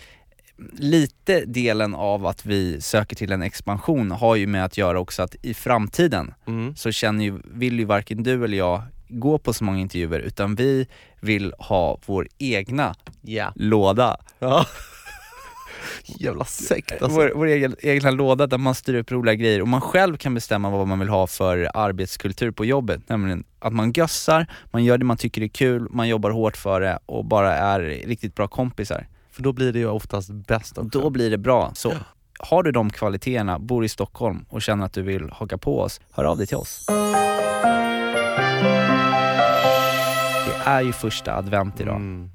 lite 0.73 1.45
delen 1.45 1.95
av 1.95 2.27
att 2.27 2.47
vi 2.47 2.81
söker 2.81 3.17
till 3.17 3.33
en 3.33 3.43
expansion 3.43 4.11
har 4.11 4.37
ju 4.37 4.47
med 4.47 4.65
att 4.65 4.77
göra 4.79 5.01
också 5.01 5.23
att 5.23 5.37
i 5.43 5.55
framtiden 5.55 6.35
Mm. 6.47 6.77
så 6.77 6.93
känner 6.93 7.25
ju, 7.25 7.39
vill 7.45 7.79
ju 7.79 7.85
varken 7.85 8.23
du 8.23 8.45
eller 8.45 8.59
jag 8.59 8.83
gå 9.09 9.39
på 9.39 9.53
så 9.53 9.65
många 9.65 9.79
intervjuer 9.79 10.21
utan 10.21 10.55
vi 10.55 10.87
vill 11.21 11.55
ha 11.59 11.99
vår 12.07 12.29
egna 12.39 12.95
Ja. 13.23 13.53
låda. 13.55 14.17
Ja. 14.39 14.67
Jävla 16.05 16.45
sekt 16.45 16.93
alltså. 16.93 17.09
Vår, 17.09 17.33
vår 17.35 17.47
egen, 17.47 17.77
egna 17.79 18.11
låda 18.11 18.47
där 18.47 18.59
man 18.59 18.75
styr 18.75 18.95
upp 18.95 19.13
roliga 19.13 19.35
grejer 19.35 19.63
och 19.63 19.69
man 19.69 19.81
själv 19.81 20.17
kan 20.17 20.35
bestämma 20.35 20.71
vad 20.71 20.87
man 20.89 20.99
vill 20.99 21.09
ha 21.09 21.27
för 21.27 21.71
arbetskultur 21.75 22.51
på 22.51 22.65
jobbet. 22.65 23.09
Nämligen 23.09 23.45
att 23.59 23.73
man 23.73 23.93
gössar, 23.93 24.47
man 24.65 24.85
gör 24.85 24.99
det 24.99 25.05
man 25.05 25.17
tycker 25.17 25.43
är 25.43 25.49
kul, 25.49 25.89
man 25.91 26.09
jobbar 26.09 26.31
hårt 26.31 26.57
för 26.57 26.81
det 26.81 26.99
och 27.07 27.25
bara 27.25 27.55
är 27.55 27.81
riktigt 27.81 28.35
bra 28.35 28.49
kompisar. 28.49 29.07
För 29.31 29.43
då 29.43 29.53
blir 29.53 29.73
det 29.73 29.79
ju 29.79 29.89
oftast 29.89 30.31
bäst 30.31 30.79
också. 30.79 31.01
Då 31.01 31.11
blir 31.11 31.31
det 31.31 31.39
bra. 31.39 31.73
Så 31.75 31.93
har 32.39 32.63
du 32.63 32.73
de 32.73 32.91
kvaliteterna, 32.91 33.59
bor 33.59 33.85
i 33.85 33.89
Stockholm 33.89 34.45
och 34.49 34.63
känner 34.63 34.85
att 34.85 34.93
du 34.93 35.03
vill 35.03 35.31
haka 35.31 35.59
på 35.59 35.81
oss, 35.81 36.01
hör 36.11 36.25
av 36.25 36.39
dig 36.39 36.47
till 36.47 36.57
oss. 36.57 36.87
Det 40.47 40.55
är 40.65 40.81
ju 40.81 40.93
första 40.93 41.35
advent 41.35 41.81
idag. 41.81 41.97
Mm. 41.97 42.31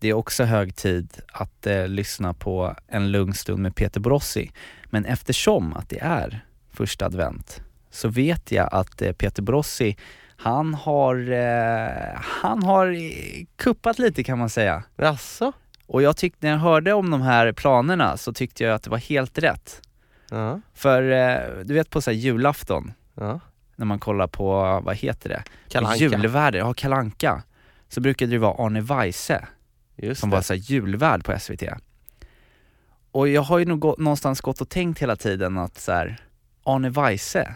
Det 0.00 0.08
är 0.08 0.14
också 0.14 0.44
hög 0.44 0.76
tid 0.76 1.08
att 1.32 1.66
eh, 1.66 1.88
lyssna 1.88 2.34
på 2.34 2.74
en 2.88 3.10
lugn 3.12 3.34
stund 3.34 3.58
med 3.62 3.74
Peter 3.76 4.00
Borossi. 4.00 4.50
Men 4.84 5.04
eftersom 5.04 5.72
att 5.76 5.88
det 5.88 5.98
är 6.00 6.44
första 6.72 7.06
advent 7.06 7.60
så 7.90 8.08
vet 8.08 8.52
jag 8.52 8.68
att 8.72 9.02
eh, 9.02 9.12
Peter 9.12 9.42
Borossi, 9.42 9.96
han 10.36 10.74
har, 10.74 11.32
eh, 11.32 12.20
han 12.20 12.62
har 12.62 12.86
eh, 12.92 13.44
kuppat 13.56 13.98
lite 13.98 14.24
kan 14.24 14.38
man 14.38 14.50
säga. 14.50 14.82
Jaså? 14.96 15.52
Och 15.86 16.02
jag 16.02 16.16
tyckte, 16.16 16.46
när 16.46 16.50
jag 16.52 16.58
hörde 16.58 16.92
om 16.92 17.10
de 17.10 17.22
här 17.22 17.52
planerna 17.52 18.16
så 18.16 18.32
tyckte 18.32 18.64
jag 18.64 18.74
att 18.74 18.82
det 18.82 18.90
var 18.90 18.98
helt 18.98 19.38
rätt. 19.38 19.82
Ja. 20.30 20.60
För 20.74 21.10
eh, 21.10 21.64
du 21.64 21.74
vet 21.74 21.90
på 21.90 22.00
så 22.02 22.10
här 22.10 22.18
julafton, 22.18 22.92
Ja. 23.14 23.40
när 23.76 23.86
man 23.86 23.98
kollar 23.98 24.26
på, 24.26 24.80
vad 24.84 24.96
heter 24.96 25.28
det? 25.28 25.42
Kalle 25.68 25.86
Anka. 25.86 25.98
Julvärd, 26.04 26.54
ja 26.54 26.74
Kalanka. 26.74 27.42
Så 27.88 28.00
brukade 28.00 28.30
det 28.30 28.38
vara 28.38 28.66
Arne 28.66 28.80
Weise 28.80 29.46
Just 30.02 30.20
som 30.20 30.30
det. 30.30 30.36
var 30.36 30.42
så 30.42 30.54
julvärd 30.54 31.24
på 31.24 31.38
SVT. 31.38 31.62
Och 33.12 33.28
jag 33.28 33.42
har 33.42 33.58
ju 33.58 33.64
nog 33.64 33.80
gå, 33.80 33.94
någonstans 33.98 34.40
gått 34.40 34.60
och 34.60 34.68
tänkt 34.68 35.02
hela 35.02 35.16
tiden 35.16 35.58
att 35.58 35.80
så 35.80 35.92
här, 35.92 36.20
Arne 36.64 36.90
Weise, 36.90 37.54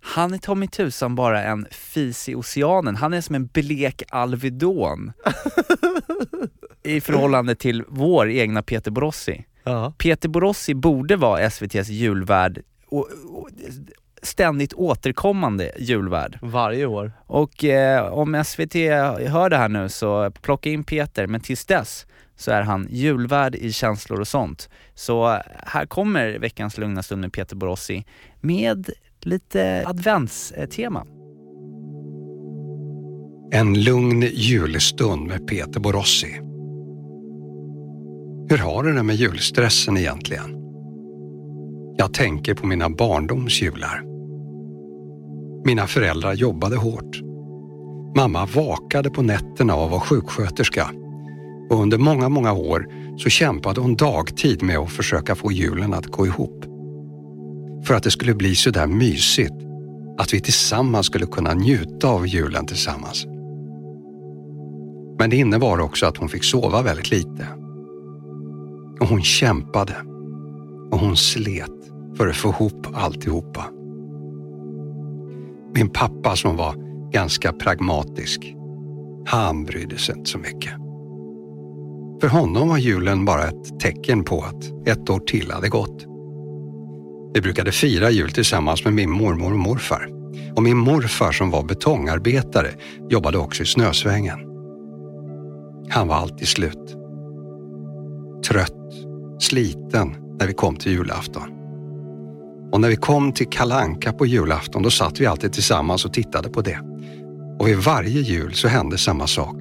han 0.00 0.34
är 0.34 0.54
mig 0.54 0.68
tusan 0.68 1.14
bara 1.14 1.42
en 1.42 1.66
fis 1.70 2.28
i 2.28 2.34
oceanen. 2.34 2.96
Han 2.96 3.14
är 3.14 3.20
som 3.20 3.34
en 3.34 3.46
blek 3.46 4.02
Alvedon 4.08 5.12
i 6.82 7.00
förhållande 7.00 7.54
till 7.54 7.84
vår 7.88 8.30
egna 8.30 8.62
Peter 8.62 8.90
Borossi. 8.90 9.44
Ja. 9.64 9.92
Peter 9.98 10.28
Borossi 10.28 10.74
borde 10.74 11.16
vara 11.16 11.40
SVTs 11.40 11.88
julvärd, 11.88 12.62
och, 12.86 13.08
och, 13.28 13.48
ständigt 14.22 14.74
återkommande 14.74 15.72
julvärd. 15.78 16.38
Varje 16.42 16.86
år. 16.86 17.12
Och 17.26 17.64
eh, 17.64 18.12
om 18.12 18.44
SVT 18.44 18.74
hör 19.28 19.50
det 19.50 19.56
här 19.56 19.68
nu 19.68 19.88
så 19.88 20.30
plocka 20.30 20.70
in 20.70 20.84
Peter, 20.84 21.26
men 21.26 21.40
tills 21.40 21.66
dess 21.66 22.06
så 22.36 22.50
är 22.50 22.62
han 22.62 22.86
julvärd 22.90 23.54
i 23.54 23.72
känslor 23.72 24.20
och 24.20 24.28
sånt. 24.28 24.68
Så 24.94 25.40
här 25.66 25.86
kommer 25.86 26.38
veckans 26.38 26.78
lugna 26.78 27.02
stund 27.02 27.20
med 27.20 27.32
Peter 27.32 27.56
Borossi 27.56 28.04
med 28.40 28.90
lite 29.20 29.84
adventstema. 29.86 31.06
En 33.52 33.84
lugn 33.84 34.22
julstund 34.22 35.28
med 35.28 35.46
Peter 35.48 35.80
Borossi. 35.80 36.40
Hur 38.50 38.58
har 38.58 38.82
du 38.82 38.92
det 38.92 39.02
med 39.02 39.16
julstressen 39.16 39.96
egentligen? 39.96 40.62
Jag 41.96 42.14
tänker 42.14 42.54
på 42.54 42.66
mina 42.66 42.90
barndoms 42.90 43.62
jular. 43.62 44.11
Mina 45.64 45.86
föräldrar 45.86 46.34
jobbade 46.34 46.76
hårt. 46.76 47.20
Mamma 48.16 48.46
vakade 48.46 49.10
på 49.10 49.22
nätterna 49.22 49.74
och 49.74 49.90
var 49.90 50.00
sjuksköterska 50.00 50.90
och 51.70 51.82
under 51.82 51.98
många, 51.98 52.28
många 52.28 52.52
år 52.52 52.86
så 53.16 53.28
kämpade 53.28 53.80
hon 53.80 53.96
dagtid 53.96 54.62
med 54.62 54.78
att 54.78 54.90
försöka 54.90 55.34
få 55.34 55.52
julen 55.52 55.94
att 55.94 56.06
gå 56.06 56.26
ihop. 56.26 56.64
För 57.84 57.94
att 57.94 58.02
det 58.02 58.10
skulle 58.10 58.34
bli 58.34 58.54
så 58.54 58.70
där 58.70 58.86
mysigt, 58.86 59.54
att 60.18 60.34
vi 60.34 60.40
tillsammans 60.40 61.06
skulle 61.06 61.26
kunna 61.26 61.54
njuta 61.54 62.08
av 62.08 62.26
julen 62.26 62.66
tillsammans. 62.66 63.26
Men 65.18 65.30
det 65.30 65.36
innebar 65.36 65.80
också 65.80 66.06
att 66.06 66.16
hon 66.16 66.28
fick 66.28 66.44
sova 66.44 66.82
väldigt 66.82 67.10
lite. 67.10 67.46
Och 69.00 69.06
hon 69.06 69.22
kämpade 69.22 69.96
och 70.90 70.98
hon 70.98 71.16
slet 71.16 71.70
för 72.16 72.28
att 72.28 72.36
få 72.36 72.48
ihop 72.48 72.86
alltihopa. 72.94 73.64
Min 75.74 75.88
pappa 75.88 76.36
som 76.36 76.56
var 76.56 76.74
ganska 77.12 77.52
pragmatisk, 77.52 78.54
han 79.26 79.64
brydde 79.64 79.98
sig 79.98 80.18
inte 80.18 80.30
så 80.30 80.38
mycket. 80.38 80.72
För 82.20 82.28
honom 82.28 82.68
var 82.68 82.78
julen 82.78 83.24
bara 83.24 83.48
ett 83.48 83.80
tecken 83.80 84.24
på 84.24 84.42
att 84.42 84.88
ett 84.88 85.10
år 85.10 85.20
till 85.20 85.50
hade 85.50 85.68
gått. 85.68 86.06
Vi 87.34 87.40
brukade 87.40 87.72
fira 87.72 88.10
jul 88.10 88.30
tillsammans 88.30 88.84
med 88.84 88.94
min 88.94 89.10
mormor 89.10 89.52
och 89.52 89.58
morfar. 89.58 90.08
Och 90.56 90.62
min 90.62 90.76
morfar 90.76 91.32
som 91.32 91.50
var 91.50 91.62
betongarbetare 91.62 92.70
jobbade 93.10 93.38
också 93.38 93.62
i 93.62 93.66
snösvängen. 93.66 94.38
Han 95.88 96.08
var 96.08 96.16
alltid 96.16 96.48
slut. 96.48 96.96
Trött, 98.48 98.92
sliten 99.38 100.14
när 100.40 100.46
vi 100.46 100.54
kom 100.54 100.76
till 100.76 100.92
julafton. 100.92 101.61
Och 102.72 102.80
när 102.80 102.88
vi 102.88 102.96
kom 102.96 103.32
till 103.32 103.48
Kalanka 103.48 104.12
på 104.12 104.26
julafton 104.26 104.82
då 104.82 104.90
satt 104.90 105.20
vi 105.20 105.26
alltid 105.26 105.52
tillsammans 105.52 106.04
och 106.04 106.12
tittade 106.12 106.48
på 106.48 106.60
det. 106.60 106.78
Och 107.58 107.68
vid 107.68 107.76
varje 107.76 108.20
jul 108.20 108.54
så 108.54 108.68
hände 108.68 108.98
samma 108.98 109.26
sak. 109.26 109.56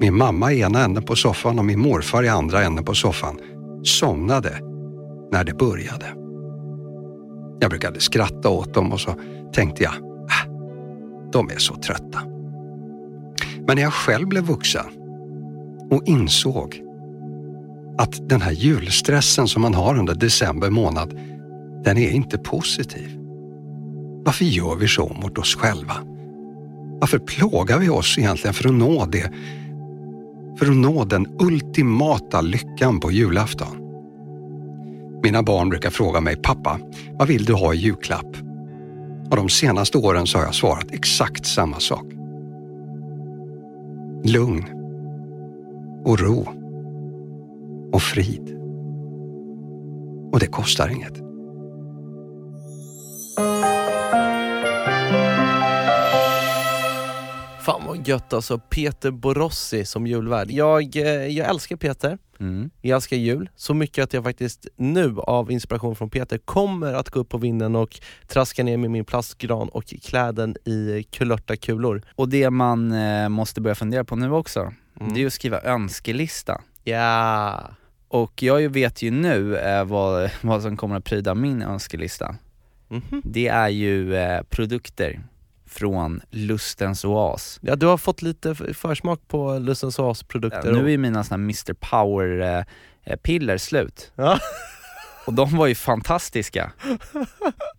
Min 0.00 0.16
mamma 0.16 0.52
i 0.52 0.60
ena 0.60 0.84
änden 0.84 1.02
på 1.02 1.16
soffan 1.16 1.58
och 1.58 1.64
min 1.64 1.80
morfar 1.80 2.22
i 2.22 2.28
andra 2.28 2.62
änden 2.62 2.84
på 2.84 2.94
soffan 2.94 3.38
somnade 3.82 4.58
när 5.32 5.44
det 5.44 5.54
började. 5.54 6.06
Jag 7.60 7.70
brukade 7.70 8.00
skratta 8.00 8.48
åt 8.48 8.74
dem 8.74 8.92
och 8.92 9.00
så 9.00 9.14
tänkte 9.52 9.82
jag, 9.82 9.92
äh, 9.92 10.52
de 11.32 11.50
är 11.50 11.58
så 11.58 11.74
trötta. 11.74 12.20
Men 13.66 13.76
när 13.76 13.82
jag 13.82 13.92
själv 13.92 14.28
blev 14.28 14.44
vuxen 14.44 14.86
och 15.90 16.02
insåg 16.06 16.80
att 17.98 18.28
den 18.28 18.40
här 18.40 18.52
julstressen 18.52 19.48
som 19.48 19.62
man 19.62 19.74
har 19.74 19.98
under 19.98 20.14
december 20.14 20.70
månad, 20.70 21.18
den 21.84 21.98
är 21.98 22.10
inte 22.10 22.38
positiv. 22.38 23.18
Varför 24.24 24.44
gör 24.44 24.76
vi 24.76 24.88
så 24.88 25.16
mot 25.22 25.38
oss 25.38 25.56
själva? 25.56 25.94
Varför 27.00 27.18
plågar 27.18 27.78
vi 27.78 27.88
oss 27.88 28.18
egentligen 28.18 28.54
för 28.54 28.68
att 28.68 28.74
nå 28.74 29.06
det 29.06 29.32
för 30.58 30.66
att 30.66 30.76
nå 30.76 31.04
den 31.04 31.26
ultimata 31.40 32.40
lyckan 32.40 33.00
på 33.00 33.10
julafton. 33.12 33.78
Mina 35.22 35.42
barn 35.42 35.68
brukar 35.68 35.90
fråga 35.90 36.20
mig, 36.20 36.36
pappa, 36.36 36.78
vad 37.18 37.28
vill 37.28 37.44
du 37.44 37.54
ha 37.54 37.74
i 37.74 37.76
julklapp? 37.76 38.36
Och 39.30 39.36
de 39.36 39.48
senaste 39.48 39.98
åren 39.98 40.26
så 40.26 40.38
har 40.38 40.44
jag 40.44 40.54
svarat 40.54 40.90
exakt 40.90 41.46
samma 41.46 41.80
sak. 41.80 42.04
Lugn 44.24 44.64
och 46.04 46.20
ro 46.20 46.46
och 47.92 48.02
frid. 48.02 48.58
Och 50.32 50.38
det 50.38 50.46
kostar 50.46 50.88
inget. 50.88 51.21
Fan 57.62 57.82
vad 57.86 58.08
gött 58.08 58.32
alltså, 58.32 58.58
Peter 58.58 59.10
Borossi 59.10 59.84
som 59.84 60.06
julvärd. 60.06 60.50
Jag, 60.50 60.96
eh, 60.96 61.06
jag 61.06 61.48
älskar 61.48 61.76
Peter, 61.76 62.18
Mm. 62.40 62.70
jag 62.80 62.94
älskar 62.96 63.16
jul, 63.16 63.48
så 63.56 63.74
mycket 63.74 64.02
att 64.04 64.12
jag 64.12 64.24
faktiskt 64.24 64.66
nu 64.76 65.14
av 65.18 65.50
inspiration 65.50 65.96
från 65.96 66.10
Peter 66.10 66.38
kommer 66.38 66.94
att 66.94 67.10
gå 67.10 67.20
upp 67.20 67.28
på 67.28 67.38
vinden 67.38 67.76
och 67.76 68.00
traska 68.28 68.64
ner 68.64 68.76
med 68.76 68.90
min 68.90 69.04
plastgran 69.04 69.68
och 69.68 69.84
klä 70.02 70.32
den 70.32 70.56
i 70.64 71.02
kulörta 71.10 71.56
kulor. 71.56 72.02
Och 72.14 72.28
det 72.28 72.50
man 72.50 72.92
eh, 72.92 73.28
måste 73.28 73.60
börja 73.60 73.74
fundera 73.74 74.04
på 74.04 74.16
nu 74.16 74.32
också, 74.32 74.72
Mm. 75.00 75.14
det 75.14 75.22
är 75.22 75.26
att 75.26 75.32
skriva 75.32 75.60
önskelista. 75.60 76.60
Ja. 76.84 77.60
Och 78.08 78.42
jag 78.42 78.68
vet 78.68 79.02
ju 79.02 79.10
nu 79.10 79.56
eh, 79.56 79.84
vad, 79.84 80.30
vad 80.40 80.62
som 80.62 80.76
kommer 80.76 80.96
att 80.96 81.04
pryda 81.04 81.34
min 81.34 81.62
önskelista. 81.62 82.36
Mhm. 82.88 83.22
Det 83.24 83.48
är 83.48 83.68
ju 83.68 84.14
eh, 84.16 84.42
produkter 84.42 85.20
från 85.72 86.20
Lustens 86.30 87.04
Oas. 87.04 87.58
Ja, 87.62 87.76
du 87.76 87.86
har 87.86 87.96
fått 87.96 88.22
lite 88.22 88.54
försmak 88.74 89.20
på 89.28 89.58
Lustens 89.58 89.98
Oas 89.98 90.22
produkter. 90.22 90.62
Ja, 90.72 90.72
nu 90.82 90.92
är 90.92 90.98
mina 90.98 91.24
såna 91.24 91.34
Mr 91.36 91.72
Power 91.72 92.40
eh, 93.04 93.12
eh, 93.50 93.56
slut. 93.56 94.12
Ja. 94.14 94.38
Och 95.26 95.32
de 95.34 95.56
var 95.56 95.66
ju 95.66 95.74
fantastiska. 95.74 96.72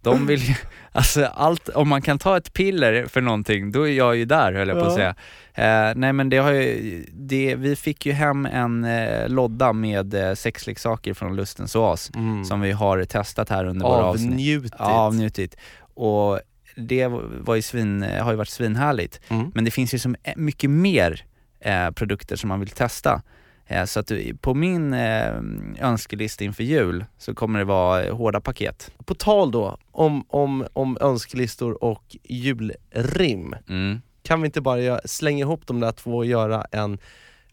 De 0.02 0.28
vill 0.28 0.40
ju, 0.40 0.56
alltså 0.92 1.26
allt, 1.26 1.70
om 1.70 1.90
man 1.90 2.02
kan 2.02 2.20
ta 2.20 2.38
ett 2.38 2.54
piller 2.54 3.06
för 3.06 3.22
någonting, 3.22 3.72
då 3.72 3.88
är 3.88 3.92
jag 3.92 4.16
ju 4.16 4.26
där 4.26 4.54
höll 4.54 4.68
jag 4.68 4.80
på 4.80 4.86
att 4.86 4.94
säga. 4.94 5.16
Eh, 5.54 5.94
nej 5.96 6.14
men 6.14 6.30
det 6.30 6.38
har 6.38 6.52
ju, 6.52 7.06
det, 7.14 7.56
vi 7.56 7.76
fick 7.76 8.06
ju 8.06 8.12
hem 8.12 8.46
en 8.46 8.84
eh, 8.84 9.30
lodda 9.30 9.74
med 9.74 10.14
eh, 10.14 10.34
sexleksaker 10.34 11.14
från 11.14 11.36
Lustens 11.36 11.76
Oas 11.76 12.12
Mm. 12.16 12.46
som 12.46 12.62
vi 12.62 12.72
har 12.72 13.04
testat 13.04 13.50
här 13.50 13.66
under 13.66 13.86
våra 13.86 14.04
avsnitt. 14.04 14.32
Avnjutit. 14.32 14.74
Ja, 14.80 14.86
avnjutit. 14.86 15.56
Och 15.94 16.40
det 16.76 17.08
var 17.40 17.56
ju 17.56 17.62
svin, 17.62 18.02
har 18.02 18.32
ju 18.32 18.38
varit 18.38 18.50
svinhärligt. 18.50 19.20
Mm. 19.28 19.52
Men 19.56 19.66
det 19.66 19.72
finns 19.72 19.94
ju 19.94 20.00
så 20.00 20.16
mycket 20.36 20.70
mer 20.70 21.26
eh, 21.60 21.92
produkter 21.92 22.36
som 22.36 22.48
man 22.48 22.60
vill 22.60 22.70
testa. 22.70 23.22
Eh, 23.68 23.86
så 23.86 24.00
att 24.00 24.08
du, 24.08 24.38
på 24.38 24.54
min 24.54 24.94
eh, 24.94 25.36
önskelista 25.80 26.44
inför 26.44 26.64
jul 26.64 27.06
så 27.18 27.34
kommer 27.34 27.60
det 27.60 27.66
vara 27.66 28.04
eh, 28.04 28.16
hårda 28.16 28.42
paket. 28.42 28.92
På 29.06 29.16
tal 29.16 29.52
då 29.52 29.78
om, 29.92 30.26
om, 30.28 30.68
om 30.74 30.98
önskelistor 31.02 31.84
och 31.84 32.18
julrim. 32.24 33.56
Mm. 33.70 34.02
Kan 34.24 34.42
vi 34.42 34.46
inte 34.46 34.62
bara 34.62 35.00
slänga 35.06 35.40
ihop 35.40 35.68
de 35.68 35.80
där 35.80 35.92
två 35.92 36.18
och 36.18 36.26
göra 36.26 36.66
en, 36.72 36.98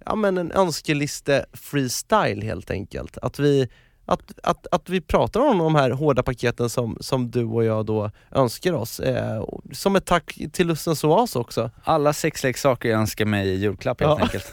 ja, 0.04 0.14
men 0.14 0.38
en 0.38 0.52
önskeliste 0.52 1.46
freestyle 1.52 2.42
helt 2.42 2.70
enkelt? 2.70 3.18
Att 3.18 3.38
vi, 3.38 3.68
att, 4.12 4.32
att, 4.42 4.66
att 4.70 4.88
vi 4.88 5.00
pratar 5.00 5.40
om 5.40 5.58
de 5.58 5.74
här 5.74 5.90
hårda 5.90 6.22
paketen 6.22 6.70
som, 6.70 6.96
som 7.00 7.30
du 7.30 7.44
och 7.44 7.64
jag 7.64 7.86
då 7.86 8.10
önskar 8.32 8.72
oss. 8.72 9.00
Eh, 9.00 9.44
som 9.72 9.96
ett 9.96 10.06
tack 10.06 10.38
till 10.52 10.66
Lustens 10.66 11.04
Oas 11.04 11.36
också. 11.36 11.70
Alla 11.84 12.12
sexleksaker 12.12 12.88
jag 12.88 13.00
önskar 13.00 13.24
mig 13.24 13.48
i 13.48 13.54
julklapp 13.54 14.00
helt 14.00 14.18
Ja. 14.18 14.24
enkelt. 14.24 14.52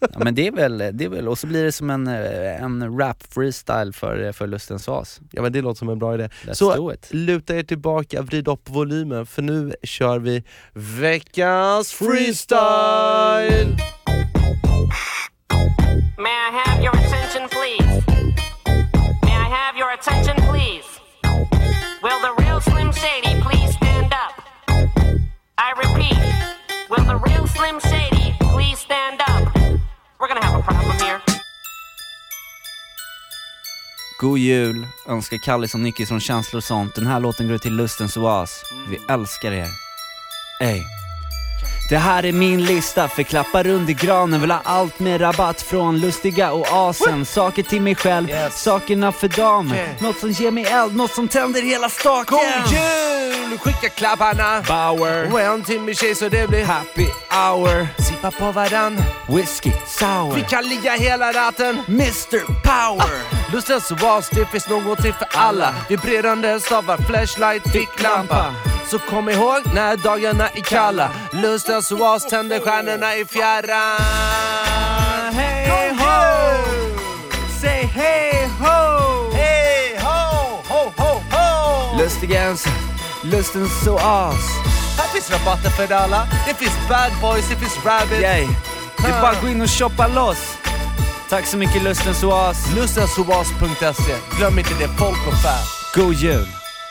Ja, 0.00 0.08
men 0.18 0.34
det 0.34 0.46
är, 0.46 0.52
väl, 0.52 0.78
det 0.78 1.04
är 1.04 1.08
väl, 1.08 1.28
och 1.28 1.38
så 1.38 1.46
blir 1.46 1.64
det 1.64 1.72
som 1.72 1.90
en, 1.90 2.06
eh, 2.06 2.62
en 2.62 2.98
rap 3.00 3.22
freestyle 3.34 3.92
för, 3.92 4.32
för 4.32 4.46
Lustens 4.46 4.88
Oas. 4.88 5.20
Ja 5.32 5.42
men 5.42 5.52
det 5.52 5.60
låter 5.62 5.78
som 5.78 5.88
en 5.88 5.98
bra 5.98 6.14
idé. 6.14 6.28
Let's 6.46 6.54
Så 6.54 6.74
do 6.76 6.92
it. 6.92 7.08
luta 7.10 7.56
er 7.56 7.62
tillbaka, 7.62 8.22
vrid 8.22 8.48
upp 8.48 8.68
volymen 8.70 9.26
för 9.26 9.42
nu 9.42 9.72
kör 9.82 10.18
vi 10.18 10.44
veckans 10.72 11.92
freestyle! 11.92 13.76
May 16.18 16.30
I 16.30 16.50
have 16.64 16.82
your 16.84 16.94
attention, 16.96 17.48
please? 17.48 18.09
Have 19.50 19.76
your 19.76 19.90
attention, 19.90 20.36
please? 20.48 20.86
Will 22.02 22.20
the 22.20 22.34
real 22.38 22.60
Slim 22.60 22.92
Shady 22.92 23.40
please 23.42 23.74
stand 23.74 24.12
up? 24.24 24.34
I 25.58 25.72
repeat, 25.76 26.18
will 26.88 27.04
the 27.04 27.16
real 27.16 27.46
Slim 27.48 27.80
Shady 27.80 28.36
please 28.54 28.78
stand 28.78 29.20
up? 29.20 29.52
We're 30.20 30.28
gonna 30.28 30.44
have 30.44 30.60
a 30.60 30.62
problem 30.62 30.96
here. 30.98 31.20
God 34.20 34.38
jul, 34.38 34.86
önskar 35.08 35.38
Kallis 35.38 35.74
och 35.74 35.80
Nicky 35.80 36.06
från 36.06 36.20
Känslor 36.20 36.58
och 36.58 36.64
sånt. 36.64 36.94
Den 36.94 37.06
här 37.06 37.20
låten 37.20 37.48
går 37.48 37.58
till 37.58 37.76
Lustens 37.76 38.16
Oas. 38.16 38.64
Vi 38.88 38.98
älskar 39.08 39.52
er. 39.52 39.68
Ey. 40.60 40.82
Det 41.90 41.98
här 41.98 42.24
är 42.24 42.32
min 42.32 42.64
lista 42.64 43.08
för 43.08 43.22
klappar 43.22 43.66
under 43.66 43.92
granen 43.92 44.40
Vill 44.40 44.50
ha 44.50 44.60
allt 44.64 44.98
med 44.98 45.20
rabatt 45.20 45.62
från 45.62 45.98
lustiga 45.98 46.52
oasen. 46.52 47.26
Saker 47.26 47.62
till 47.62 47.82
mig 47.82 47.94
själv, 47.94 48.28
sakerna 48.50 49.12
för 49.12 49.28
damer 49.28 49.76
Yeah. 49.76 50.02
Något 50.02 50.18
som 50.18 50.30
ger 50.30 50.50
mig 50.50 50.64
eld, 50.64 50.96
något 50.96 51.10
som 51.10 51.28
tänder 51.28 51.62
hela 51.62 51.88
staken. 51.88 52.38
God 52.38 52.72
jul! 52.72 53.58
Skicka 53.58 53.88
klapparna. 53.88 54.62
Bauer. 54.68 55.32
Och 55.32 55.40
en 55.40 55.62
till 55.62 55.80
min 55.80 55.94
tjej 55.94 56.14
så 56.14 56.28
det 56.28 56.48
blir 56.48 56.64
Happy 56.64 57.06
hour. 57.30 58.02
Sippa 58.02 58.30
på 58.30 58.52
varann. 58.52 59.02
Whisky 59.28 59.72
sour. 59.86 60.34
Vi 60.34 60.42
kan 60.42 60.68
ligga 60.68 60.92
hela 60.92 61.30
natten. 61.30 61.78
Mr 61.88 62.44
Power. 62.46 63.52
Lustens 63.52 63.92
oas, 63.92 64.30
det 64.30 64.46
finns 64.46 64.68
någonting 64.68 65.12
för 65.12 65.28
alla. 65.30 65.74
Vibrerande 65.88 66.60
stavar, 66.60 66.96
flashlight, 66.96 67.72
ficklampa 67.72 68.54
Så 68.90 68.98
kom 68.98 69.28
ihåg 69.28 69.60
när 69.74 69.96
dagarna 69.96 70.48
är 70.48 70.60
kalla 70.60 71.10
Lustens 71.32 71.92
oas 71.92 72.26
tänder 72.26 72.60
stjärnorna 72.60 73.16
i 73.16 73.24
fjärran 73.24 74.00
Hey 75.34 75.90
ho! 75.90 76.54
Say 77.60 77.82
hey 77.82 78.46
ho! 78.60 79.30
Hey 79.32 79.96
ho! 79.98 80.62
Ho 80.68 80.92
ho 80.96 81.22
ho! 81.30 81.98
Lustigens, 81.98 82.66
lustens 83.22 83.88
oas 83.88 84.34
Här 84.98 85.08
finns 85.12 85.30
rabatter 85.30 85.70
för 85.70 85.92
alla 85.94 86.28
Det 86.46 86.54
finns 86.54 86.88
bad 86.88 87.12
boys, 87.20 87.48
det 87.48 87.56
finns 87.56 87.84
rabbits 87.84 88.22
Yay. 88.22 88.46
Det 88.96 89.06
är 89.06 89.20
bara 89.20 89.30
att 89.30 89.40
gå 89.42 89.48
in 89.48 89.60
och 89.60 89.70
shoppa 89.70 90.06
loss 90.08 90.56
Tack 91.28 91.46
så 91.46 91.56
mycket 91.56 91.82
Lustens 91.82 92.24
oas 92.24 92.74
Lustensoas.se 92.76 94.16
Glöm 94.36 94.58
inte 94.58 94.74
det, 94.78 94.88
folk 94.88 95.26
och 95.26 95.42
fä 95.42 95.54
God 95.94 96.14
jul! 96.14 96.46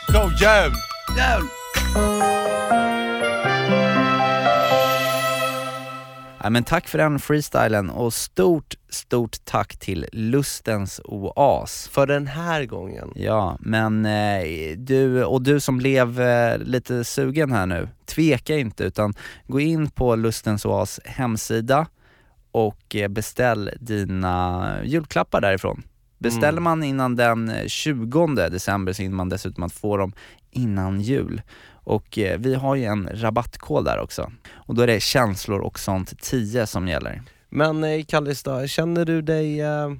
God 0.08 0.32
jul! 0.32 0.74
Jul! 1.16 1.59
Ja, 6.42 6.50
men 6.50 6.64
tack 6.64 6.88
för 6.88 6.98
den 6.98 7.18
freestylen 7.18 7.90
och 7.90 8.14
stort, 8.14 8.74
stort 8.88 9.36
tack 9.44 9.76
till 9.76 10.06
Lustens 10.12 11.00
Oas. 11.04 11.88
För 11.92 12.06
den 12.06 12.26
här 12.26 12.64
gången. 12.64 13.12
Ja, 13.14 13.56
men 13.60 14.06
eh, 14.06 14.76
du, 14.76 15.24
och 15.24 15.42
du 15.42 15.60
som 15.60 15.78
blev 15.78 16.20
eh, 16.20 16.58
lite 16.58 17.04
sugen 17.04 17.52
här 17.52 17.66
nu, 17.66 17.88
tveka 18.06 18.56
inte 18.56 18.84
utan 18.84 19.14
gå 19.46 19.60
in 19.60 19.90
på 19.90 20.16
Lustens 20.16 20.64
Oas 20.66 21.00
hemsida 21.04 21.86
och 22.52 22.96
eh, 22.96 23.08
beställ 23.08 23.70
dina 23.80 24.76
julklappar 24.84 25.40
därifrån. 25.40 25.82
Beställer 26.18 26.48
Mm. 26.58 26.64
man 26.64 26.82
innan 26.82 27.16
den 27.16 27.48
eh, 27.48 27.66
20 27.66 28.26
december 28.34 28.92
så 28.92 29.02
hinner 29.02 29.16
man 29.16 29.28
dessutom 29.28 29.64
att 29.64 29.72
få 29.72 29.96
dem 29.96 30.12
innan 30.50 31.00
jul. 31.00 31.42
Och 31.84 32.18
eh, 32.18 32.38
vi 32.38 32.54
har 32.54 32.74
ju 32.76 32.84
en 32.84 33.08
rabattkod 33.12 33.84
där 33.84 33.98
också. 33.98 34.32
Och 34.52 34.74
då 34.74 34.82
är 34.82 34.86
det 34.86 35.00
känslor 35.00 35.60
och 35.60 35.78
sånt 35.78 36.22
10 36.22 36.66
som 36.66 36.88
gäller. 36.88 37.22
Men 37.48 37.84
eh, 37.84 38.04
Kallis 38.04 38.42
då, 38.42 38.66
känner 38.66 39.04
du 39.04 39.22
dig, 39.22 39.60
eh, 39.60 39.92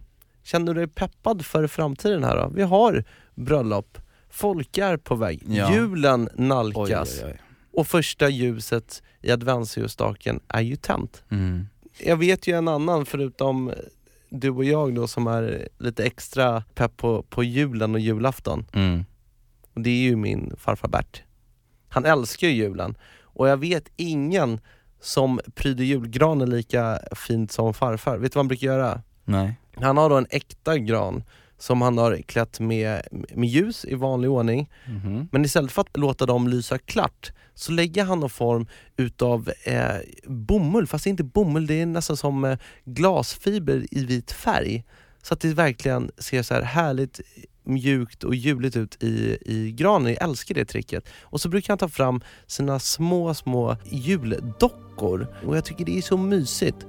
känner 0.43 0.75
du 0.75 0.81
dig 0.81 0.89
peppad 0.89 1.47
för 1.47 1.67
framtiden 1.67 2.25
här 2.25 2.37
då? 2.37 2.51
Vi 2.55 2.63
har 2.63 3.05
bröllop, 3.35 3.99
folk 4.31 4.79
är 4.79 4.97
på 4.97 5.15
väg, 5.15 5.43
Ja. 5.47 5.75
julen 5.75 6.29
nalkas 6.35 7.21
Oj, 7.23 7.27
oj, 7.27 7.31
oj. 7.33 7.41
och 7.73 7.87
första 7.87 8.29
ljuset 8.29 9.03
i 9.21 9.31
adventsljusstaken 9.31 10.41
är 10.49 10.61
ju 10.61 10.77
tänt. 10.77 11.23
Mm. 11.31 11.67
Jag 11.99 12.17
vet 12.17 12.47
ju 12.47 12.57
en 12.59 12.69
annan 12.69 13.07
förutom 13.07 13.73
du 14.29 14.51
och 14.51 14.65
jag 14.65 14.95
då 14.95 15.07
som 15.09 15.27
är 15.27 15.69
lite 15.79 16.05
extra 16.05 16.65
pepp 16.75 16.97
på, 16.97 17.23
på 17.23 17.45
julen 17.45 17.95
och 17.95 18.01
julafton. 18.01 18.67
Mm. 18.73 19.05
Och 19.75 19.81
det 19.81 19.91
är 19.91 20.03
ju 20.03 20.17
min 20.17 20.53
farfar 20.59 20.89
Bert. 20.89 21.23
Han 21.91 22.05
älskar 22.05 22.49
ju 22.49 22.55
julen 22.55 22.95
och 23.23 23.49
jag 23.49 23.57
vet 23.57 23.89
ingen 23.97 24.61
som 25.01 25.41
pryder 25.55 25.85
julgranen 25.85 26.51
lika 26.51 26.99
fint 27.13 27.53
som 27.53 27.75
farfar. 27.75 28.19
Vet 28.19 28.33
du 28.33 28.37
vad 28.37 28.45
han 28.45 28.49
brukar 28.49 28.67
göra? 28.67 29.03
Nej. 29.25 29.55
Han 29.75 29.97
har 29.97 30.11
då 30.11 30.17
en 30.17 30.27
äkta 30.31 30.79
gran 30.79 31.23
som 31.59 31.83
han 31.83 31.99
har 31.99 32.17
klätt 32.17 32.61
med, 32.61 33.03
med 33.11 33.49
ljus 33.49 33.85
i 33.85 33.95
vanlig 33.95 34.31
ordning. 34.31 34.71
Mhm. 34.87 35.29
Men 35.33 35.45
istället 35.45 35.73
för 35.73 35.83
att 35.83 35.97
låta 35.97 36.27
dem 36.27 36.49
lysa 36.49 36.79
klart 36.79 37.33
så 37.55 37.73
lägger 37.73 38.05
han 38.05 38.21
någon 38.21 38.31
form 38.31 38.67
utav 38.97 39.53
eh, 39.65 39.97
bomull, 40.27 40.87
fast 40.87 41.05
det 41.05 41.09
är 41.09 41.11
inte 41.11 41.25
bomull, 41.25 41.67
det 41.67 41.81
är 41.81 41.87
nästan 41.87 42.17
som 42.17 42.45
eh, 42.45 42.59
glasfiber 42.85 43.87
i 43.91 44.05
vit 44.05 44.33
färg. 44.33 44.85
Så 45.23 45.35
att 45.35 45.41
det 45.41 45.55
verkligen 45.55 46.11
ser 46.19 46.43
så 46.43 46.55
här 46.55 46.63
härligt 46.63 47.21
mjukt 47.71 48.25
och 48.25 48.35
juligt 48.35 48.77
ut 48.77 49.03
i, 49.03 49.39
i 49.41 49.73
granen. 49.73 50.13
Jag 50.13 50.23
älskar 50.23 50.55
det 50.55 50.65
tricket. 50.65 51.09
Och 51.23 51.41
så 51.41 51.49
brukar 51.49 51.69
han 51.69 51.79
ta 51.79 51.89
fram 51.89 52.21
sina 52.47 52.79
små, 52.79 53.35
små 53.35 53.77
juldockor 53.85 55.27
och 55.47 55.57
jag 55.57 55.65
tycker 55.65 55.85
det 55.85 55.99
är 55.99 56.03
så 56.03 56.17
mysigt. 56.17 56.87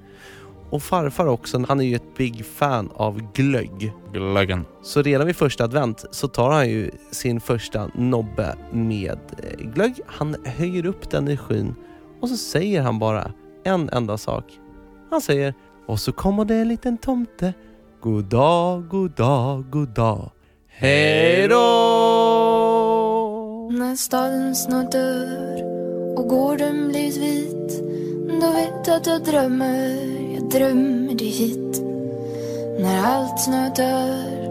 Och 0.69 0.83
farfar 0.83 1.27
också, 1.27 1.65
han 1.67 1.79
är 1.79 1.83
ju 1.83 1.95
ett 1.95 2.17
big 2.17 2.45
fan 2.45 2.89
av 2.93 3.33
glögg. 3.33 3.93
Glöggen. 4.13 4.65
Så 4.83 5.01
redan 5.01 5.27
vid 5.27 5.35
första 5.35 5.63
advent 5.63 6.05
så 6.11 6.27
tar 6.27 6.51
han 6.51 6.69
ju 6.69 6.91
sin 7.11 7.41
första 7.41 7.91
nobbe 7.95 8.55
med 8.71 9.19
eh, 9.37 9.65
glögg. 9.73 9.99
Han 10.05 10.35
höjer 10.45 10.85
upp 10.85 11.09
den 11.09 11.27
i 11.27 11.37
skyn 11.37 11.75
och 12.21 12.29
så 12.29 12.37
säger 12.37 12.81
han 12.81 12.99
bara 12.99 13.31
en 13.63 13.89
enda 13.89 14.17
sak. 14.17 14.45
Han 15.09 15.21
säger 15.21 15.53
och 15.87 15.99
så 15.99 16.11
kommer 16.11 16.45
det 16.45 16.55
en 16.55 16.67
liten 16.67 16.97
tomte. 16.97 17.53
God 18.01 18.25
dag, 18.25 18.87
god 18.89 19.11
dag, 19.11 19.69
god 19.69 19.89
dag. 19.89 20.31
Hej 20.83 21.47
då! 21.47 21.57
När 23.71 23.95
staden 23.95 24.55
snart 24.55 24.91
dör 24.91 25.63
och 26.17 26.27
gården 26.27 26.87
blivit 26.87 27.17
vit 27.17 27.83
Då 28.41 28.51
vet 28.51 28.87
jag 28.87 28.95
att 28.95 29.07
jag 29.07 29.23
drömmer, 29.23 29.97
jag 30.35 30.49
drömmer 30.49 31.13
dig 31.15 31.27
hit. 31.27 31.81
När 32.79 33.03
allt 33.05 33.39
snart 33.39 33.75
dör 33.75 34.49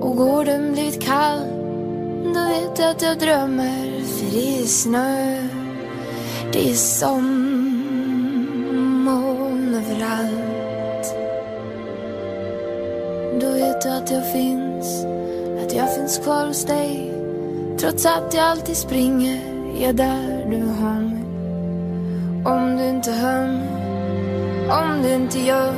och 0.00 0.16
gården 0.16 0.72
blivit 0.72 1.02
kall 1.02 1.42
Då 2.24 2.48
vet 2.48 2.78
jag 2.78 2.90
att 2.90 3.02
jag 3.02 3.18
drömmer, 3.18 4.02
för 4.04 4.36
det 4.36 4.62
är 4.62 4.66
snö 4.66 5.42
Det 6.52 6.70
är 6.70 6.74
som 6.74 7.24
moln 9.04 9.74
överallt. 9.74 11.14
Då 13.40 13.50
vet 13.50 13.84
jag 13.84 13.96
att 13.96 14.10
jag 14.10 14.32
finns, 14.32 15.06
att 15.68 15.74
jag 15.74 15.94
finns 15.94 16.18
kvar 16.18 16.46
hos 16.46 16.64
dig. 16.64 17.12
Trots 17.78 18.06
att 18.06 18.34
jag 18.34 18.44
alltid 18.44 18.76
springer, 18.76 19.40
jag 19.80 19.96
där 19.96 20.46
du 20.50 20.62
har 20.62 21.00
mig. 21.00 21.24
Om 22.44 22.76
du 22.76 22.84
inte 22.84 23.12
hör 23.12 23.46
mig, 23.46 24.70
om 24.70 25.02
du 25.02 25.14
inte 25.14 25.38
gör 25.38 25.74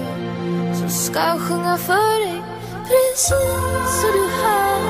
Så 0.75 0.89
ska 0.89 1.19
jag 1.19 1.41
sjunga 1.41 1.77
för 1.77 2.27
dig, 2.27 2.43
precis 2.83 4.01
så 4.01 4.07
du 4.13 4.43
hör. 4.43 4.90